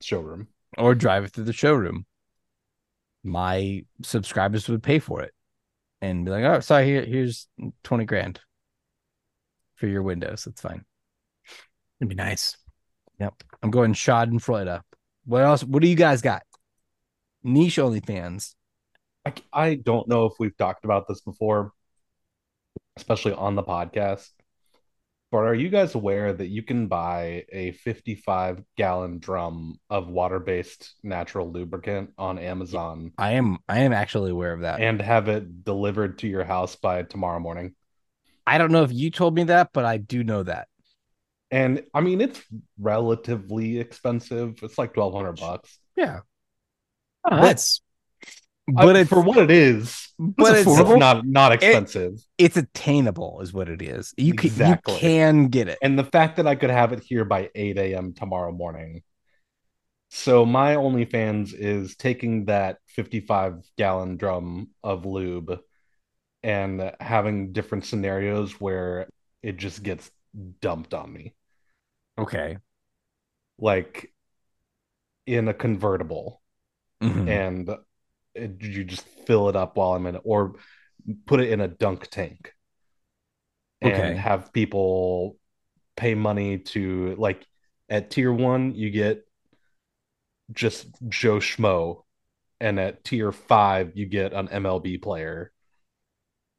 showroom. 0.01 0.49
or 0.77 0.95
drive 0.95 1.23
it 1.23 1.29
through 1.31 1.45
the 1.45 1.53
showroom. 1.53 2.05
My 3.23 3.85
subscribers 4.03 4.67
would 4.67 4.83
pay 4.83 4.99
for 4.99 5.21
it, 5.21 5.33
and 6.01 6.25
be 6.25 6.31
like, 6.31 6.43
"Oh, 6.43 6.59
sorry, 6.59 6.85
here 6.85 7.05
here's 7.05 7.47
twenty 7.83 8.03
grand 8.03 8.41
for 9.75 9.87
your 9.87 10.03
windows. 10.03 10.43
That's 10.43 10.59
fine." 10.61 10.83
It'd 12.01 12.09
be 12.09 12.15
nice. 12.15 12.57
Yep, 13.19 13.43
I'm 13.63 13.71
going 13.71 13.93
Schadenfreude. 13.93 14.81
What 15.23 15.43
else? 15.43 15.63
What 15.63 15.81
do 15.81 15.87
you 15.87 15.95
guys 15.95 16.21
got? 16.21 16.43
Niche 17.45 17.77
OnlyFans. 17.77 18.55
I, 19.25 19.33
I 19.53 19.75
don't 19.75 20.07
know 20.07 20.25
if 20.25 20.33
we've 20.39 20.57
talked 20.57 20.83
about 20.83 21.07
this 21.07 21.21
before, 21.21 21.71
especially 22.97 23.33
on 23.33 23.55
the 23.55 23.63
podcast. 23.63 24.29
But 25.31 25.39
are 25.39 25.55
you 25.55 25.69
guys 25.69 25.95
aware 25.95 26.31
that 26.31 26.47
you 26.47 26.63
can 26.63 26.87
buy 26.87 27.45
a 27.51 27.71
55 27.71 28.63
gallon 28.77 29.19
drum 29.19 29.79
of 29.89 30.07
water 30.07 30.39
based 30.39 30.93
natural 31.03 31.51
lubricant 31.51 32.11
on 32.17 32.39
Amazon 32.39 33.11
I 33.17 33.33
am 33.33 33.57
I 33.67 33.79
am 33.79 33.91
actually 33.91 34.31
aware 34.31 34.53
of 34.53 34.61
that. 34.61 34.79
and 34.79 35.01
have 35.01 35.27
it 35.27 35.63
delivered 35.65 36.19
to 36.19 36.27
your 36.27 36.45
house 36.45 36.75
by 36.75 37.03
tomorrow 37.03 37.39
morning? 37.39 37.75
I 38.47 38.57
don't 38.57 38.71
know 38.71 38.83
if 38.83 38.93
you 38.93 39.11
told 39.11 39.35
me 39.35 39.43
that, 39.45 39.71
but 39.73 39.83
I 39.85 39.97
do 39.97 40.23
know 40.23 40.43
that. 40.43 40.67
And 41.51 41.83
I 41.93 42.01
mean, 42.01 42.21
it's 42.21 42.41
relatively 42.79 43.79
expensive. 43.79 44.59
It's 44.61 44.77
like 44.77 44.95
1200 44.95 45.39
bucks. 45.39 45.79
Yeah, 45.97 46.19
Oh, 47.31 47.41
that's 47.41 47.81
uh, 48.77 48.85
but 48.85 48.95
I- 48.95 49.03
for 49.03 49.21
what 49.21 49.37
it 49.37 49.51
is, 49.51 50.09
but 50.19 50.55
it's, 50.55 50.67
it's 50.67 50.89
not 50.97 51.25
not 51.25 51.51
expensive. 51.51 52.19
it's 52.37 52.57
attainable, 52.57 53.41
is 53.41 53.53
what 53.53 53.69
it 53.69 53.81
is. 53.81 54.13
You 54.17 54.33
can 54.33 54.47
Exactly. 54.47 54.93
you 54.93 54.99
can 54.99 55.47
get 55.49 55.67
it. 55.67 55.77
and 55.81 55.97
the 55.99 56.03
fact 56.03 56.37
that 56.37 56.47
I 56.47 56.55
could 56.55 56.69
have 56.71 56.93
it 56.93 57.03
here 57.03 57.25
by 57.25 57.49
8 57.53 57.77
a.m. 57.77 58.13
tomorrow 58.13 58.51
morning. 58.51 59.03
So 60.09 60.45
my 60.45 60.75
OnlyFans 60.75 61.53
is 61.53 61.95
taking 61.95 62.45
that 62.45 62.77
55 62.87 63.63
gallon 63.77 64.15
drum 64.17 64.69
of 64.83 65.05
lube 65.05 65.59
and 66.43 66.91
having 67.01 67.51
different 67.51 67.85
scenarios 67.85 68.53
where 68.61 69.09
it 69.43 69.57
just 69.57 69.83
gets 69.83 70.09
dumped 70.61 70.93
on 70.93 71.11
me. 71.11 71.33
Okay. 72.17 72.59
Like 73.57 74.13
in 75.25 75.47
a 75.47 75.53
convertible 75.53 76.41
Mhm. 77.01 77.27
and 77.27 77.69
it, 78.35 78.61
you 78.61 78.83
just 78.83 79.05
fill 79.27 79.49
it 79.49 79.55
up 79.55 79.77
while 79.77 79.93
I'm 79.93 80.05
in 80.07 80.15
it 80.15 80.21
or 80.25 80.55
put 81.25 81.39
it 81.41 81.51
in 81.51 81.61
a 81.61 81.67
dunk 81.67 82.07
tank 82.09 82.53
and 83.81 84.17
Okay. 84.17 84.17
have 84.17 84.53
people 84.53 85.37
pay 85.97 86.15
money 86.15 86.59
to 86.59 87.15
like 87.17 87.45
at 87.89 88.11
tier 88.11 88.33
one 88.33 88.75
you 88.75 88.89
get 88.89 89.25
just 90.51 90.87
Joe 91.09 91.37
Schmo 91.37 92.03
and 92.59 92.79
at 92.79 93.03
tier 93.03 93.31
five 93.31 93.93
you 93.95 94.05
get 94.05 94.33
an 94.33 94.47
MLB 94.49 95.01
player 95.01 95.51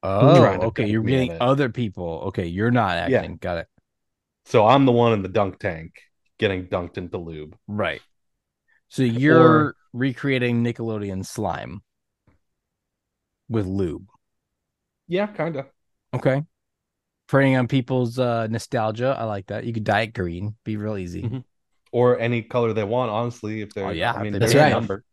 Oh, 0.03 0.61
okay. 0.68 0.87
You're 0.87 1.03
getting 1.03 1.30
it. 1.32 1.37
other 1.41 1.68
people. 1.68 2.24
Okay, 2.28 2.47
you're 2.47 2.70
not 2.70 2.97
Yeah. 3.05 3.26
acting. 3.26 3.37
Got 3.37 3.59
it. 3.59 3.68
so 4.45 4.66
I'm 4.66 4.87
the 4.87 4.93
one 4.93 5.12
in 5.12 5.22
the 5.22 5.28
dunk 5.28 5.59
tank 5.59 6.01
getting 6.39 6.66
dunked 6.68 6.99
into 6.99 7.18
lube 7.18 7.57
Right. 7.68 8.03
So 8.89 9.03
you're 9.03 9.74
recreating 9.97 10.62
Nickelodeon 10.62 11.24
slime 11.24 11.82
with 13.49 13.66
lube. 13.66 14.07
yeah 15.09 15.26
kind 15.26 15.57
of 15.57 15.66
Okay. 16.14 16.42
Preying 17.28 17.57
on 17.57 17.66
people's 17.66 18.18
uh, 18.20 18.47
nostalgia. 18.47 19.16
I 19.18 19.24
like 19.24 19.47
that. 19.49 19.64
You 19.64 19.72
could 19.72 19.82
dye 19.84 20.03
it 20.03 20.14
green. 20.14 20.55
Be 20.64 20.76
real 20.76 20.97
easy. 20.97 21.22
Mhm. 21.22 21.44
or 21.92 22.18
any 22.20 22.42
color 22.42 22.72
they 22.72 22.84
want 22.84 23.11
honestly 23.11 23.62
if 23.62 23.72
they're 23.74 23.86
Oh, 23.86 23.90
yeah, 23.90 24.12
I 24.12 24.22
mean 24.22 24.34
if 24.34 24.40
they 24.40 24.53
they're 24.53 24.66
a 24.68 24.70
number 24.70 25.05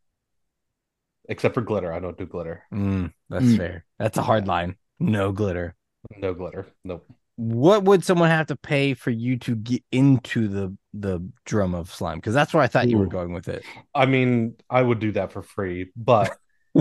except 1.30 1.54
for 1.54 1.62
glitter 1.62 1.94
I 1.94 2.00
don't 2.00 2.18
do 2.18 2.26
glitter 2.26 2.64
Mm, 2.74 3.14
that's 3.30 3.46
Mm. 3.46 3.58
fair. 3.58 3.86
That's 4.00 4.18
a 4.18 4.22
hard 4.22 4.48
line. 4.48 4.76
No 5.00 5.32
glitter. 5.32 5.76
no 6.18 6.34
glitter 6.34 6.68
nope 6.84 7.08
What 7.36 7.84
would 7.86 8.04
someone 8.04 8.30
have 8.30 8.48
to 8.48 8.56
pay 8.56 8.94
for 8.94 9.10
you 9.10 9.38
to 9.40 9.56
get 9.56 9.84
into 9.92 10.48
the 10.48 10.78
the 10.94 11.28
drum 11.46 11.74
of 11.74 11.92
slime? 11.92 12.18
Because 12.20 12.34
that's 12.34 12.54
where 12.54 12.62
I 12.64 12.68
thought 12.68 12.88
you 12.88 12.98
were 12.98 13.08
going 13.08 13.34
with 13.34 13.48
it. 13.48 13.64
I 13.96 14.06
mean, 14.06 14.56
I 14.70 14.82
would 14.82 15.00
do 15.00 15.12
that 15.14 15.32
for 15.32 15.42
free, 15.42 15.92
but 15.96 16.36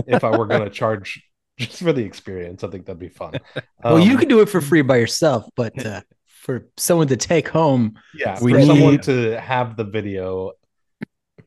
if 0.07 0.23
I 0.23 0.29
were 0.37 0.45
going 0.45 0.63
to 0.65 0.69
charge 0.69 1.23
just 1.57 1.81
for 1.81 1.91
the 1.93 2.03
experience, 2.03 2.63
I 2.63 2.67
think 2.69 2.85
that'd 2.85 2.99
be 2.99 3.09
fun. 3.09 3.33
well, 3.83 3.99
you 3.99 4.11
Um, 4.13 4.17
could 4.19 4.29
do 4.29 4.41
it 4.41 4.49
for 4.49 4.61
free 4.61 4.81
by 4.83 4.97
yourself, 4.97 5.45
but 5.55 5.83
uh, 5.85 6.01
for 6.27 6.67
someone 6.77 7.07
to 7.07 7.17
take 7.17 7.47
home, 7.47 7.93
yeah, 8.15 8.37
We 8.41 8.53
for 8.53 8.61
someone 8.61 8.91
need- 8.91 9.03
to 9.03 9.39
have 9.39 9.75
the 9.75 9.83
video 9.85 10.51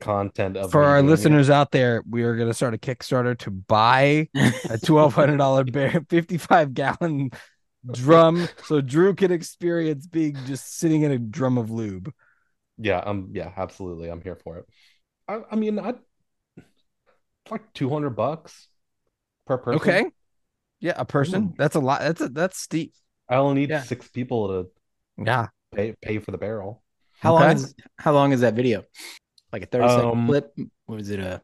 content 0.00 0.56
of 0.56 0.70
For 0.72 0.82
our 0.84 1.00
listeners 1.02 1.48
out 1.48 1.70
there, 1.70 2.02
we 2.08 2.22
are 2.24 2.36
going 2.36 2.48
to 2.48 2.54
start 2.54 2.74
a 2.74 2.78
Kickstarter 2.78 3.38
to 3.38 3.50
buy 3.50 4.28
a 4.68 4.78
twelve 4.84 5.14
hundred 5.14 5.36
dollar 5.38 5.64
bear 5.64 6.02
fifty 6.08 6.38
five 6.38 6.74
gallon 6.74 7.30
drum, 7.90 8.48
so 8.62 8.80
Drew 8.80 9.14
can 9.14 9.30
experience 9.32 10.06
being 10.06 10.44
just 10.44 10.78
sitting 10.78 11.02
in 11.02 11.10
a 11.10 11.18
drum 11.18 11.58
of 11.58 11.70
lube. 11.70 12.12
Yeah, 12.78 12.98
um, 12.98 13.30
yeah, 13.32 13.52
absolutely, 13.56 14.08
I'm 14.10 14.20
here 14.20 14.36
for 14.36 14.58
it. 14.58 14.66
I, 15.28 15.40
I 15.50 15.56
mean, 15.56 15.78
I 15.78 15.94
like 17.50 17.72
two 17.72 17.88
hundred 17.88 18.10
bucks 18.10 18.68
per 19.46 19.58
person. 19.58 19.80
Okay. 19.80 20.04
Yeah, 20.80 20.94
a 20.96 21.04
person. 21.04 21.54
That's 21.56 21.74
a 21.76 21.80
lot. 21.80 22.00
That's 22.00 22.20
a 22.20 22.28
that's 22.28 22.58
steep. 22.58 22.92
I 23.28 23.36
only 23.36 23.62
need 23.62 23.70
Yeah. 23.70 23.82
six 23.82 24.08
people 24.08 24.48
to 24.48 24.70
Yeah. 25.18 25.48
pay 25.74 25.94
pay 26.02 26.18
for 26.18 26.30
the 26.32 26.38
barrel. 26.38 26.82
how 27.20 27.32
Okay. 27.32 27.44
long 27.44 27.56
is 27.56 27.74
how 27.98 28.12
long 28.12 28.32
is 28.32 28.40
that 28.40 28.54
video? 28.54 28.84
Like 29.52 29.62
a 29.62 29.66
30 29.66 29.88
second 29.88 30.12
Um, 30.12 30.26
clip? 30.26 30.52
What 30.86 30.96
was 30.96 31.10
it? 31.10 31.20
uh, 31.20 31.24
A 31.24 31.42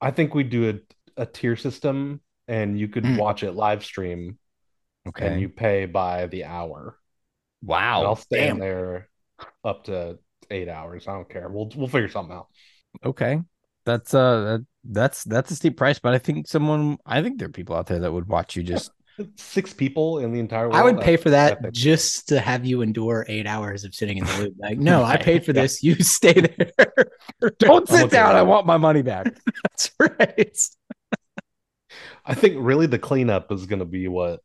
I 0.00 0.10
think 0.10 0.34
we 0.34 0.44
do 0.44 0.70
a 0.70 1.22
a 1.22 1.26
tier 1.26 1.56
system, 1.56 2.20
and 2.48 2.78
you 2.78 2.88
could 2.88 3.04
Mm. 3.04 3.16
watch 3.16 3.42
it 3.42 3.52
live 3.52 3.84
stream, 3.84 4.38
Okay. 5.08 5.26
and 5.26 5.40
you 5.40 5.48
pay 5.48 5.86
by 5.86 6.26
the 6.26 6.44
hour. 6.44 6.98
And 7.60 7.68
wow. 7.68 8.04
I'll 8.04 8.16
stand 8.16 8.50
damn. 8.50 8.58
there 8.58 9.08
up 9.64 9.84
to 9.84 10.18
eight 10.50 10.68
hours. 10.68 11.08
I 11.08 11.14
don't 11.14 11.28
care. 11.28 11.48
We'll 11.48 11.70
we'll 11.74 11.88
figure 11.88 12.08
something 12.08 12.36
out. 12.36 12.48
Okay. 13.04 13.40
That's 13.84 14.14
uh 14.14 14.40
that, 14.40 14.66
that's 14.84 15.24
that's 15.24 15.50
a 15.50 15.56
steep 15.56 15.76
price, 15.76 15.98
but 15.98 16.14
I 16.14 16.18
think 16.18 16.46
someone 16.46 16.98
I 17.04 17.22
think 17.22 17.38
there 17.38 17.48
are 17.48 17.52
people 17.52 17.74
out 17.74 17.86
there 17.86 18.00
that 18.00 18.12
would 18.12 18.28
watch 18.28 18.56
you 18.56 18.62
just 18.62 18.90
Six 19.36 19.72
people 19.72 20.18
in 20.20 20.32
the 20.32 20.40
entire 20.40 20.64
world. 20.64 20.76
I 20.76 20.82
would 20.82 21.00
pay 21.00 21.16
for 21.16 21.30
that 21.30 21.52
epic. 21.52 21.72
just 21.72 22.28
to 22.28 22.40
have 22.40 22.64
you 22.64 22.82
endure 22.82 23.26
eight 23.28 23.46
hours 23.46 23.84
of 23.84 23.94
sitting 23.94 24.18
in 24.18 24.24
the 24.24 24.38
loop. 24.38 24.54
Like, 24.58 24.78
no, 24.78 25.02
I 25.02 25.16
paid 25.22 25.44
for 25.44 25.52
this. 25.52 25.82
You 25.82 25.96
stay 25.96 26.32
there. 26.32 26.92
don't 27.58 27.88
sit 27.88 28.10
down. 28.10 28.34
I 28.34 28.42
want 28.42 28.66
my 28.66 28.78
money 28.78 29.02
back. 29.02 29.34
That's 29.64 29.90
right. 29.98 30.58
I 32.24 32.34
think 32.34 32.56
really 32.58 32.86
the 32.86 32.98
cleanup 32.98 33.52
is 33.52 33.66
going 33.66 33.80
to 33.80 33.84
be 33.84 34.08
what 34.08 34.40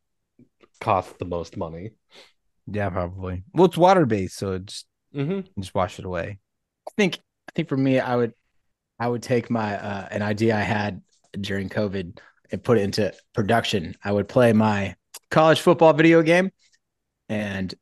costs 0.80 1.14
the 1.18 1.24
most 1.24 1.56
money. 1.56 1.90
yeah, 2.70 2.90
probably. 2.90 3.44
Well, 3.54 3.66
it's 3.66 3.76
water 3.76 4.06
based, 4.06 4.36
so 4.36 4.52
it's 4.52 4.84
Mm-hmm. 5.14 5.40
just 5.60 5.74
wash 5.74 5.98
it 5.98 6.04
away. 6.04 6.38
I 6.86 6.90
think 6.96 7.18
I 7.48 7.52
think 7.54 7.68
for 7.68 7.76
me, 7.76 7.98
I 7.98 8.14
would 8.16 8.34
I 9.00 9.08
would 9.08 9.22
take 9.22 9.48
my 9.50 9.76
uh, 9.78 10.08
an 10.10 10.22
idea 10.22 10.56
I 10.56 10.60
had 10.60 11.02
during 11.40 11.68
COVID 11.70 12.18
and 12.52 12.62
put 12.64 12.78
it 12.78 12.82
into 12.82 13.14
production. 13.34 13.94
I 14.04 14.12
would 14.12 14.28
play 14.28 14.52
my 14.52 14.96
college 15.30 15.60
football 15.60 15.92
video 15.94 16.22
game, 16.22 16.50
and 17.28 17.74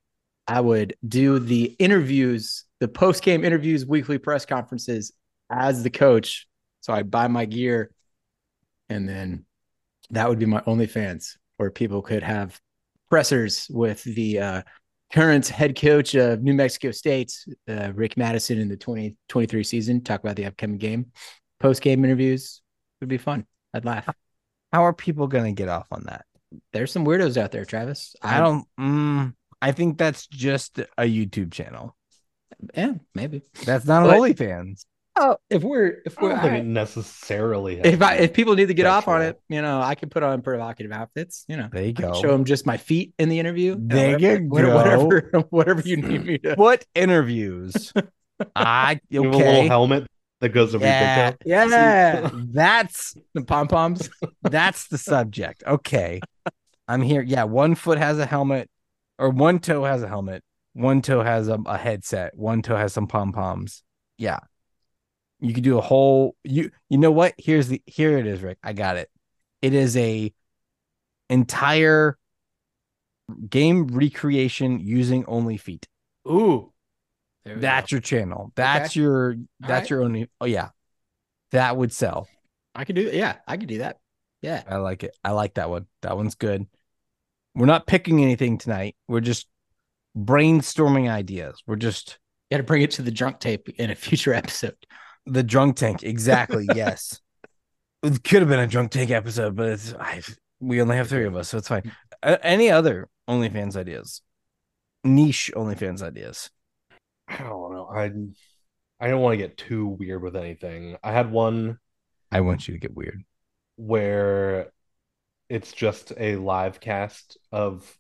I 0.47 0.61
would 0.61 0.95
do 1.07 1.39
the 1.41 1.75
interviews, 1.79 2.65
the 2.79 2.89
post 2.89 3.23
game 3.25 3.45
interviews, 3.45 3.85
weekly 3.85 4.19
press 4.19 4.47
conferences 4.47 5.13
as 5.51 5.83
the 5.83 5.91
coach. 5.91 6.47
So 6.81 6.93
I'd 6.93 7.11
buy 7.11 7.27
my 7.27 7.45
gear, 7.45 7.91
and 8.89 9.09
then 9.09 9.45
that 10.11 10.29
would 10.29 10.39
be 10.39 10.47
my 10.47 10.61
OnlyFans, 10.61 11.37
where 11.57 11.71
people 11.73 12.03
could 12.03 12.23
have 12.23 12.61
pressers 13.11 13.67
with 13.71 14.03
the 14.05 14.39
uh, 14.41 14.63
current 15.13 15.47
head 15.49 15.79
coach 15.79 16.15
of 16.15 16.43
New 16.43 16.55
Mexico 16.55 16.91
State, 16.91 17.33
uh, 17.69 17.93
Rick 17.95 18.17
Mattison, 18.17 18.59
in 18.59 18.69
the 18.69 18.77
2023 18.77 19.65
season. 19.65 20.03
Talk 20.03 20.21
about 20.21 20.37
the 20.37 20.47
upcoming 20.47 20.79
game. 20.79 21.13
Post 21.61 21.83
game 21.83 22.05
interviews 22.05 22.61
would 23.01 23.09
be 23.09 23.19
fun. 23.19 23.47
I'd 23.73 23.85
laugh. 23.85 24.09
How 24.73 24.85
are 24.85 24.93
people 24.93 25.27
gonna 25.27 25.53
get 25.53 25.69
off 25.69 25.87
on 25.91 26.05
that? 26.05 26.25
There's 26.73 26.93
some 26.93 27.05
weirdos 27.05 27.37
out 27.37 27.53
there, 27.53 27.65
Travis. 27.65 28.15
I 28.23 28.41
don't 28.41 28.67
mm, 28.79 29.35
I 29.61 29.73
think 29.73 29.99
that's 29.99 30.27
just 30.27 30.79
a 30.79 31.03
YouTube 31.03 31.53
channel. 31.53 31.97
Yeah, 32.75 32.95
maybe. 33.15 33.43
That's 33.65 33.85
not 33.85 34.05
But- 34.05 34.19
OnlyFans. 34.19 34.85
Oh, 35.19 35.37
if 35.49 35.63
we're 35.63 36.03
if 36.05 36.21
we're 36.21 36.31
don't 36.31 36.41
think 36.43 36.55
it 36.59 36.65
necessarily. 36.67 37.81
if 37.81 38.03
I 38.03 38.17
if 38.17 38.35
people 38.35 38.55
need 38.55 38.69
to 38.69 38.75
get 38.75 38.87
off 38.87 39.09
on 39.09 39.23
it, 39.23 39.41
you 39.49 39.63
know, 39.63 39.81
I 39.81 39.95
can 39.95 40.11
put 40.11 40.23
on 40.23 40.43
provocative 40.43 40.93
outfits. 40.93 41.45
You 41.49 41.57
know, 41.57 41.69
There 41.73 41.85
you 41.85 41.93
go. 41.95 42.13
show 42.15 42.33
them 42.33 42.45
just 42.45 42.67
my 42.67 42.77
feet 42.77 43.15
in 43.19 43.29
the 43.31 43.39
interview. 43.39 43.77
There 43.79 44.13
whatever, 44.13 44.35
you 44.35 44.49
go. 44.51 44.75
Whatever, 44.75 45.21
whatever 45.51 45.81
you 45.85 45.97
need 45.97 46.25
me 46.27 46.39
to. 46.39 46.55
What 46.57 46.85
interviews? 46.95 47.93
I 48.55 49.01
You 49.09 49.23
have 49.25 49.35
a 49.35 49.37
little 49.39 49.69
helmet 49.69 50.07
that 50.41 50.51
goes 50.51 50.75
over 50.75 50.85
Yeah. 50.85 51.33
your. 51.47 51.69
Yeah, 51.71 52.31
That's 52.35 53.15
the 53.33 53.43
pom 53.43 53.69
poms. 53.69 54.11
that's 54.43 54.89
the 54.89 54.99
subject. 54.99 55.63
Okay. 55.67 56.21
I'm 56.89 57.01
here. 57.03 57.23
Yeah, 57.23 57.45
one 57.45 57.75
foot 57.75 57.97
has 57.99 58.19
a 58.19 58.27
helmet, 58.27 58.69
or 59.19 59.31
one 59.31 59.59
toe 59.61 59.85
has 59.85 60.03
a 60.03 60.09
helmet. 60.09 60.43
One 60.75 61.01
toe 61.01 61.23
has 61.23 61.49
a, 61.49 61.59
a 61.67 61.79
headset. 61.79 62.37
One 62.37 62.61
toe 62.61 62.77
has 62.77 62.93
some 62.93 63.07
pom 63.07 63.33
poms. 63.33 63.83
Yeah, 64.19 64.41
you 65.41 65.53
could 65.53 65.65
do 65.65 65.79
a 65.79 65.83
whole. 65.83 66.37
You 66.45 66.71
you 66.89 66.99
know 66.99 67.11
what? 67.11 67.35
Here's 67.39 67.69
the 67.69 67.83
here 67.87 68.19
it 68.19 68.27
is, 68.27 68.43
Rick. 68.43 68.59
I 68.63 68.73
got 68.73 68.97
it. 68.97 69.11
It 69.63 69.75
is 69.75 69.97
a 69.97 70.33
entire 71.29 72.17
game 73.49 73.89
recreation 73.89 74.81
using 74.81 75.25
only 75.27 75.57
feet. 75.57 75.87
Ooh, 76.29 76.73
That's 77.45 77.91
go. 77.91 77.97
your 77.97 78.01
channel. 78.01 78.53
That's 78.55 78.97
your 78.97 79.37
that's 79.61 79.83
right. 79.83 79.91
your 79.91 80.03
only. 80.03 80.31
Oh 80.41 80.47
yeah, 80.47 80.71
that 81.53 81.77
would 81.77 81.93
sell. 81.93 82.29
I 82.75 82.85
could 82.85 82.97
do. 82.97 83.11
Yeah, 83.13 83.37
I 83.47 83.57
could 83.57 83.69
do 83.69 83.79
that. 83.79 83.99
Yeah, 84.43 84.63
I 84.69 84.77
like 84.77 85.03
it. 85.03 85.17
I 85.25 85.33
like 85.33 85.55
that 85.55 85.71
one. 85.71 85.87
That 86.03 86.17
one's 86.17 86.35
good. 86.35 86.67
We're 87.55 87.67
not 87.67 87.87
picking 87.87 88.23
anything 88.23 88.59
tonight. 88.59 88.97
We're 89.09 89.21
just 89.21 89.49
brainstorming 90.17 91.11
ideas. 91.11 91.63
We're 91.67 91.77
just 91.77 92.19
got 92.51 92.59
to 92.59 92.63
bring 92.63 92.83
it 92.83 92.93
to 92.93 93.03
the 93.03 93.11
drunk 93.11 93.41
tape 93.41 93.69
in 93.79 93.91
a 93.91 93.95
future 93.95 94.35
episode. 94.35 94.77
The 95.27 95.43
drunk 95.43 95.77
tank. 95.77 96.03
Exactly. 96.03 96.67
yes. 96.75 97.21
It 98.03 98.23
could 98.25 98.41
have 98.43 98.49
been 98.49 98.61
a 98.61 98.67
drunk 98.67 98.91
tank 98.93 99.11
episode, 99.11 99.57
but 99.57 99.71
it's 99.71 99.95
I, 99.95 100.23
we 100.61 100.81
only 100.81 100.97
have 100.97 101.09
three 101.09 101.25
of 101.27 101.37
us, 101.37 101.49
so 101.49 101.59
it's 101.59 101.69
fine. 101.69 101.91
Uh, 102.23 102.37
any 102.43 102.71
other 102.71 103.09
OnlyFans 103.29 103.77
ideas? 103.77 104.23
Niche 105.05 105.51
OnlyFans 105.55 106.03
ideas. 106.03 106.51
I 107.29 107.39
don't 107.39 107.73
know. 107.73 107.89
I 107.93 108.11
I 109.01 109.09
don't 109.09 109.21
want 109.21 109.35
to 109.35 109.39
get 109.39 109.57
too 109.57 109.87
weird 109.87 110.23
with 110.23 110.37
anything. 110.37 110.97
I 111.03 111.13
had 111.13 111.31
one 111.31 111.79
I 112.31 112.41
want 112.41 112.69
you 112.69 112.75
to 112.75 112.81
get 112.81 112.95
weird. 112.95 113.23
where 113.77 114.73
it's 115.49 115.73
just 115.73 116.13
a 116.17 116.37
live 116.37 116.81
cast 116.81 117.39
of 117.53 117.99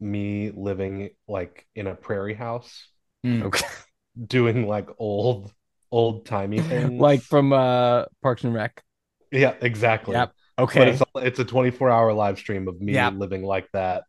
me 0.00 0.50
living 0.50 1.10
like 1.28 1.66
in 1.74 1.86
a 1.86 1.94
prairie 1.94 2.34
house 2.34 2.88
Okay. 3.26 3.66
doing 4.26 4.66
like 4.66 4.88
old 4.98 5.52
old 5.90 6.26
timey 6.26 6.60
things. 6.60 7.00
like 7.00 7.20
from 7.22 7.52
uh 7.52 8.04
Parks 8.22 8.44
and 8.44 8.54
Rec. 8.54 8.82
yeah, 9.30 9.54
exactly. 9.60 10.14
Yep. 10.14 10.32
But 10.74 10.88
Okay. 10.88 10.88
it's 10.88 11.02
it's 11.16 11.38
a 11.38 11.44
24 11.44 11.90
hour 11.90 12.12
live 12.12 12.38
stream 12.38 12.68
of 12.68 12.80
me 12.80 12.94
Yep. 12.94 13.14
living 13.18 13.42
like 13.42 13.68
that. 13.72 14.04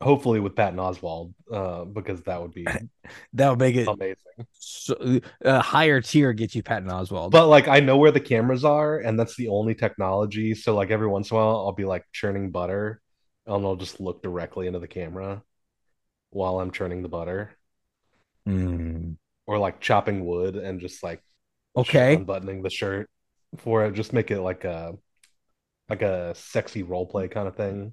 Hopefully 0.00 0.40
with 0.40 0.56
Patton 0.56 0.78
Oswalt, 0.78 1.32
uh, 1.52 1.84
because 1.84 2.22
that 2.22 2.42
would 2.42 2.52
be 2.52 2.66
that 3.34 3.50
would 3.50 3.58
make 3.58 3.76
it 3.76 3.88
amazing. 3.88 4.16
so, 4.52 5.20
uh, 5.44 5.60
higher 5.60 6.00
tier 6.00 6.32
gets 6.32 6.54
you 6.56 6.62
Patton 6.62 6.88
Oswalt. 6.88 7.30
But 7.30 7.46
like 7.48 7.68
I 7.68 7.80
know 7.80 7.96
where 7.98 8.10
the 8.10 8.20
cameras 8.20 8.64
are, 8.64 8.98
and 8.98 9.18
that's 9.18 9.36
the 9.36 9.48
only 9.48 9.74
technology. 9.74 10.54
So 10.54 10.74
like 10.74 10.90
every 10.90 11.06
once 11.06 11.30
in 11.30 11.36
a 11.36 11.40
while, 11.40 11.56
I'll 11.58 11.72
be 11.72 11.84
like 11.84 12.04
churning 12.12 12.50
butter, 12.50 13.00
and 13.46 13.64
I'll 13.64 13.76
just 13.76 14.00
look 14.00 14.22
directly 14.22 14.66
into 14.66 14.78
the 14.80 14.88
camera 14.88 15.42
while 16.30 16.60
I'm 16.60 16.70
churning 16.72 17.02
the 17.02 17.08
butter, 17.08 17.56
Mm, 18.46 19.16
or 19.46 19.58
like 19.58 19.80
chopping 19.80 20.24
wood 20.24 20.56
and 20.56 20.80
just 20.80 21.02
like 21.02 21.22
okay. 21.76 22.16
unbuttoning 22.16 22.62
the 22.62 22.70
shirt 22.70 23.10
for 23.58 23.84
it. 23.84 23.92
Just 23.94 24.12
make 24.12 24.30
it 24.30 24.40
like 24.40 24.64
a 24.64 24.94
like 25.88 26.02
a 26.02 26.34
sexy 26.34 26.82
role 26.82 27.06
play 27.06 27.28
kind 27.28 27.48
of 27.48 27.56
thing. 27.56 27.74
Mm-hmm. 27.74 27.88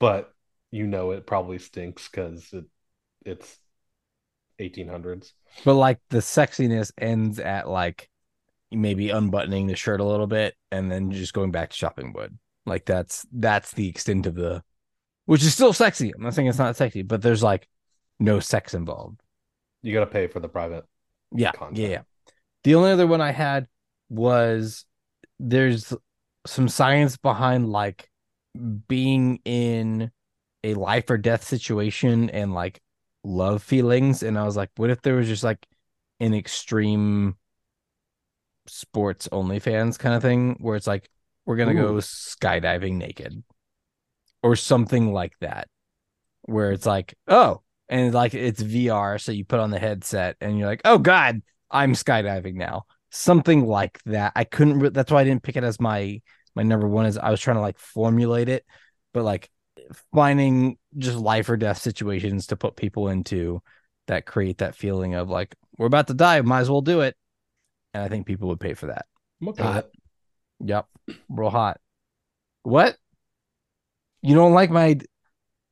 But 0.00 0.32
you 0.70 0.86
know 0.86 1.12
it 1.12 1.26
probably 1.26 1.58
stinks 1.58 2.08
because 2.08 2.48
it 2.52 2.64
it's 3.24 3.58
1800s. 4.60 5.32
But 5.64 5.74
like 5.74 5.98
the 6.10 6.18
sexiness 6.18 6.92
ends 6.98 7.38
at 7.38 7.68
like 7.68 8.08
maybe 8.70 9.10
unbuttoning 9.10 9.66
the 9.66 9.76
shirt 9.76 10.00
a 10.00 10.04
little 10.04 10.26
bit 10.26 10.54
and 10.70 10.90
then 10.90 11.10
just 11.10 11.32
going 11.32 11.50
back 11.50 11.70
to 11.70 11.76
chopping 11.76 12.12
wood. 12.12 12.38
Like 12.66 12.84
that's 12.84 13.26
that's 13.32 13.72
the 13.72 13.88
extent 13.88 14.26
of 14.26 14.34
the 14.34 14.62
which 15.24 15.42
is 15.42 15.54
still 15.54 15.72
sexy. 15.72 16.12
I'm 16.14 16.22
not 16.22 16.34
saying 16.34 16.48
it's 16.48 16.58
not 16.58 16.76
sexy, 16.76 17.02
but 17.02 17.22
there's 17.22 17.42
like 17.42 17.68
no 18.18 18.40
sex 18.40 18.74
involved. 18.74 19.22
You 19.82 19.92
got 19.92 20.00
to 20.00 20.06
pay 20.06 20.26
for 20.26 20.40
the 20.40 20.48
private. 20.48 20.84
Yeah. 21.32 21.52
Content. 21.52 21.78
Yeah. 21.78 21.88
yeah. 21.88 22.02
The 22.64 22.74
only 22.74 22.90
other 22.90 23.06
one 23.06 23.20
I 23.20 23.32
had 23.32 23.66
was 24.08 24.84
there's 25.38 25.92
some 26.46 26.68
science 26.68 27.16
behind 27.16 27.68
like 27.68 28.10
being 28.88 29.40
in 29.44 30.10
a 30.64 30.74
life 30.74 31.08
or 31.10 31.18
death 31.18 31.44
situation 31.44 32.30
and 32.30 32.52
like 32.52 32.80
love 33.22 33.62
feelings. 33.62 34.22
And 34.22 34.38
I 34.38 34.44
was 34.44 34.56
like, 34.56 34.70
what 34.76 34.90
if 34.90 35.02
there 35.02 35.14
was 35.14 35.28
just 35.28 35.44
like 35.44 35.64
an 36.20 36.34
extreme 36.34 37.36
sports 38.66 39.28
OnlyFans 39.28 39.98
kind 39.98 40.14
of 40.14 40.22
thing 40.22 40.56
where 40.60 40.76
it's 40.76 40.86
like, 40.86 41.08
we're 41.46 41.56
going 41.56 41.74
to 41.74 41.82
go 41.82 41.94
skydiving 41.94 42.96
naked 42.96 43.42
or 44.42 44.54
something 44.54 45.12
like 45.14 45.32
that, 45.40 45.68
where 46.42 46.72
it's 46.72 46.84
like, 46.84 47.14
oh, 47.26 47.62
and 47.88 48.12
like 48.14 48.34
it's 48.34 48.62
VR. 48.62 49.18
So 49.18 49.32
you 49.32 49.44
put 49.44 49.60
on 49.60 49.70
the 49.70 49.78
headset 49.78 50.36
and 50.40 50.58
you're 50.58 50.68
like, 50.68 50.82
oh 50.84 50.98
God, 50.98 51.42
I'm 51.70 51.94
skydiving 51.94 52.54
now. 52.54 52.84
Something 53.10 53.66
like 53.66 54.00
that. 54.04 54.32
I 54.36 54.44
couldn't, 54.44 54.78
re- 54.80 54.88
that's 54.90 55.10
why 55.10 55.20
I 55.20 55.24
didn't 55.24 55.42
pick 55.42 55.56
it 55.56 55.64
as 55.64 55.80
my, 55.80 56.20
my 56.54 56.62
number 56.62 56.88
one 56.88 57.06
is 57.06 57.16
I 57.16 57.30
was 57.30 57.40
trying 57.40 57.56
to 57.56 57.62
like 57.62 57.78
formulate 57.78 58.48
it, 58.48 58.64
but 59.14 59.24
like 59.24 59.50
finding 60.14 60.76
just 60.96 61.16
life 61.16 61.48
or 61.48 61.56
death 61.56 61.78
situations 61.78 62.48
to 62.48 62.56
put 62.56 62.76
people 62.76 63.08
into 63.08 63.62
that 64.06 64.26
create 64.26 64.58
that 64.58 64.74
feeling 64.74 65.14
of 65.14 65.30
like, 65.30 65.54
we're 65.78 65.86
about 65.86 66.08
to 66.08 66.14
die, 66.14 66.40
might 66.42 66.60
as 66.60 66.70
well 66.70 66.82
do 66.82 67.00
it. 67.00 67.16
And 67.94 68.02
I 68.02 68.08
think 68.08 68.26
people 68.26 68.48
would 68.48 68.60
pay 68.60 68.74
for 68.74 68.86
that. 68.86 69.06
Okay. 69.46 69.82
Yep. 70.60 70.86
Real 71.28 71.50
hot. 71.50 71.80
What? 72.64 72.96
You 74.20 74.34
don't 74.34 74.52
like 74.52 74.70
my 74.70 74.98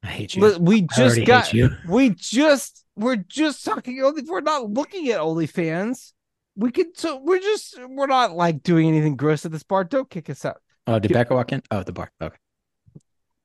I 0.07 0.11
hate 0.11 0.36
you. 0.36 0.42
Look, 0.42 0.59
we 0.61 0.82
just 0.82 1.24
got 1.24 1.52
we 1.88 2.11
just 2.11 2.84
we're 2.94 3.16
just 3.16 3.64
talking 3.64 4.00
only 4.02 4.22
we're 4.22 4.40
not 4.40 4.70
looking 4.70 5.09
at 5.09 5.18
OnlyFans. 5.20 6.12
We 6.54 6.70
could 6.70 6.96
so 6.96 7.18
we're 7.22 7.40
just 7.40 7.76
we're 7.88 8.07
not 8.07 8.32
like 8.36 8.62
doing 8.62 8.86
anything 8.88 9.16
gross 9.16 9.44
at 9.44 9.52
this 9.52 9.64
bar. 9.64 9.84
Don't 9.84 10.09
kick 10.09 10.30
us 10.30 10.44
out. 10.44 10.59
Oh, 10.86 10.98
did 11.00 11.12
Becca 11.12 11.34
walk 11.34 11.52
in? 11.52 11.62
Oh, 11.70 11.82
the 11.82 11.92
bar. 11.92 12.11
Okay. 12.22 12.36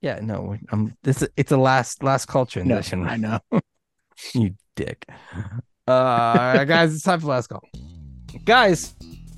Yeah, 0.02 0.20
no, 0.22 0.42
we- 0.42 0.60
um 0.72 0.96
this 1.04 1.28
it's 1.36 1.52
a 1.52 1.58
last 1.58 2.04
last 2.04 2.28
call 2.28 2.44
No, 2.44 2.46
transition. 2.46 3.08
I 3.08 3.18
know. 3.18 3.40
you 4.34 4.56
dick. 4.76 5.06
Uh 5.88 6.64
guys, 6.64 6.94
it's 6.94 7.04
time 7.04 7.20
for 7.20 7.28
last 7.28 7.48
call. 7.48 7.64
Guys, 8.46 8.96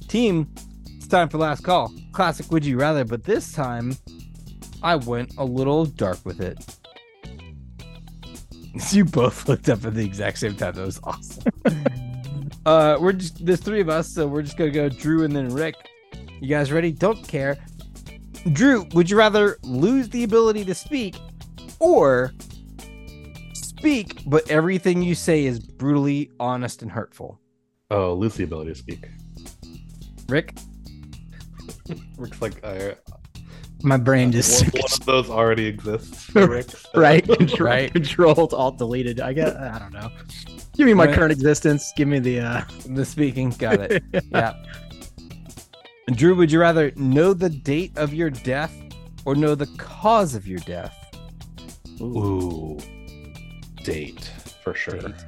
team, 0.09 0.53
it's 0.87 1.07
time 1.07 1.29
for 1.29 1.37
last 1.37 1.63
call. 1.63 1.91
Classic 2.11 2.51
would 2.51 2.65
you 2.65 2.77
rather, 2.77 3.05
but 3.05 3.23
this 3.23 3.53
time 3.53 3.95
I 4.83 4.97
went 4.97 5.33
a 5.37 5.45
little 5.45 5.85
dark 5.85 6.19
with 6.25 6.41
it. 6.41 6.59
You 8.91 9.05
both 9.05 9.47
looked 9.47 9.69
up 9.69 9.85
at 9.85 9.93
the 9.93 10.03
exact 10.03 10.39
same 10.39 10.55
time. 10.55 10.73
That 10.73 10.85
was 10.85 10.99
awesome. 11.03 11.43
uh 12.65 12.97
we're 12.99 13.13
just 13.13 13.45
there's 13.45 13.59
three 13.59 13.81
of 13.81 13.89
us, 13.89 14.09
so 14.09 14.27
we're 14.27 14.41
just 14.41 14.57
gonna 14.57 14.71
go 14.71 14.89
Drew 14.89 15.23
and 15.23 15.35
then 15.35 15.49
Rick. 15.49 15.75
You 16.41 16.49
guys 16.49 16.71
ready? 16.71 16.91
Don't 16.91 17.27
care. 17.27 17.57
Drew, 18.51 18.85
would 18.93 19.09
you 19.09 19.17
rather 19.17 19.57
lose 19.63 20.09
the 20.09 20.23
ability 20.23 20.65
to 20.65 20.75
speak 20.75 21.15
or 21.79 22.33
speak, 23.53 24.23
but 24.25 24.49
everything 24.49 25.01
you 25.01 25.15
say 25.15 25.45
is 25.45 25.59
brutally 25.59 26.31
honest 26.39 26.81
and 26.81 26.91
hurtful? 26.91 27.39
Oh, 27.91 28.13
lose 28.13 28.35
the 28.35 28.43
ability 28.43 28.71
to 28.71 28.75
speak. 28.77 29.07
Rick? 30.27 30.55
Rick's 32.17 32.41
like 32.41 32.63
I, 32.65 32.95
My 33.83 33.97
brain 33.97 34.31
just 34.31 34.63
one, 34.63 34.71
one 34.81 34.91
of 34.93 35.05
those 35.05 35.29
already 35.29 35.65
exists. 35.65 36.23
for 36.25 36.47
right, 36.95 37.23
Control, 37.37 37.69
Right. 37.69 37.91
controlled, 37.91 38.53
alt 38.53 38.77
deleted. 38.77 39.19
I 39.19 39.33
guess 39.33 39.53
I 39.55 39.77
don't 39.77 39.91
know. 39.93 40.09
Give 40.75 40.87
me 40.87 40.93
my 40.93 41.05
Right. 41.05 41.13
current 41.15 41.31
existence. 41.31 41.91
Give 41.95 42.07
me 42.07 42.19
the. 42.19 42.39
uh 42.39 42.61
The 42.89 43.05
speaking, 43.05 43.49
got 43.51 43.79
it. 43.81 44.03
yeah. 44.31 44.53
Drew, 46.15 46.35
would 46.35 46.51
you 46.51 46.59
rather 46.59 46.91
know 46.95 47.33
the 47.33 47.49
date 47.49 47.91
of 47.97 48.13
your 48.13 48.29
death 48.29 48.73
or 49.25 49.35
know 49.35 49.53
the 49.55 49.67
cause 49.77 50.33
of 50.35 50.47
your 50.47 50.59
death? 50.59 50.95
Ooh, 52.01 52.77
date 53.83 54.31
for 54.63 54.73
sure. 54.73 54.97
Date. 54.99 55.25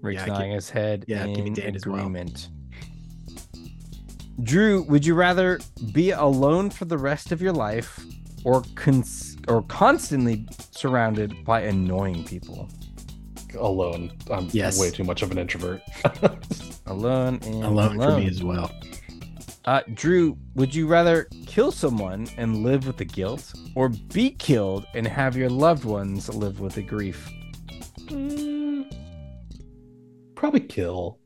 Rick's 0.00 0.20
Yeah, 0.22 0.26
nodding 0.26 0.52
his 0.52 0.68
head 0.70 1.04
yeah, 1.08 1.26
give 1.26 1.38
me 1.38 1.46
in 1.48 1.52
date 1.54 1.76
as 1.76 1.86
well. 1.86 2.08
Agreement. 4.36 4.48
Drew, 4.48 4.82
would 4.84 5.04
you 5.06 5.14
rather 5.14 5.60
be 5.92 6.10
alone 6.10 6.70
for 6.70 6.84
the 6.84 6.98
rest 6.98 7.32
of 7.32 7.40
your 7.42 7.52
life 7.52 8.00
or 8.44 8.62
cons- 8.74 9.36
or 9.48 9.62
constantly 9.62 10.46
surrounded 10.72 11.44
by 11.44 11.62
annoying 11.62 12.24
people? 12.24 12.68
Alone, 13.58 14.10
I'm 14.30 14.48
Yes. 14.52 14.80
way 14.80 14.90
too 14.90 15.04
much 15.04 15.22
of 15.22 15.30
an 15.30 15.38
introvert. 15.38 15.80
Alone 16.86 17.38
and 17.44 17.64
Alone 17.64 17.96
alone. 17.96 18.10
for 18.16 18.18
me 18.20 18.26
as 18.28 18.42
well. 18.42 18.70
Uh, 19.64 19.80
Drew, 19.94 20.36
would 20.56 20.74
you 20.74 20.86
rather 20.86 21.28
kill 21.46 21.70
someone 21.72 22.26
and 22.36 22.62
live 22.62 22.86
with 22.86 22.98
the 22.98 23.04
guilt, 23.06 23.54
or 23.74 23.88
be 23.88 24.30
killed 24.32 24.84
and 24.92 25.06
have 25.06 25.34
your 25.36 25.48
loved 25.48 25.84
ones 25.86 26.28
live 26.34 26.60
with 26.60 26.74
the 26.74 26.82
grief? 26.82 27.30
Mm, 28.08 28.92
probably 30.34 30.60
kill. 30.60 31.18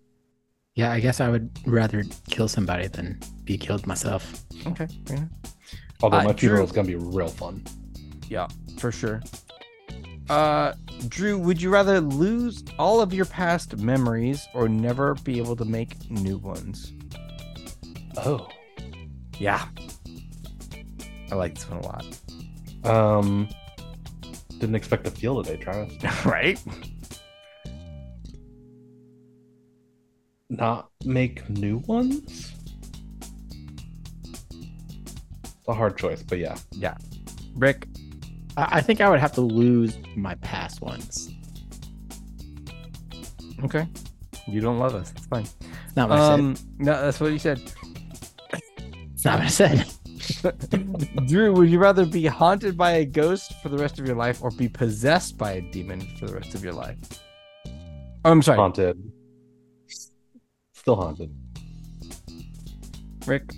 Yeah, 0.79 0.93
I 0.93 1.01
guess 1.01 1.21
I 1.21 1.29
would 1.29 1.51
rather 1.67 2.05
kill 2.31 2.47
somebody 2.47 2.87
than 2.87 3.19
be 3.43 3.59
killed 3.59 3.85
myself. 3.85 4.45
Okay, 4.65 4.87
fair 5.07 5.17
enough. 5.17 5.31
Although 6.05 6.19
Uh, 6.19 6.23
my 6.23 6.33
funeral 6.35 6.59
Drew- 6.61 6.65
is 6.67 6.71
gonna 6.73 6.87
be 6.87 6.95
real 6.95 7.27
fun. 7.27 7.65
yeah, 8.29 8.47
for 8.79 8.93
sure. 8.93 9.21
Uh, 10.31 10.75
Drew, 11.09 11.37
would 11.37 11.61
you 11.61 11.71
rather 11.71 12.01
lose 12.01 12.63
all 12.79 13.01
of 13.01 13.13
your 13.13 13.25
past 13.25 13.77
memories 13.79 14.47
or 14.55 14.69
never 14.69 15.15
be 15.25 15.39
able 15.39 15.57
to 15.57 15.65
make 15.65 16.09
new 16.13 16.39
ones? 16.39 16.93
Oh. 18.17 18.47
Yeah, 19.41 19.67
I 21.33 21.35
like 21.35 21.57
this 21.57 21.69
one 21.69 21.81
a 21.81 21.87
lot. 21.87 22.07
Um. 22.85 23.49
Didn't 24.61 24.75
expect 24.77 25.05
to 25.07 25.11
feel 25.11 25.43
today, 25.43 25.57
Travis. 25.61 25.93
right? 26.25 26.57
Not 30.51 30.91
make 31.05 31.49
new 31.51 31.79
ones. 31.87 32.55
It's 35.45 35.69
a 35.69 35.75
hard 35.75 35.99
choice, 35.99 36.23
but 36.23 36.39
yeah. 36.39 36.57
Yeah. 36.73 36.97
Rick, 37.55 37.87
I, 38.57 38.79
I 38.79 38.81
think 38.81 39.01
I 39.01 39.11
would 39.11 39.21
have 39.21 39.33
to 39.33 39.41
lose 39.41 39.99
my 40.17 40.35
past 40.37 40.81
ones. 40.81 41.31
okay. 43.65 43.87
You 44.47 44.61
don't 44.63 44.79
love 44.79 44.95
us. 44.95 45.13
It's 45.15 45.27
fine. 45.27 45.43
It's 45.43 45.97
not 45.97 46.09
what 46.09 46.19
I 46.19 46.31
said. 46.31 46.41
Um, 46.41 46.57
no, 46.79 47.03
that's 47.03 47.21
what 47.21 47.33
you 47.33 47.39
said. 47.39 47.61
It's 49.13 49.25
not 49.25 49.41
what 49.41 49.47
I 49.47 49.49
said. 49.49 49.87
Drew, 51.27 51.53
would 51.53 51.69
you 51.69 51.79
rather 51.79 52.07
be 52.07 52.25
haunted 52.27 52.77
by 52.77 52.93
a 52.93 53.05
ghost 53.05 53.53
for 53.63 53.69
the 53.69 53.77
rest 53.77 53.99
of 53.99 54.07
your 54.07 54.17
life 54.17 54.43
or 54.43 54.51
be 54.51 54.69
possessed 54.69 55.37
by 55.37 55.53
a 55.53 55.61
demon 55.61 56.01
for 56.19 56.27
the 56.27 56.35
rest 56.35 56.55
of 56.55 56.65
your 56.65 56.73
life? 56.73 56.97
Oh, 58.25 58.31
I'm 58.31 58.43
sorry, 58.43 58.57
Haunted. 58.57 59.13
Still 60.89 60.97
haunted. 60.97 61.31
Rick. 63.27 63.53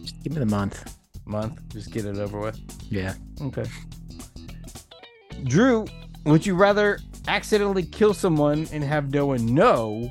Just 0.00 0.22
give 0.22 0.32
me 0.32 0.38
the 0.38 0.46
month. 0.46 0.96
Month, 1.26 1.60
just 1.70 1.90
get 1.90 2.04
it 2.04 2.18
over 2.18 2.38
with. 2.38 2.56
Yeah. 2.88 3.14
Okay. 3.40 3.64
Drew, 5.42 5.86
would 6.26 6.46
you 6.46 6.54
rather 6.54 7.00
accidentally 7.26 7.82
kill 7.82 8.14
someone 8.14 8.68
and 8.70 8.84
have 8.84 9.12
no 9.12 9.26
one 9.26 9.44
know, 9.44 10.08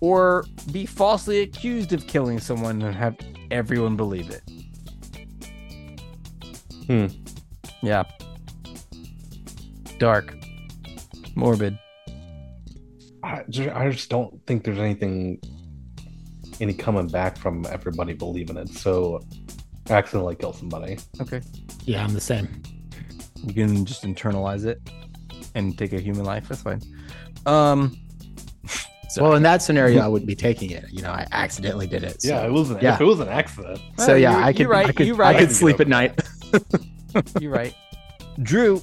or 0.00 0.46
be 0.72 0.84
falsely 0.84 1.42
accused 1.42 1.92
of 1.92 2.08
killing 2.08 2.40
someone 2.40 2.82
and 2.82 2.92
have 2.92 3.16
everyone 3.52 3.96
believe 3.96 4.30
it? 4.30 4.42
Hmm. 6.88 7.06
Yeah. 7.86 8.02
Dark. 10.00 10.34
Morbid. 11.36 11.78
I 13.30 13.44
just, 13.48 13.68
I 13.70 13.90
just 13.90 14.08
don't 14.10 14.44
think 14.46 14.64
there's 14.64 14.78
anything, 14.78 15.40
any 16.60 16.74
coming 16.74 17.06
back 17.08 17.36
from 17.38 17.66
everybody 17.70 18.12
believing 18.14 18.56
it. 18.56 18.68
So, 18.70 19.20
accidentally 19.88 20.36
kill 20.36 20.52
somebody. 20.52 20.98
Okay. 21.20 21.40
Yeah, 21.84 22.04
I'm 22.04 22.12
the 22.14 22.20
same. 22.20 22.62
You 23.36 23.54
can 23.54 23.84
just 23.84 24.04
internalize 24.04 24.64
it 24.66 24.80
and 25.54 25.76
take 25.78 25.92
a 25.92 26.00
human 26.00 26.24
life. 26.24 26.48
That's 26.48 26.62
fine. 26.62 26.80
Um. 27.46 27.96
So- 29.08 29.22
Well, 29.24 29.34
in 29.34 29.42
that 29.42 29.60
scenario, 29.60 30.02
I 30.04 30.06
would 30.08 30.24
be 30.24 30.36
taking 30.36 30.70
it. 30.70 30.84
You 30.90 31.02
know, 31.02 31.10
I 31.10 31.26
accidentally 31.32 31.88
did 31.88 32.04
it. 32.04 32.22
So. 32.22 32.28
yeah, 32.28 32.46
it 32.46 32.52
was 32.52 32.70
an, 32.70 32.78
yeah. 32.80 32.94
if 32.94 33.00
it 33.00 33.04
was 33.04 33.18
an 33.18 33.28
accident. 33.28 33.80
So 33.98 34.14
yeah, 34.14 34.30
you're- 34.32 34.44
I 34.44 34.52
could, 34.52 34.60
you're 34.60 34.68
right, 34.68 34.86
I 34.86 34.92
could, 34.92 35.06
you're 35.08 35.16
right. 35.16 35.34
I 35.34 35.38
I 35.38 35.40
could 35.42 35.52
sleep 35.52 35.80
at 35.80 35.88
night. 35.88 36.20
You're 37.40 37.50
right. 37.52 37.74
Drew, 38.42 38.80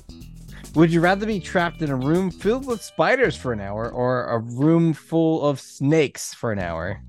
would 0.76 0.92
you 0.92 1.02
rather 1.02 1.26
be 1.26 1.40
trapped 1.40 1.82
in 1.82 1.90
a 1.90 1.96
room 1.96 2.30
filled 2.32 2.66
with 2.68 2.82
spiders 2.82 3.36
for 3.36 3.54
an 3.54 3.60
hour 3.60 3.90
or 3.90 4.26
a 4.26 4.40
room 4.40 4.94
full 4.94 5.48
of 5.48 5.60
snakes 5.60 6.34
for 6.34 6.52
an 6.52 6.60
hour? 6.60 7.02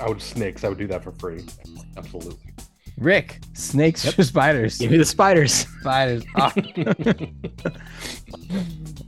I 0.00 0.08
would 0.08 0.22
snakes. 0.22 0.64
I 0.64 0.68
would 0.68 0.78
do 0.78 0.86
that 0.86 1.04
for 1.04 1.12
free. 1.12 1.44
Absolutely. 1.96 2.52
Rick, 2.98 3.40
snakes 3.54 4.06
or 4.18 4.22
spiders? 4.22 4.78
Give 4.78 4.90
me 4.90 4.96
the 4.96 5.04
spiders. 5.04 5.66
Spiders. 5.80 6.24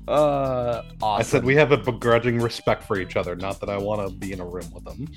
Ah. 0.06 0.12
uh, 0.12 0.82
awesome. 1.00 1.20
I 1.20 1.22
said 1.22 1.44
we 1.44 1.54
have 1.56 1.72
a 1.72 1.78
begrudging 1.78 2.38
respect 2.38 2.84
for 2.84 2.98
each 3.00 3.16
other. 3.16 3.34
Not 3.34 3.58
that 3.60 3.70
I 3.70 3.78
want 3.78 4.06
to 4.06 4.14
be 4.14 4.32
in 4.32 4.40
a 4.40 4.44
room 4.44 4.70
with 4.72 4.84
them. 4.84 5.08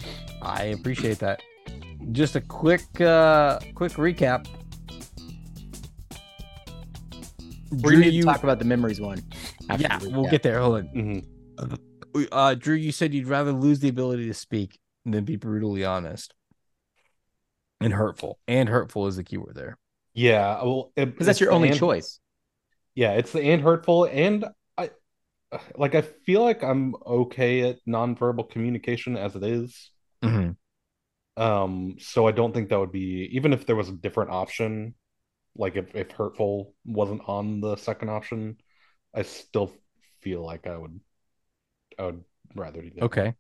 I 0.42 0.66
appreciate 0.66 1.20
that. 1.20 1.42
Just 2.14 2.38
a 2.38 2.42
quick, 2.42 3.02
uh, 3.02 3.60
quick 3.76 3.94
recap. 3.94 4.48
We're 7.72 7.78
Drew, 7.92 7.92
going 7.92 8.04
to 8.04 8.10
you, 8.12 8.24
talk 8.24 8.44
about 8.44 8.60
the 8.60 8.66
memories 8.66 9.00
one. 9.02 9.24
after 9.70 9.82
yeah, 9.84 10.00
we'll 10.02 10.26
recap. 10.26 10.32
get 10.32 10.44
there. 10.44 10.60
Hold 10.60 10.76
on. 10.76 10.86
hmm 10.88 12.24
Uh, 12.32 12.56
Drew, 12.56 12.76
you 12.76 12.92
said 12.92 13.14
you'd 13.14 13.28
rather 13.28 13.52
lose 13.52 13.80
the 13.80 13.90
ability 13.90 14.26
to 14.28 14.34
speak 14.34 14.80
than 15.06 15.24
be 15.24 15.36
brutally 15.36 15.84
honest 15.86 16.34
and 17.82 17.94
hurtful. 17.94 18.40
And 18.48 18.70
hurtful 18.70 19.08
is 19.08 19.16
the 19.18 19.24
keyword 19.24 19.56
there. 19.56 19.78
Yeah, 20.14 20.62
well, 20.64 20.92
it, 20.96 21.06
because 21.08 21.28
that's 21.28 21.40
your 21.40 21.52
only 21.52 21.70
and- 21.70 21.78
choice. 21.78 22.20
Yeah, 22.96 23.12
it's 23.14 23.32
the 23.32 23.42
and 23.42 23.62
hurtful, 23.62 24.06
and 24.06 24.46
I 24.76 24.90
like. 25.78 25.94
I 25.94 26.02
feel 26.02 26.44
like 26.44 26.64
I'm 26.64 26.96
okay 27.06 27.70
at 27.70 27.78
nonverbal 27.88 28.50
communication 28.50 29.16
as 29.16 29.36
it 29.36 29.44
is. 29.44 29.92
Mm-hmm. 30.24 31.42
Um, 31.42 31.98
so 32.00 32.28
I 32.28 32.32
don't 32.32 32.52
think 32.56 32.70
that 32.70 32.80
would 32.80 32.92
be 32.92 33.30
even 33.34 33.54
if 33.54 33.68
there 33.68 33.76
was 33.76 33.90
a 33.90 33.92
different 33.92 34.32
option, 34.32 34.96
like 35.58 35.76
if 35.76 35.96
if 35.96 36.12
hurtful 36.12 36.74
wasn't 36.86 37.22
on 37.28 37.62
the 37.62 37.76
second 37.76 38.10
option, 38.10 38.58
I 39.14 39.24
still 39.24 39.72
feel 40.22 40.46
like 40.46 40.68
I 40.68 40.78
would 40.78 41.00
I 41.98 42.06
would 42.06 42.24
rather 42.56 42.82
do 42.82 42.92
that. 42.96 43.04
Okay. 43.04 43.34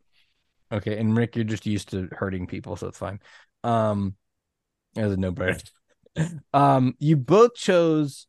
Okay. 0.71 0.97
And 0.97 1.15
Rick, 1.15 1.35
you're 1.35 1.45
just 1.45 1.65
used 1.65 1.89
to 1.91 2.09
hurting 2.11 2.47
people, 2.47 2.75
so 2.75 2.87
it's 2.87 2.97
fine. 2.97 3.19
Um, 3.63 4.15
as 4.95 5.13
a 5.13 5.17
no 5.17 5.31
brainer. 5.31 5.63
um, 6.53 6.95
you 6.99 7.15
both 7.15 7.55
chose 7.55 8.27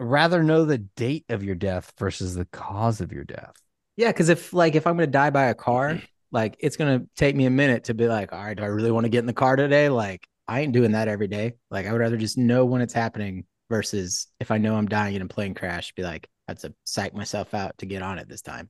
rather 0.00 0.42
know 0.42 0.64
the 0.64 0.78
date 0.78 1.24
of 1.28 1.44
your 1.44 1.54
death 1.54 1.92
versus 1.98 2.34
the 2.34 2.46
cause 2.46 3.00
of 3.00 3.12
your 3.12 3.24
death. 3.24 3.54
Yeah, 3.96 4.08
because 4.08 4.28
if 4.28 4.52
like 4.52 4.74
if 4.74 4.86
I'm 4.86 4.96
gonna 4.96 5.06
die 5.06 5.30
by 5.30 5.44
a 5.44 5.54
car, 5.54 6.00
like 6.32 6.56
it's 6.58 6.76
gonna 6.76 7.02
take 7.16 7.36
me 7.36 7.46
a 7.46 7.50
minute 7.50 7.84
to 7.84 7.94
be 7.94 8.08
like, 8.08 8.32
all 8.32 8.42
right, 8.42 8.56
do 8.56 8.62
I 8.62 8.66
really 8.66 8.90
want 8.90 9.04
to 9.04 9.10
get 9.10 9.20
in 9.20 9.26
the 9.26 9.32
car 9.32 9.54
today? 9.56 9.88
Like 9.88 10.26
I 10.46 10.60
ain't 10.60 10.72
doing 10.72 10.92
that 10.92 11.08
every 11.08 11.28
day. 11.28 11.54
Like 11.70 11.86
I 11.86 11.92
would 11.92 12.00
rather 12.00 12.16
just 12.16 12.38
know 12.38 12.64
when 12.64 12.82
it's 12.82 12.92
happening 12.92 13.46
versus 13.70 14.26
if 14.40 14.50
I 14.50 14.58
know 14.58 14.74
I'm 14.76 14.86
dying 14.86 15.14
in 15.14 15.22
a 15.22 15.28
plane 15.28 15.54
crash, 15.54 15.92
be 15.94 16.02
like, 16.02 16.28
I 16.48 16.52
have 16.52 16.58
to 16.60 16.74
psych 16.84 17.14
myself 17.14 17.54
out 17.54 17.78
to 17.78 17.86
get 17.86 18.02
on 18.02 18.18
it 18.18 18.28
this 18.28 18.42
time. 18.42 18.68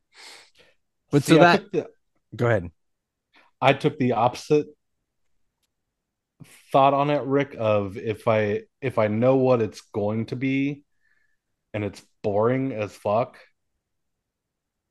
But 1.11 1.25
See, 1.25 1.35
so 1.35 1.41
that 1.41 1.70
the, 1.72 1.89
go 2.35 2.47
ahead. 2.47 2.70
I 3.61 3.72
took 3.72 3.99
the 3.99 4.12
opposite 4.12 4.66
thought 6.72 6.95
on 6.95 7.11
it, 7.11 7.22
Rick, 7.22 7.57
of 7.59 7.97
if 7.97 8.29
I 8.29 8.62
if 8.81 8.99
I 8.99 9.09
know 9.09 9.37
what 9.37 9.61
it's 9.61 9.81
going 9.81 10.27
to 10.27 10.37
be 10.37 10.83
and 11.72 11.85
it's 11.85 12.03
boring 12.22 12.72
as 12.72 12.93
fuck, 12.93 13.39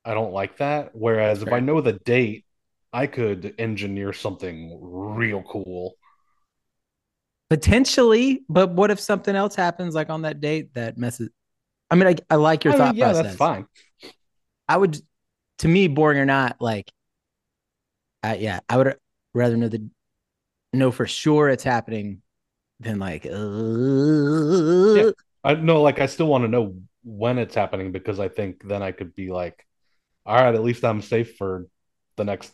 I 0.04 0.14
don't 0.14 0.32
like 0.32 0.58
that. 0.58 0.90
Whereas 0.92 1.42
if 1.42 1.52
I 1.52 1.60
know 1.60 1.80
the 1.80 1.92
date, 1.92 2.44
I 2.92 3.06
could 3.06 3.54
engineer 3.58 4.12
something 4.12 4.78
real 4.80 5.42
cool. 5.42 5.94
Potentially, 7.54 8.42
but 8.48 8.70
what 8.70 8.90
if 8.90 8.98
something 8.98 9.36
else 9.36 9.54
happens 9.54 9.94
like 9.94 10.10
on 10.10 10.22
that 10.22 10.40
date 10.40 10.74
that 10.74 10.98
messes? 10.98 11.30
I 11.88 11.94
mean, 11.94 12.08
I, 12.08 12.16
I 12.28 12.34
like 12.34 12.64
your 12.64 12.74
I 12.74 12.76
mean, 12.76 12.86
thought 12.86 12.96
yeah, 12.96 13.12
process. 13.12 13.26
that's 13.26 13.36
fine. 13.36 13.66
I 14.68 14.76
would, 14.76 14.98
to 15.58 15.68
me, 15.68 15.86
boring 15.86 16.18
or 16.18 16.24
not, 16.24 16.56
like, 16.58 16.90
I 18.24 18.34
yeah, 18.38 18.58
I 18.68 18.76
would 18.76 18.96
rather 19.34 19.56
know 19.56 19.68
the 19.68 19.88
know 20.72 20.90
for 20.90 21.06
sure 21.06 21.48
it's 21.48 21.62
happening 21.62 22.22
than 22.80 22.98
like, 22.98 23.24
uh, 23.24 23.30
I 25.44 25.54
know, 25.54 25.80
like, 25.80 26.00
I 26.00 26.06
still 26.06 26.26
want 26.26 26.42
to 26.42 26.48
know 26.48 26.74
when 27.04 27.38
it's 27.38 27.54
happening 27.54 27.92
because 27.92 28.18
I 28.18 28.26
think 28.26 28.66
then 28.66 28.82
I 28.82 28.90
could 28.90 29.14
be 29.14 29.30
like, 29.30 29.64
all 30.26 30.34
right, 30.34 30.56
at 30.56 30.64
least 30.64 30.84
I'm 30.84 31.02
safe 31.02 31.36
for 31.36 31.68
the 32.16 32.24
next 32.24 32.52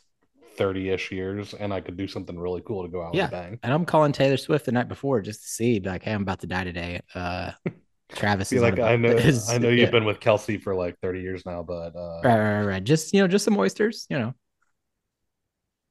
30 0.61 0.91
ish 0.91 1.11
years 1.11 1.55
and 1.55 1.73
I 1.73 1.81
could 1.81 1.97
do 1.97 2.07
something 2.07 2.39
really 2.39 2.61
cool 2.67 2.83
to 2.83 2.89
go 2.91 3.03
out 3.03 3.15
Yeah. 3.15 3.25
with 3.25 3.33
a 3.33 3.37
bang. 3.37 3.59
and 3.63 3.73
I'm 3.73 3.87
calling 3.87 4.13
Taylor 4.13 4.37
Swift 4.37 4.67
the 4.67 4.73
night 4.73 4.89
before 4.89 5.23
just 5.23 5.41
to 5.43 5.49
see, 5.49 5.81
like, 5.81 6.03
hey, 6.03 6.13
I'm 6.13 6.21
about 6.21 6.41
to 6.41 6.47
die 6.47 6.65
today. 6.65 7.01
Uh, 7.15 7.53
Travis 8.11 8.53
is 8.53 8.61
like, 8.61 8.75
on 8.75 8.81
a- 8.81 8.83
I 8.85 8.97
know, 8.97 9.09
is- 9.09 9.49
I 9.49 9.57
know 9.57 9.71
you've 9.71 9.91
been 9.91 10.05
with 10.05 10.21
Kelsey 10.21 10.59
for 10.59 10.75
like 10.75 10.99
30 11.01 11.21
years 11.23 11.47
now, 11.47 11.63
but 11.63 11.97
uh, 11.97 12.21
right, 12.23 12.39
right, 12.39 12.53
right, 12.59 12.65
right. 12.67 12.85
Just 12.85 13.15
you 13.15 13.23
know, 13.23 13.27
just 13.29 13.45
some 13.47 13.57
oysters, 13.57 14.07
you 14.11 14.19
know. 14.19 14.35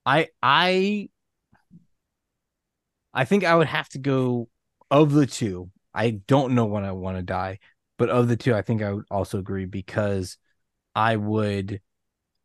I 0.06 0.28
I 0.44 1.10
I 3.14 3.26
think 3.26 3.44
I 3.44 3.56
would 3.56 3.68
have 3.68 3.90
to 3.90 3.98
go 4.00 4.50
of 4.92 5.14
the 5.14 5.26
two. 5.26 5.72
I 5.94 6.12
don't 6.28 6.54
know 6.54 6.66
when 6.66 6.84
I 6.86 6.92
want 6.92 7.18
to 7.18 7.24
die, 7.24 7.58
but 7.98 8.10
of 8.10 8.28
the 8.28 8.38
two, 8.38 8.54
I 8.54 8.62
think 8.62 8.84
I 8.84 8.94
would 8.94 9.06
also 9.10 9.40
agree 9.40 9.66
because 9.66 10.38
I 10.96 11.16
would 11.16 11.82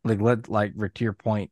like 0.03 0.21
let 0.21 0.49
like 0.49 0.73
Rick 0.75 0.95
to 0.95 1.03
your 1.03 1.13
point, 1.13 1.51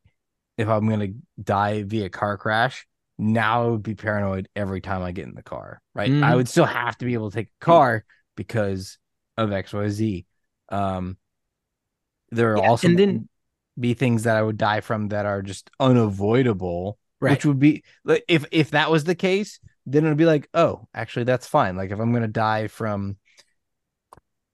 if 0.57 0.67
I'm 0.67 0.87
gonna 0.87 1.09
die 1.41 1.83
via 1.83 2.09
car 2.09 2.37
crash, 2.37 2.85
now 3.17 3.63
I 3.65 3.67
would 3.67 3.83
be 3.83 3.95
paranoid 3.95 4.49
every 4.55 4.81
time 4.81 5.01
I 5.01 5.11
get 5.11 5.25
in 5.27 5.35
the 5.35 5.43
car. 5.43 5.81
Right. 5.93 6.09
I 6.11 6.13
Mhm. 6.13 6.35
would 6.35 6.49
still 6.49 6.65
have 6.65 6.97
to 6.99 7.05
be 7.05 7.13
able 7.13 7.29
to 7.31 7.35
take 7.35 7.47
a 7.61 7.65
car 7.65 8.05
because 8.35 8.97
of 9.37 9.51
XYZ. 9.51 10.25
Um 10.69 11.17
there 12.31 12.53
are 12.53 12.57
Yeah, 12.57 12.67
also 12.69 12.87
and 12.87 12.97
then- 12.97 13.29
be 13.79 13.93
things 13.95 14.23
that 14.23 14.37
I 14.37 14.41
would 14.43 14.57
die 14.57 14.81
from 14.81 15.09
that 15.09 15.25
are 15.25 15.41
just 15.41 15.69
unavoidable. 15.79 16.99
Right. 17.19 17.31
Which 17.31 17.45
would 17.45 17.59
be 17.59 17.83
like 18.03 18.23
if 18.27 18.45
if 18.51 18.71
that 18.71 18.91
was 18.91 19.03
the 19.05 19.15
case, 19.15 19.59
then 19.85 20.05
it'd 20.05 20.17
be 20.17 20.25
like, 20.25 20.47
oh, 20.53 20.87
actually 20.93 21.23
that's 21.25 21.47
fine. 21.47 21.75
Like 21.75 21.89
if 21.91 21.99
I'm 21.99 22.13
gonna 22.13 22.27
die 22.27 22.67
from 22.67 23.17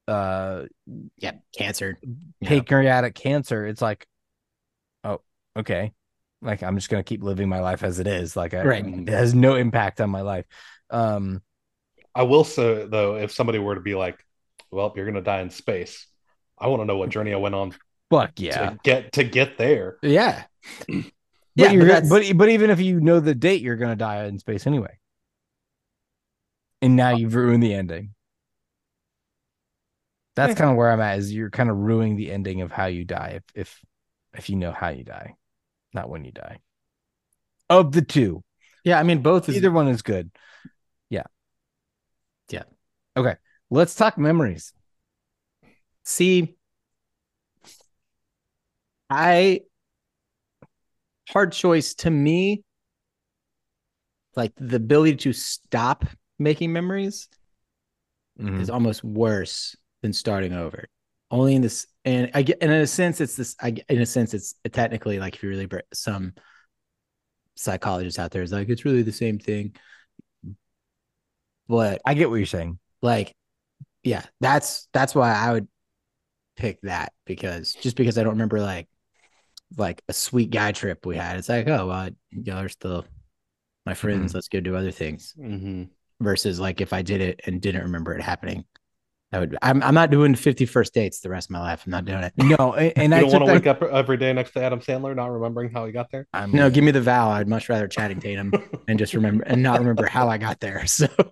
uh 0.08 0.66
Yeah, 1.18 1.34
cancer. 1.58 1.98
Yeah. 2.40 2.50
pancreatic 2.50 3.16
cancer, 3.16 3.66
it's 3.66 3.82
like, 3.82 4.08
okay. 5.60 5.94
Like 6.42 6.64
I'm 6.64 6.76
just 6.76 6.90
gonna 6.90 7.04
keep 7.04 7.24
living 7.24 7.50
my 7.50 7.60
life 7.60 7.84
as 7.84 8.00
it 8.00 8.08
is. 8.08 8.36
Like 8.36 8.54
I, 8.54 8.64
Right. 8.64 8.86
it 8.86 9.10
has 9.10 9.34
no 9.34 9.56
impact 9.56 10.02
on 10.02 10.10
my 10.10 10.22
life. 10.22 10.46
Um, 10.90 11.42
I 12.16 12.24
will 12.24 12.44
say 12.44 12.86
though, 12.86 13.16
if 13.16 13.32
somebody 13.32 13.60
were 13.60 13.76
to 13.76 13.82
be 13.82 13.96
like, 13.96 14.18
"Well, 14.72 14.94
you're 14.96 15.06
gonna 15.06 15.22
die 15.22 15.42
in 15.42 15.50
space," 15.50 16.08
I 16.58 16.68
want 16.68 16.82
to 16.82 16.86
know 16.86 16.98
what 16.98 17.10
journey 17.10 17.34
I 17.34 17.38
went 17.38 17.56
on 17.56 17.76
fuck 18.10 18.32
yeah. 18.38 18.72
to 18.72 18.80
get 18.84 19.14
to 19.14 19.24
get 19.24 19.58
there. 19.58 19.98
Yeah. 20.02 20.44
But 20.88 21.06
Yeah, 21.56 21.72
you're 21.72 21.86
but 21.88 22.10
but 22.10 22.38
but 22.38 22.50
even 22.50 22.70
if 22.70 22.80
you 22.80 23.02
know 23.02 23.20
the 23.20 23.36
date, 23.36 23.62
you're 23.62 23.76
gonna 23.76 23.96
die 23.96 24.24
in 24.26 24.40
space 24.40 24.66
anyway. 24.66 24.98
And 26.82 26.96
now 26.96 27.10
you've 27.10 27.36
ruined 27.36 27.62
the 27.62 27.74
ending. 27.74 28.14
That's 30.36 30.56
kind 30.56 30.72
of 30.72 30.78
where 30.78 30.90
I'm 30.90 31.02
at. 31.02 31.20
Is 31.20 31.34
you're 31.34 31.50
kind 31.50 31.70
of 31.70 31.78
ruining 31.78 32.16
the 32.16 32.32
ending 32.32 32.62
of 32.62 32.72
how 32.72 32.86
you 32.86 33.04
die 33.04 33.42
if 33.42 33.44
if 33.56 33.86
if 34.34 34.50
you 34.50 34.56
know 34.56 34.72
how 34.72 34.90
you 34.90 35.04
die, 35.04 35.36
not 35.94 36.10
when 36.10 36.26
you 36.26 36.32
die. 36.32 36.60
Of 37.70 37.92
the 37.92 38.02
two, 38.02 38.44
Yeah, 38.84 39.00
I 39.00 39.04
mean 39.04 39.22
both 39.22 39.50
is 39.50 39.56
either 39.56 39.72
one 39.72 39.88
is 39.88 40.02
good. 40.02 40.32
Yeah. 41.10 41.24
Yeah. 42.50 42.64
Okay. 43.16 43.36
Let's 43.70 43.94
talk 43.96 44.18
memories. 44.18 44.74
See, 46.04 46.56
I 49.10 49.62
hard 51.30 51.52
choice 51.52 51.94
to 51.96 52.10
me. 52.10 52.64
Like 54.36 54.54
the 54.56 54.78
ability 54.78 55.18
to 55.18 55.34
stop 55.34 56.06
making 56.38 56.72
memories 56.72 57.28
Mhm. 58.40 58.62
is 58.62 58.70
almost 58.70 59.04
worse 59.04 59.76
than 60.02 60.14
starting 60.14 60.54
over. 60.54 60.88
Only 61.32 61.56
in 61.56 61.62
this, 61.62 61.86
and 62.06 62.32
I 62.34 62.42
get, 62.42 62.58
and 62.62 62.72
in 62.72 62.82
a 62.82 62.88
sense, 62.88 63.22
it's 63.22 63.36
this. 63.36 63.56
I 63.62 63.72
get- 63.72 63.86
in 63.90 64.02
a 64.02 64.06
sense, 64.06 64.34
it's 64.34 64.56
technically 64.72 65.20
like 65.20 65.36
if 65.36 65.44
you 65.44 65.50
really 65.50 65.68
br- 65.68 65.80
some 65.94 66.34
psychologists 67.56 68.18
out 68.20 68.32
there 68.32 68.42
is 68.42 68.52
like 68.52 68.70
it's 68.70 68.86
really 68.86 69.02
the 69.04 69.12
same 69.12 69.38
thing. 69.38 69.76
But 71.68 72.02
I 72.06 72.14
get 72.14 72.30
what 72.30 72.38
you're 72.38 72.46
saying. 72.46 72.80
like 73.02 73.36
yeah 74.04 74.24
that's 74.40 74.88
that's 74.94 75.14
why 75.14 75.30
i 75.34 75.52
would 75.52 75.68
pick 76.56 76.80
that 76.84 77.12
because 77.26 77.74
just 77.74 77.98
because 77.98 78.18
i 78.18 78.24
don't 78.24 78.32
remember 78.34 78.62
like 78.62 78.88
like 79.78 80.02
a 80.08 80.14
sweet 80.14 80.50
guy 80.52 80.72
trip 80.72 81.06
we 81.06 81.18
had 81.18 81.36
it's 81.38 81.50
like 81.50 81.68
oh 81.68 81.86
well 81.88 82.10
y'all 82.32 82.60
are 82.60 82.70
still 82.70 83.06
my 83.86 83.94
friends 83.94 84.34
let's 84.34 84.48
go 84.48 84.62
do 84.62 84.74
other 84.78 84.90
things 84.92 85.34
Mm-hmm. 85.38 85.84
versus 86.22 86.62
like 86.62 86.80
if 86.80 86.94
i 86.94 87.02
did 87.02 87.20
it 87.20 87.42
and 87.46 87.60
didn't 87.62 87.84
remember 87.84 88.14
it 88.16 88.22
happening 88.22 88.64
i 89.32 89.40
would 89.40 89.58
i'm, 89.62 89.82
I'm 89.84 89.94
not 89.94 90.10
doing 90.10 90.36
50 90.36 90.66
first 90.66 90.94
dates 90.94 91.20
the 91.20 91.30
rest 91.30 91.50
of 91.50 91.52
my 91.52 91.60
life 91.60 91.84
i'm 91.86 91.92
not 91.92 92.06
doing 92.06 92.24
it 92.24 92.34
No, 92.38 92.74
and, 92.74 92.94
and 92.96 93.12
You 93.14 93.18
I 93.18 93.22
don't 93.22 93.32
want 93.32 93.46
to 93.46 93.54
wake 93.54 93.68
up 93.68 93.84
every 93.84 94.18
day 94.18 94.34
next 94.34 94.52
to 94.52 94.64
Adam 94.64 94.80
Sandler, 94.80 95.16
not 95.16 95.32
remembering 95.32 95.72
how 95.72 95.86
he 95.86 95.92
got 95.92 96.12
there. 96.12 96.28
I'm, 96.34 96.52
no 96.52 96.70
give 96.70 96.84
me 96.84 96.92
the 96.92 97.02
vow 97.02 97.30
i'd 97.32 97.48
much 97.48 97.70
rather 97.70 97.88
Channing 97.88 98.20
Tatum 98.22 98.52
and 98.88 99.00
just 99.00 99.14
remember 99.14 99.44
and 99.46 99.64
not 99.64 99.80
remember 99.80 100.08
how 100.08 100.30
i 100.30 100.38
got 100.38 100.60
there 100.60 100.86
so 100.86 101.08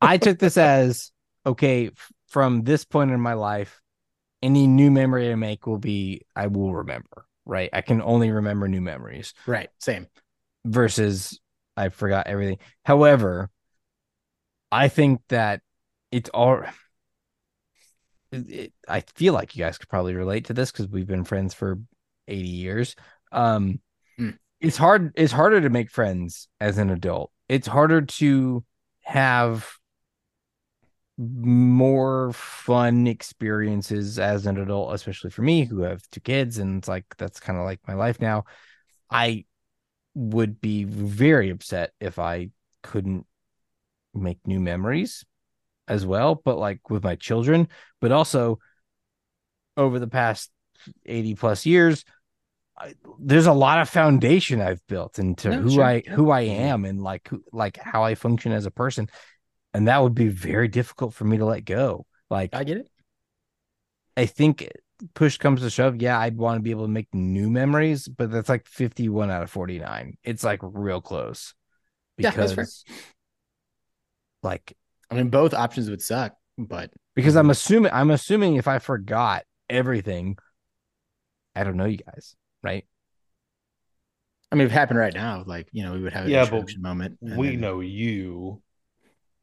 I 0.00 0.18
took 0.18 0.38
this 0.38 0.56
as 0.56 1.12
okay 1.46 1.90
from 2.28 2.62
this 2.62 2.84
point 2.84 3.10
in 3.10 3.20
my 3.20 3.34
life. 3.34 3.80
Any 4.42 4.66
new 4.66 4.90
memory 4.90 5.32
I 5.32 5.34
make 5.36 5.66
will 5.66 5.78
be 5.78 6.22
I 6.36 6.48
will 6.48 6.74
remember. 6.74 7.26
Right, 7.46 7.70
I 7.72 7.80
can 7.80 8.02
only 8.02 8.30
remember 8.30 8.68
new 8.68 8.80
memories. 8.80 9.34
right 9.46 9.68
same 9.78 10.06
versus 10.64 11.38
I 11.76 11.88
forgot 11.88 12.26
everything. 12.26 12.58
However, 12.84 13.50
I 14.70 14.88
think 14.88 15.20
that 15.28 15.60
it's 16.10 16.30
all. 16.30 16.62
It- 18.34 18.72
I 18.88 19.00
feel 19.00 19.34
like 19.34 19.56
you 19.56 19.64
guys 19.64 19.78
could 19.78 19.88
probably 19.88 20.14
relate 20.14 20.46
to 20.46 20.54
this 20.54 20.70
because 20.72 20.88
we've 20.88 21.06
been 21.06 21.24
friends 21.24 21.54
for 21.54 21.78
eighty 22.28 22.48
years. 22.48 22.96
Um, 23.32 23.80
Hmm. 24.16 24.30
it's 24.60 24.76
hard. 24.76 25.12
It's 25.16 25.32
harder 25.32 25.60
to 25.60 25.70
make 25.70 25.90
friends 25.90 26.48
as 26.60 26.78
an 26.78 26.90
adult. 26.90 27.32
It's 27.48 27.66
harder 27.66 28.02
to 28.02 28.64
have 29.02 29.68
more 31.16 32.32
fun 32.32 33.06
experiences 33.06 34.18
as 34.18 34.46
an 34.46 34.58
adult, 34.58 34.94
especially 34.94 35.30
for 35.30 35.42
me 35.42 35.64
who 35.64 35.82
have 35.82 36.02
two 36.10 36.20
kids, 36.20 36.58
and 36.58 36.78
it's 36.78 36.88
like 36.88 37.04
that's 37.18 37.38
kind 37.40 37.58
of 37.58 37.64
like 37.64 37.80
my 37.86 37.94
life 37.94 38.20
now. 38.20 38.44
I 39.10 39.44
would 40.14 40.60
be 40.60 40.84
very 40.84 41.50
upset 41.50 41.92
if 42.00 42.18
I 42.18 42.50
couldn't 42.82 43.26
make 44.12 44.46
new 44.46 44.60
memories 44.60 45.24
as 45.88 46.06
well, 46.06 46.34
but 46.44 46.58
like 46.58 46.90
with 46.90 47.04
my 47.04 47.16
children, 47.16 47.68
but 48.00 48.12
also 48.12 48.58
over 49.76 49.98
the 49.98 50.06
past 50.06 50.50
80 51.06 51.34
plus 51.34 51.66
years, 51.66 52.04
I, 52.78 52.94
there's 53.20 53.46
a 53.46 53.52
lot 53.52 53.80
of 53.80 53.88
foundation 53.88 54.60
I've 54.60 54.84
built 54.88 55.18
into 55.18 55.50
No, 55.50 55.62
who 55.62 55.70
sure, 55.70 55.84
I 55.84 56.02
who 56.08 56.30
I 56.30 56.42
am 56.42 56.84
and 56.84 57.02
like 57.02 57.28
who, 57.28 57.42
like 57.52 57.76
how 57.78 58.04
I 58.04 58.14
function 58.14 58.52
as 58.52 58.66
a 58.66 58.70
person, 58.70 59.08
and 59.74 59.88
that 59.88 60.02
would 60.02 60.14
be 60.14 60.28
very 60.28 60.68
difficult 60.68 61.14
for 61.14 61.24
me 61.24 61.38
to 61.38 61.44
let 61.44 61.64
go. 61.64 62.06
Like 62.30 62.54
i 62.54 62.64
get 62.64 62.78
it 62.78 62.88
I 64.16 64.26
think 64.26 64.68
push 65.14 65.38
comes 65.38 65.60
to 65.60 65.70
shove, 65.70 66.00
yeah, 66.00 66.18
I'd 66.18 66.36
want 66.36 66.58
to 66.58 66.62
be 66.62 66.70
able 66.70 66.84
to 66.84 66.90
make 66.90 67.12
new 67.12 67.50
memories, 67.50 68.08
but 68.08 68.30
that's 68.30 68.48
like 68.48 68.66
51 68.66 69.30
out 69.30 69.42
of 69.42 69.50
49. 69.50 70.16
It's 70.22 70.44
like 70.44 70.60
real 70.62 71.00
close. 71.00 71.54
Yeah, 72.18 72.30
Because 72.30 72.54
fair. 72.54 72.66
like 74.42 74.76
i 75.10 75.14
mean 75.14 75.28
both 75.28 75.54
options 75.54 75.88
would 75.90 76.02
suck 76.02 76.34
but 76.56 76.90
because 77.16 77.36
I'm 77.36 77.50
assuming 77.50 77.92
I'm 77.92 78.10
assuming 78.10 78.54
if 78.56 78.68
I 78.68 78.78
forgot 78.78 79.42
everything, 79.68 80.36
I 81.54 81.64
don't 81.64 81.76
know 81.76 81.84
you 81.84 81.96
guys, 81.98 82.36
right? 82.62 82.86
I 84.52 84.56
mean, 84.56 84.66
if 84.66 84.72
it 84.72 84.74
happened 84.74 84.98
right 85.00 85.14
now, 85.14 85.42
like 85.46 85.68
you 85.72 85.82
know, 85.84 85.92
we 85.94 86.00
would 86.02 86.12
have 86.12 86.26
an 86.26 86.30
Yeah, 86.30 86.42
but 86.44 86.52
introduction 86.54 86.82
moment. 86.82 87.18
We 87.20 87.50
then- 87.50 87.60
know 87.60 87.80
you. 87.80 88.62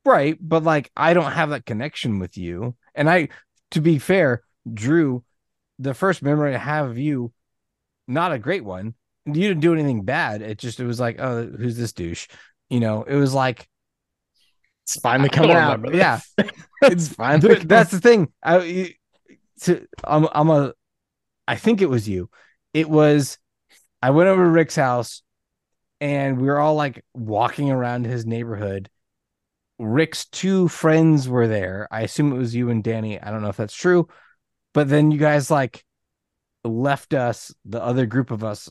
Right. 0.06 0.38
But 0.40 0.64
like 0.64 0.90
I 0.96 1.14
don't 1.14 1.32
have 1.34 1.50
that 1.50 1.66
connection 1.66 2.20
with 2.20 2.38
you. 2.38 2.76
And 2.96 3.10
I 3.10 3.30
to 3.72 3.82
be 3.82 4.00
fair, 4.00 4.44
Drew, 4.72 5.24
the 5.80 5.94
first 5.94 6.22
memory 6.22 6.56
I 6.56 6.60
have 6.60 6.90
of 6.90 6.98
you, 6.98 7.34
not 8.08 8.32
a 8.32 8.40
great 8.40 8.64
one. 8.64 8.96
You 9.26 9.34
didn't 9.34 9.60
do 9.60 9.74
anything 9.74 10.04
bad. 10.04 10.42
It 10.42 10.58
just 10.60 10.80
it 10.80 10.86
was 10.86 11.00
like, 11.00 11.20
oh, 11.20 11.46
who's 11.46 11.78
this 11.78 11.94
douche? 11.94 12.28
You 12.70 12.80
know, 12.80 13.04
it 13.04 13.16
was 13.16 13.34
like 13.34 13.68
It's 14.94 15.02
finally 15.02 15.30
coming 15.30 15.52
out. 15.52 15.94
yeah. 15.94 16.20
it's 16.82 17.10
finally. 17.10 17.56
Th- 17.56 17.68
that's 17.68 17.92
the 17.92 18.00
thing. 18.00 18.32
I 18.44 18.60
you- 18.60 18.94
to 19.62 19.88
I'm 20.04 20.28
I'm 20.32 20.50
a 20.50 20.74
I 21.48 21.56
think 21.56 21.82
it 21.82 21.90
was 21.90 22.08
you. 22.10 22.30
It 22.74 22.90
was 22.90 23.38
I 24.02 24.10
went 24.12 24.28
over 24.30 24.44
to 24.44 24.50
Rick's 24.50 24.76
house 24.76 25.22
and 26.00 26.40
we 26.42 26.48
were 26.48 26.60
all 26.60 26.76
like 26.76 27.06
walking 27.14 27.70
around 27.70 28.06
his 28.06 28.26
neighborhood. 28.26 28.90
Rick's 29.78 30.26
two 30.26 30.68
friends 30.68 31.30
were 31.30 31.48
there. 31.48 31.88
I 31.92 32.02
assume 32.02 32.32
it 32.34 32.38
was 32.38 32.56
you 32.56 32.70
and 32.70 32.84
Danny. 32.84 33.22
I 33.22 33.32
don't 33.32 33.42
know 33.42 33.50
if 33.50 33.58
that's 33.58 33.76
true. 33.76 34.08
But 34.74 34.90
then 34.90 35.12
you 35.12 35.18
guys 35.18 35.52
like 35.52 35.84
left 36.64 37.14
us, 37.14 37.54
the 37.66 37.84
other 37.84 38.06
group 38.06 38.32
of 38.32 38.44
us, 38.44 38.70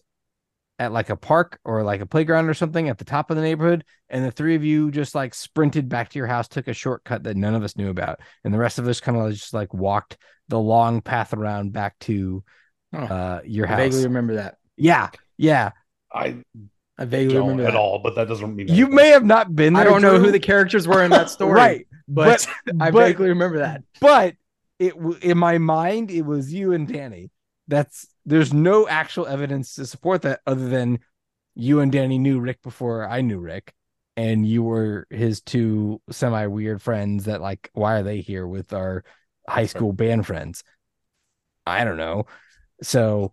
at 0.80 0.90
like 0.92 1.10
a 1.10 1.16
park 1.16 1.60
or 1.64 1.82
like 1.84 2.00
a 2.00 2.06
playground 2.06 2.48
or 2.48 2.54
something 2.54 2.88
at 2.88 2.98
the 2.98 3.04
top 3.04 3.30
of 3.30 3.36
the 3.36 3.42
neighborhood. 3.42 3.84
And 4.08 4.24
the 4.24 4.30
three 4.32 4.54
of 4.56 4.64
you 4.64 4.90
just 4.90 5.14
like 5.14 5.34
sprinted 5.34 5.88
back 5.88 6.08
to 6.08 6.18
your 6.18 6.26
house, 6.26 6.48
took 6.48 6.66
a 6.66 6.72
shortcut 6.72 7.22
that 7.24 7.36
none 7.36 7.54
of 7.54 7.62
us 7.62 7.76
knew 7.76 7.90
about. 7.90 8.18
And 8.42 8.52
the 8.52 8.58
rest 8.58 8.78
of 8.78 8.88
us 8.88 8.98
kind 8.98 9.16
of 9.18 9.30
just 9.32 9.52
like 9.54 9.72
walked 9.74 10.16
the 10.48 10.58
long 10.58 11.02
path 11.02 11.32
around 11.34 11.72
back 11.72 11.96
to 12.00 12.42
Oh, 12.92 12.98
uh 12.98 13.40
your 13.44 13.66
I 13.66 13.70
house. 13.70 13.78
vaguely 13.78 14.02
remember 14.04 14.34
that. 14.36 14.56
Yeah. 14.76 15.10
Yeah. 15.36 15.70
I 16.12 16.38
I 16.98 17.04
vaguely 17.04 17.34
don't 17.34 17.48
remember 17.50 17.68
at 17.68 17.72
that. 17.74 17.78
all, 17.78 18.00
but 18.02 18.14
that 18.16 18.26
doesn't 18.26 18.56
mean 18.56 18.66
You 18.68 18.74
anything. 18.86 18.94
may 18.94 19.08
have 19.10 19.24
not 19.24 19.54
been 19.54 19.74
there. 19.74 19.82
I 19.82 19.84
don't 19.84 20.02
know 20.02 20.18
who 20.18 20.32
the 20.32 20.40
characters 20.40 20.88
were 20.88 21.04
in 21.04 21.10
that 21.12 21.30
story, 21.36 21.52
Right. 21.52 21.86
But, 22.08 22.48
But 22.66 22.74
I 22.82 22.90
but- 22.90 23.06
vaguely 23.06 23.28
remember 23.28 23.58
that. 23.58 23.82
but 24.00 24.34
it 24.78 24.94
in 25.22 25.36
my 25.38 25.58
mind 25.58 26.10
it 26.10 26.22
was 26.22 26.52
you 26.52 26.72
and 26.72 26.88
Danny. 26.88 27.30
That's 27.68 28.08
there's 28.26 28.52
no 28.52 28.86
actual 28.88 29.26
evidence 29.26 29.74
to 29.74 29.86
support 29.86 30.22
that 30.22 30.40
other 30.46 30.68
than 30.68 31.00
you 31.54 31.80
and 31.80 31.90
Danny 31.90 32.18
knew 32.18 32.40
Rick 32.40 32.62
before 32.62 33.06
I 33.08 33.20
knew 33.20 33.38
Rick 33.38 33.74
and 34.16 34.46
you 34.46 34.62
were 34.62 35.06
his 35.10 35.40
two 35.40 36.00
semi 36.10 36.46
weird 36.46 36.82
friends 36.82 37.24
that 37.24 37.40
like 37.40 37.70
why 37.72 37.94
are 37.94 38.02
they 38.02 38.20
here 38.20 38.46
with 38.46 38.72
our 38.72 39.04
high 39.48 39.66
school 39.66 39.92
band 39.92 40.26
friends? 40.26 40.62
I 41.66 41.84
don't 41.84 41.96
know. 41.96 42.26
So 42.82 43.32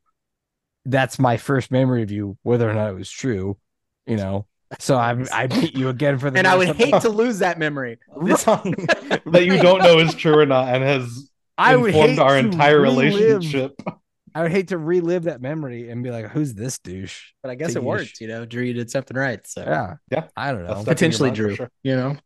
that's 0.85 1.19
my 1.19 1.37
first 1.37 1.71
memory 1.71 2.03
of 2.03 2.11
you, 2.11 2.37
whether 2.43 2.69
or 2.69 2.73
not 2.73 2.89
it 2.89 2.95
was 2.95 3.09
true. 3.09 3.57
You 4.05 4.15
know, 4.15 4.47
so 4.79 4.95
I 4.95 5.25
I 5.33 5.47
beat 5.47 5.75
you 5.75 5.89
again 5.89 6.17
for 6.17 6.29
the. 6.29 6.37
And 6.37 6.47
I 6.47 6.55
would 6.55 6.75
hate 6.75 6.93
one. 6.93 7.01
to 7.01 7.09
lose 7.09 7.39
that 7.39 7.59
memory. 7.59 7.97
This- 8.21 8.43
that 8.45 9.43
you 9.43 9.61
don't 9.61 9.79
know 9.79 9.99
is 9.99 10.15
true 10.15 10.37
or 10.37 10.45
not, 10.45 10.73
and 10.73 10.83
has 10.83 11.29
I 11.57 11.75
would 11.75 11.87
informed 11.87 12.11
hate 12.11 12.19
our 12.19 12.37
entire 12.37 12.79
relive- 12.81 13.13
relationship. 13.15 13.81
I 14.37 14.43
would 14.43 14.51
hate 14.51 14.67
to 14.67 14.77
relive 14.77 15.23
that 15.23 15.41
memory 15.41 15.89
and 15.89 16.03
be 16.03 16.11
like, 16.11 16.27
"Who's 16.27 16.53
this 16.53 16.77
douche?" 16.77 17.31
but 17.41 17.49
I 17.49 17.55
guess 17.55 17.69
Take 17.69 17.77
it 17.77 17.83
worked. 17.83 18.17
sh- 18.17 18.21
You 18.21 18.27
know, 18.27 18.45
Drew, 18.45 18.61
you 18.63 18.73
did 18.73 18.91
something 18.91 19.17
right. 19.17 19.45
So 19.47 19.61
Yeah, 19.61 19.95
Yeah. 20.11 20.27
I 20.35 20.51
don't 20.51 20.61
know. 20.61 20.67
That's 20.67 20.81
stuck 20.81 20.83
in 20.83 20.85
your 20.89 20.95
potentially 20.95 21.31
Drew. 21.31 21.55
sure. 21.55 21.71
You 21.81 21.95
know, 21.95 22.17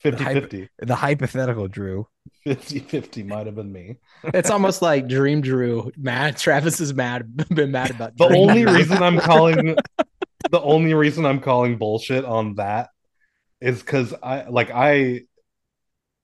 50 0.00 0.24
hype- 0.24 0.34
50. 0.42 0.68
the 0.80 0.94
hypothetical 0.94 1.68
Drew. 1.68 2.06
50 2.44 2.80
50 2.80 3.22
might 3.22 3.46
have 3.46 3.54
been 3.54 3.72
me. 3.72 3.96
it's 4.34 4.50
almost 4.56 4.82
like 4.82 5.06
Dream 5.08 5.40
Drew. 5.40 5.90
Mad 5.96 6.36
Travis 6.36 6.80
is 6.80 6.92
mad. 6.94 7.36
Been 7.48 7.70
mad 7.70 7.90
about 7.92 8.16
The 8.16 8.28
Dream 8.28 8.50
only 8.50 8.62
Drew. 8.64 8.74
reason 8.74 9.02
I'm 9.02 9.18
calling 9.18 9.76
the 10.50 10.60
only 10.60 10.94
reason 10.94 11.24
I'm 11.24 11.40
calling 11.40 11.78
bullshit 11.78 12.24
on 12.24 12.54
that 12.56 12.90
is 13.60 13.80
because 13.80 14.12
I 14.22 14.44
like 14.48 14.70
I 14.72 15.22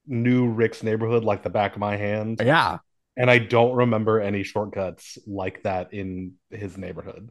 knew 0.05 0.47
Rick's 0.49 0.83
neighborhood 0.83 1.23
like 1.23 1.43
the 1.43 1.49
back 1.49 1.73
of 1.73 1.79
my 1.79 1.95
hand, 1.97 2.41
Yeah, 2.43 2.79
and 3.17 3.29
I 3.29 3.37
don't 3.37 3.75
remember 3.75 4.19
any 4.19 4.43
shortcuts 4.43 5.17
like 5.27 5.63
that 5.63 5.93
in 5.93 6.33
his 6.49 6.77
neighborhood. 6.77 7.29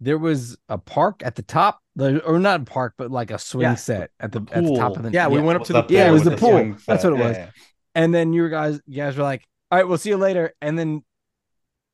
there 0.00 0.18
was 0.18 0.56
a 0.68 0.76
park 0.78 1.22
at 1.24 1.36
the 1.36 1.42
top, 1.42 1.78
or 1.98 2.38
not 2.40 2.60
a 2.62 2.64
park, 2.64 2.94
but 2.98 3.10
like 3.12 3.30
a 3.30 3.38
swing 3.38 3.62
Yeah. 3.62 3.74
set 3.76 4.10
at 4.18 4.32
the, 4.32 4.40
The 4.40 4.56
at 4.56 4.64
the 4.64 4.74
top 4.76 4.96
of 4.96 5.04
the. 5.04 5.12
Yeah, 5.12 5.28
we 5.28 5.40
went 5.40 5.60
up 5.60 5.66
to 5.66 5.72
the 5.72 5.78
Up 5.78 5.90
Yeah, 5.92 6.08
it 6.08 6.12
was 6.12 6.24
with 6.24 6.34
the 6.34 6.38
pool. 6.40 6.50
swing 6.50 6.78
That's 6.88 7.04
what 7.04 7.12
it 7.12 7.18
was. 7.20 7.36
Yeah, 7.36 7.44
yeah. 7.44 7.50
And 7.94 8.12
then 8.12 8.32
you 8.32 8.48
guys, 8.48 8.80
you 8.86 8.96
guys 8.96 9.16
were 9.16 9.22
like, 9.22 9.46
"All 9.70 9.78
right, 9.78 9.86
we'll 9.86 9.98
see 9.98 10.08
you 10.08 10.16
later." 10.16 10.54
And 10.60 10.76
then 10.78 11.04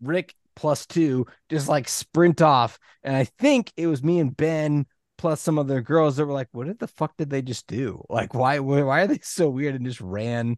Rick 0.00 0.34
plus 0.56 0.86
two 0.86 1.26
just 1.50 1.68
like 1.68 1.86
sprint 1.86 2.40
off, 2.40 2.78
and 3.02 3.14
I 3.14 3.24
think 3.24 3.72
it 3.76 3.86
was 3.88 4.02
me 4.02 4.20
and 4.20 4.34
Ben 4.34 4.86
plus 5.18 5.40
some 5.42 5.58
other 5.58 5.82
girls 5.82 6.16
that 6.16 6.24
were 6.24 6.32
like, 6.32 6.48
"What 6.52 6.66
did 6.66 6.78
the 6.78 6.88
fuck 6.88 7.14
did 7.18 7.28
they 7.28 7.42
just 7.42 7.66
do? 7.66 8.02
Like, 8.08 8.32
why 8.32 8.60
why 8.60 8.82
why 8.84 9.02
are 9.02 9.06
they 9.06 9.18
so 9.22 9.50
weird?" 9.50 9.74
And 9.74 9.84
just 9.84 10.00
ran 10.00 10.56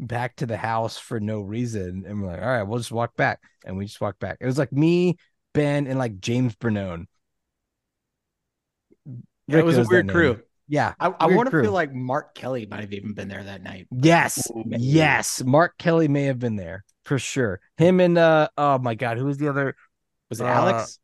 back 0.00 0.36
to 0.36 0.46
the 0.46 0.56
house 0.56 0.98
for 0.98 1.20
no 1.20 1.40
reason. 1.40 2.04
And 2.06 2.22
we're 2.22 2.28
like, 2.28 2.42
"All 2.42 2.48
right, 2.48 2.62
we'll 2.62 2.78
just 2.78 2.92
walk 2.92 3.16
back," 3.16 3.40
and 3.64 3.76
we 3.76 3.86
just 3.86 4.00
walked 4.00 4.20
back. 4.20 4.38
It 4.40 4.46
was 4.46 4.58
like 4.58 4.72
me, 4.72 5.16
Ben, 5.54 5.86
and 5.86 5.98
like 5.98 6.20
James 6.20 6.56
Bernone. 6.56 7.06
Yeah, 9.46 9.58
it 9.58 9.64
was 9.64 9.78
a 9.78 9.80
knows 9.80 9.88
that 9.88 9.92
weird 9.92 10.06
name. 10.06 10.14
crew. 10.14 10.42
Yeah, 10.68 10.94
I, 11.00 11.08
I 11.08 11.26
want 11.26 11.50
to 11.50 11.60
feel 11.60 11.72
like 11.72 11.92
Mark 11.92 12.34
Kelly 12.34 12.66
might 12.66 12.80
have 12.80 12.92
even 12.92 13.12
been 13.14 13.26
there 13.28 13.42
that 13.42 13.62
night. 13.62 13.88
Yes, 13.90 14.50
Ooh. 14.50 14.64
yes. 14.66 15.42
Mark 15.42 15.76
Kelly 15.78 16.06
may 16.06 16.24
have 16.24 16.38
been 16.38 16.54
there 16.56 16.84
for 17.04 17.18
sure. 17.18 17.60
Him 17.76 17.98
and 18.00 18.16
uh 18.16 18.48
oh 18.56 18.78
my 18.78 18.94
god, 18.94 19.18
who 19.18 19.24
was 19.24 19.38
the 19.38 19.48
other? 19.48 19.74
Was 20.28 20.40
it 20.40 20.46
Uh, 20.46 20.48
Alex? 20.48 20.98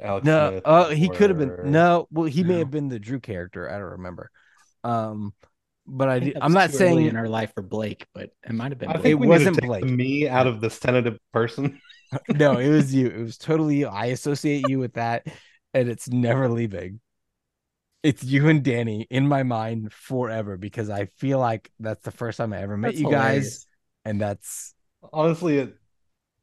Alex 0.00 0.24
No, 0.24 0.50
Smith 0.50 0.62
uh 0.64 0.88
he 0.90 1.08
could 1.08 1.30
have 1.30 1.38
been 1.38 1.72
no. 1.72 2.06
Well, 2.12 2.26
he 2.26 2.44
may 2.44 2.58
have 2.58 2.70
been 2.70 2.88
the 2.88 3.00
Drew 3.00 3.18
character. 3.18 3.68
I 3.68 3.78
don't 3.78 3.92
remember. 3.92 4.30
Um, 4.84 5.34
but 5.86 6.08
I, 6.08 6.16
I 6.16 6.20
think 6.20 6.34
did, 6.34 6.34
that 6.34 6.40
I'm 6.40 6.52
not 6.52 6.72
saying 6.72 7.06
in 7.06 7.16
our 7.16 7.28
life 7.28 7.52
for 7.54 7.62
Blake, 7.62 8.06
but 8.14 8.30
it 8.44 8.52
might 8.52 8.72
have 8.72 8.78
been. 8.78 8.92
I 8.92 8.94
Blake. 8.94 9.02
think 9.02 9.18
It 9.20 9.20
we 9.20 9.26
need 9.26 9.40
to 9.40 9.48
wasn't 9.48 9.52
take 9.52 9.62
Blake. 9.64 9.82
me 9.82 10.28
out 10.28 10.46
of 10.46 10.60
this 10.60 10.78
tentative 10.78 11.18
person. 11.32 11.80
no. 12.28 12.58
It 12.58 12.68
was 12.70 12.94
you. 12.94 13.08
It 13.08 13.18
was 13.20 13.38
totally 13.38 13.76
you. 13.76 13.88
I 13.88 14.06
associate 14.06 14.68
you 14.68 14.78
with 14.78 14.94
that, 14.94 15.26
and 15.74 15.88
it's 15.88 16.08
never 16.08 16.48
leaving. 16.48 17.00
It's 18.02 18.22
you 18.22 18.48
and 18.48 18.62
Danny 18.62 19.06
in 19.10 19.26
my 19.26 19.42
mind 19.42 19.92
forever 19.92 20.56
because 20.56 20.90
I 20.90 21.06
feel 21.18 21.38
like 21.38 21.70
that's 21.80 22.04
the 22.04 22.12
first 22.12 22.38
time 22.38 22.52
I 22.52 22.60
ever 22.62 22.76
met 22.76 22.94
That's 22.94 23.00
you 23.00 23.08
guys, 23.08 23.66
and 24.04 24.20
that's 24.20 24.74
Honestly, 25.12 25.58
it 25.58 25.76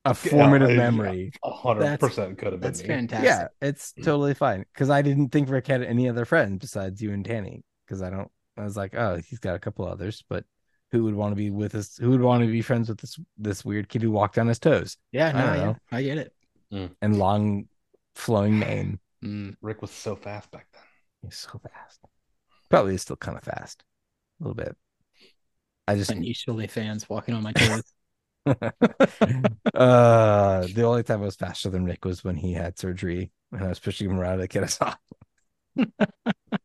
a 0.06 0.14
formative 0.14 0.70
yeah, 0.70 0.76
memory. 0.76 1.34
a 1.44 1.52
hundred 1.52 2.00
percent 2.00 2.38
could 2.38 2.54
have 2.54 2.62
been 2.62 2.62
That's 2.62 2.82
me. 2.82 2.88
fantastic. 2.88 3.26
Yeah, 3.26 3.48
it's 3.62 3.94
totally 4.02 4.34
fine 4.34 4.66
because 4.74 4.90
I 4.90 5.02
didn't 5.02 5.30
think 5.30 5.50
Rick 5.50 5.68
had 5.68 5.84
any 5.84 6.10
other 6.10 6.26
friends 6.26 6.60
besides 6.60 7.02
you 7.02 7.12
and 7.14 7.24
Danny. 7.24 7.64
Because 7.86 8.02
I 8.02 8.10
don't, 8.10 8.32
I 8.58 8.64
was 8.64 8.78
like, 8.78 8.94
oh, 8.96 9.18
he's 9.18 9.40
got 9.40 9.56
a 9.56 9.60
couple 9.60 9.88
others, 9.88 10.24
but 10.30 10.46
who 10.92 11.04
would 11.06 11.16
want 11.16 11.32
to 11.32 11.36
be 11.36 11.50
with 11.50 11.74
us? 11.76 11.98
Who 11.98 12.12
would 12.12 12.22
want 12.22 12.44
to 12.44 12.52
be 12.52 12.62
friends 12.62 12.90
with 12.90 13.00
this 13.00 13.18
this 13.38 13.66
weird 13.66 13.90
kid 13.90 14.04
who 14.04 14.12
walked 14.12 14.38
on 14.38 14.48
his 14.48 14.60
toes 14.60 14.98
Yeah, 15.12 15.30
I 15.30 15.32
no, 15.32 15.48
don't 15.48 15.78
yeah. 15.92 15.98
I 15.98 16.04
get 16.04 16.18
it. 16.20 16.34
and 17.02 17.18
long 17.18 17.68
flowing 18.16 18.60
mane? 18.60 19.00
Mm. 19.24 19.56
Rick 19.62 19.82
was 19.82 19.92
so 19.92 20.16
fast 20.16 20.52
back 20.52 20.68
then. 20.74 20.84
He's 21.24 21.38
so 21.38 21.60
fast. 21.60 22.00
Probably 22.70 22.96
is 22.96 23.02
still 23.02 23.16
kind 23.16 23.38
of 23.38 23.44
fast, 23.44 23.84
a 24.40 24.44
little 24.44 24.56
bit. 24.56 24.76
I 25.88 25.96
just, 25.96 26.12
Unusually 26.12 26.68
fans 26.68 27.10
walking 27.10 27.34
on 27.34 27.44
my 27.44 27.54
toes. 27.54 27.84
uh, 28.46 28.56
the 30.68 30.84
only 30.84 31.04
time 31.04 31.22
I 31.22 31.26
was 31.26 31.36
faster 31.36 31.70
than 31.70 31.86
Rick 31.86 32.06
was 32.06 32.24
when 32.24 32.36
he 32.36 32.54
had 32.54 32.78
surgery 32.78 33.32
and 33.52 33.64
I 33.64 33.70
was 33.70 33.80
pushing 33.80 34.10
him 34.10 34.20
around 34.20 34.40
to 34.40 34.48
get 34.48 34.64
us 34.64 34.80
off. 34.82 34.98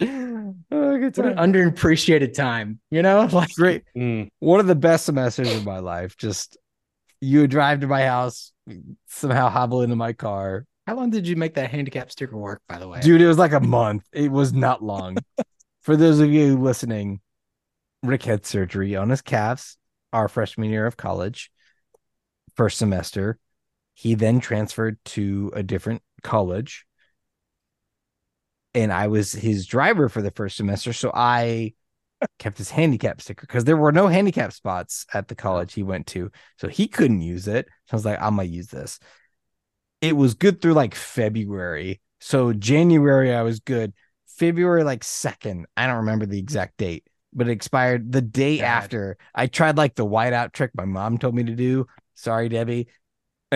oh, 0.00 0.54
good 0.70 1.04
It's 1.04 1.18
an 1.18 1.36
underappreciated 1.36 2.34
time, 2.34 2.80
you 2.90 3.02
know? 3.02 3.28
Like 3.32 3.54
Great. 3.54 3.84
Mm, 3.96 4.28
one 4.40 4.60
of 4.60 4.66
the 4.66 4.74
best 4.74 5.06
semesters 5.06 5.54
of 5.54 5.64
my 5.64 5.78
life. 5.78 6.16
Just 6.16 6.56
you 7.20 7.40
would 7.40 7.50
drive 7.50 7.80
to 7.80 7.86
my 7.86 8.02
house, 8.02 8.52
somehow 9.06 9.48
hobble 9.48 9.82
into 9.82 9.96
my 9.96 10.12
car. 10.12 10.66
how 10.86 10.96
long 10.96 11.10
did 11.10 11.26
you 11.26 11.36
make 11.36 11.54
that 11.54 11.70
handicap 11.70 12.10
sticker 12.10 12.36
work, 12.36 12.62
by 12.68 12.78
the 12.78 12.88
way? 12.88 13.00
Dude, 13.00 13.20
it 13.20 13.26
was 13.26 13.38
like 13.38 13.52
a 13.52 13.60
month. 13.60 14.04
It 14.12 14.30
was 14.30 14.52
not 14.52 14.82
long. 14.82 15.16
For 15.82 15.96
those 15.96 16.20
of 16.20 16.30
you 16.32 16.58
listening, 16.58 17.20
Rick 18.02 18.22
had 18.24 18.46
surgery 18.46 18.96
on 18.96 19.10
his 19.10 19.22
calves 19.22 19.76
our 20.14 20.28
freshman 20.28 20.70
year 20.70 20.86
of 20.86 20.96
college, 20.96 21.50
first 22.54 22.78
semester. 22.78 23.38
He 23.94 24.14
then 24.14 24.40
transferred 24.40 24.96
to 25.06 25.52
a 25.54 25.62
different 25.62 26.02
college. 26.22 26.86
And 28.74 28.92
I 28.92 29.06
was 29.06 29.32
his 29.32 29.66
driver 29.66 30.08
for 30.08 30.20
the 30.20 30.32
first 30.32 30.56
semester. 30.56 30.92
So 30.92 31.12
I 31.14 31.74
kept 32.38 32.58
his 32.58 32.70
handicap 32.70 33.20
sticker 33.20 33.46
because 33.46 33.64
there 33.64 33.76
were 33.76 33.92
no 33.92 34.08
handicap 34.08 34.52
spots 34.52 35.06
at 35.12 35.28
the 35.28 35.34
college 35.34 35.74
he 35.74 35.82
went 35.82 36.06
to. 36.08 36.30
So 36.58 36.68
he 36.68 36.88
couldn't 36.88 37.22
use 37.22 37.46
it. 37.48 37.66
So 37.86 37.94
I 37.94 37.96
was 37.96 38.04
like, 38.04 38.20
I'm 38.20 38.36
going 38.36 38.48
to 38.48 38.54
use 38.54 38.68
this. 38.68 38.98
It 40.00 40.16
was 40.16 40.34
good 40.34 40.60
through 40.60 40.74
like 40.74 40.94
February. 40.94 42.00
So 42.20 42.52
January, 42.52 43.34
I 43.34 43.42
was 43.42 43.60
good. 43.60 43.92
February, 44.26 44.82
like 44.82 45.02
2nd, 45.02 45.64
I 45.76 45.86
don't 45.86 45.98
remember 45.98 46.26
the 46.26 46.38
exact 46.38 46.76
date, 46.76 47.06
but 47.32 47.48
it 47.48 47.52
expired 47.52 48.10
the 48.10 48.22
day 48.22 48.58
God. 48.58 48.64
after. 48.64 49.16
I 49.34 49.46
tried 49.46 49.76
like 49.76 49.94
the 49.94 50.06
whiteout 50.06 50.52
trick 50.52 50.72
my 50.74 50.84
mom 50.84 51.18
told 51.18 51.34
me 51.34 51.44
to 51.44 51.54
do. 51.54 51.86
Sorry, 52.14 52.48
Debbie. 52.48 52.88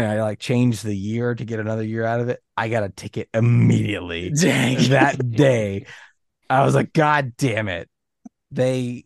And 0.03 0.07
I 0.13 0.23
like 0.23 0.39
changed 0.39 0.85
the 0.85 0.97
year 0.97 1.35
to 1.35 1.45
get 1.45 1.61
another 1.61 1.85
year 1.85 2.05
out 2.05 2.21
of 2.21 2.29
it. 2.29 2.41
I 2.57 2.69
got 2.69 2.83
a 2.83 2.89
ticket 2.89 3.29
immediately 3.35 4.31
Dang. 4.41 4.91
that 4.91 5.31
day. 5.31 5.87
I 6.51 6.65
was 6.65 6.75
like, 6.75 6.93
God 6.93 7.35
damn 7.37 7.69
it. 7.69 7.89
They 8.51 9.05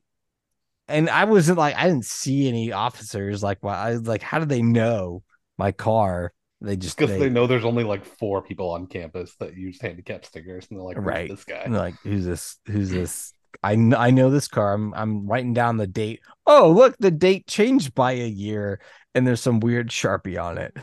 and 0.89 1.09
I 1.09 1.25
wasn't 1.25 1.59
like 1.59 1.77
I 1.77 1.89
didn't 1.89 2.05
see 2.05 2.49
any 2.49 2.73
officers 2.73 3.43
like 3.43 3.59
why 3.61 3.75
I 3.77 3.91
was 3.93 4.07
like, 4.07 4.23
how 4.23 4.39
did 4.39 4.49
they 4.49 4.63
know 4.63 5.23
my 5.59 5.73
car? 5.73 6.33
They 6.61 6.77
just 6.77 6.97
because 6.97 7.11
they, 7.11 7.19
they 7.19 7.29
know 7.31 7.47
there's 7.47 7.65
only 7.65 7.83
like 7.83 8.05
four 8.05 8.43
people 8.43 8.71
on 8.71 8.87
campus 8.87 9.35
that 9.41 9.57
use 9.57 9.81
handicap 9.81 10.25
stickers, 10.25 10.67
and 10.71 10.79
they're 10.79 10.85
like, 10.85 10.97
"Who's 10.97 11.05
Right. 11.05 11.31
this 11.31 11.45
guy." 11.45 11.67
like, 11.67 11.95
who's 12.05 12.25
this? 12.25 12.57
Who's 12.67 12.91
this? 12.93 13.35
I 13.63 13.73
I 13.97 14.11
know 14.11 14.31
this 14.31 14.49
car. 14.49 14.75
I'm 14.75 14.93
I'm 14.95 15.27
writing 15.27 15.55
down 15.55 15.77
the 15.77 15.87
date. 15.87 16.21
Oh, 16.47 16.71
look, 16.71 16.97
the 16.99 17.11
date 17.11 17.47
changed 17.47 17.95
by 17.95 18.13
a 18.13 18.27
year, 18.29 18.81
and 19.15 19.27
there's 19.27 19.41
some 19.41 19.61
weird 19.61 19.91
sharpie 19.91 20.43
on 20.43 20.59
it. 20.59 20.77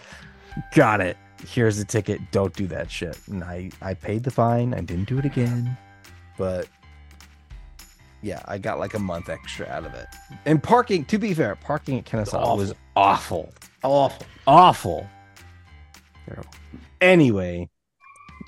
Got 0.73 1.01
it. 1.01 1.17
Here's 1.47 1.77
the 1.77 1.85
ticket. 1.85 2.19
Don't 2.31 2.53
do 2.55 2.67
that 2.67 2.91
shit. 2.91 3.17
And 3.27 3.43
I 3.43 3.71
I 3.81 3.93
paid 3.93 4.23
the 4.23 4.31
fine. 4.31 4.73
I 4.73 4.81
didn't 4.81 5.07
do 5.07 5.17
it 5.17 5.25
again, 5.25 5.77
but 6.37 6.67
yeah, 8.21 8.41
I 8.45 8.57
got 8.57 8.79
like 8.79 8.93
a 8.93 8.99
month 8.99 9.29
extra 9.29 9.65
out 9.67 9.85
of 9.85 9.93
it. 9.93 10.07
And 10.45 10.61
parking, 10.61 11.05
to 11.05 11.17
be 11.17 11.33
fair, 11.33 11.55
parking 11.55 11.97
at 11.99 12.05
Kennesaw 12.05 12.55
was 12.55 12.73
awful, 12.95 13.53
awful. 13.83 14.25
awful. 14.45 15.07
Terrible. 16.27 16.51
Anyway, 17.01 17.69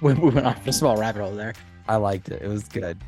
We, 0.02 0.14
we 0.16 0.30
went 0.32 0.46
off 0.46 0.68
a 0.68 0.74
small 0.74 0.98
rabbit 0.98 1.22
hole 1.22 1.36
there. 1.36 1.54
I 1.88 1.96
liked 1.98 2.30
it. 2.30 2.42
It 2.42 2.48
was 2.48 2.68
good. 2.68 3.02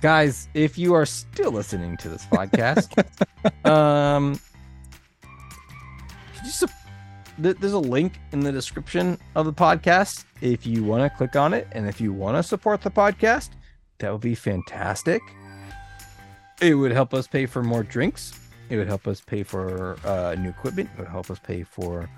Guys, 0.00 0.48
if 0.54 0.78
you 0.78 0.94
are 0.94 1.04
still 1.04 1.52
listening 1.52 1.96
to 1.98 2.08
this 2.08 2.24
podcast, 2.26 2.96
um 3.68 4.40
there's 7.38 7.72
a 7.72 7.78
link 7.78 8.18
in 8.32 8.40
the 8.40 8.52
description 8.52 9.18
of 9.34 9.46
the 9.46 9.52
podcast 9.52 10.24
if 10.42 10.66
you 10.66 10.84
want 10.84 11.02
to 11.02 11.16
click 11.16 11.36
on 11.36 11.54
it 11.54 11.66
and 11.72 11.88
if 11.88 12.00
you 12.00 12.12
want 12.12 12.36
to 12.36 12.42
support 12.42 12.82
the 12.82 12.90
podcast, 12.90 13.50
that 13.98 14.12
would 14.12 14.20
be 14.20 14.34
fantastic. 14.34 15.22
It 16.60 16.74
would 16.74 16.92
help 16.92 17.14
us 17.14 17.26
pay 17.26 17.46
for 17.46 17.62
more 17.62 17.82
drinks. 17.82 18.38
It 18.68 18.76
would 18.76 18.88
help 18.88 19.06
us 19.06 19.20
pay 19.20 19.42
for 19.42 19.96
uh, 20.04 20.34
new 20.38 20.50
equipment. 20.50 20.90
It 20.94 21.00
would 21.00 21.08
help 21.08 21.30
us 21.30 21.38
pay 21.38 21.62
for 21.62 22.08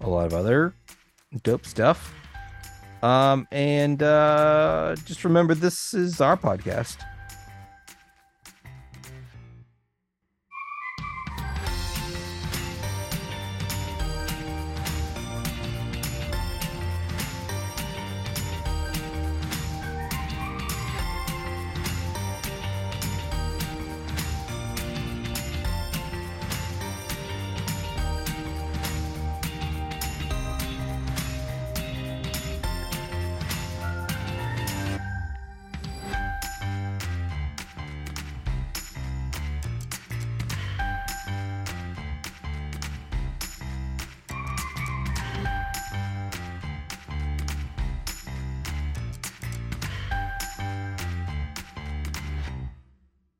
a 0.00 0.08
lot 0.08 0.26
of 0.26 0.34
other 0.34 0.74
dope 1.42 1.66
stuff. 1.66 2.14
Um, 3.02 3.46
and 3.52 4.02
uh, 4.02 4.96
just 5.04 5.24
remember, 5.24 5.54
this 5.54 5.92
is 5.92 6.20
our 6.20 6.36
podcast. 6.36 6.96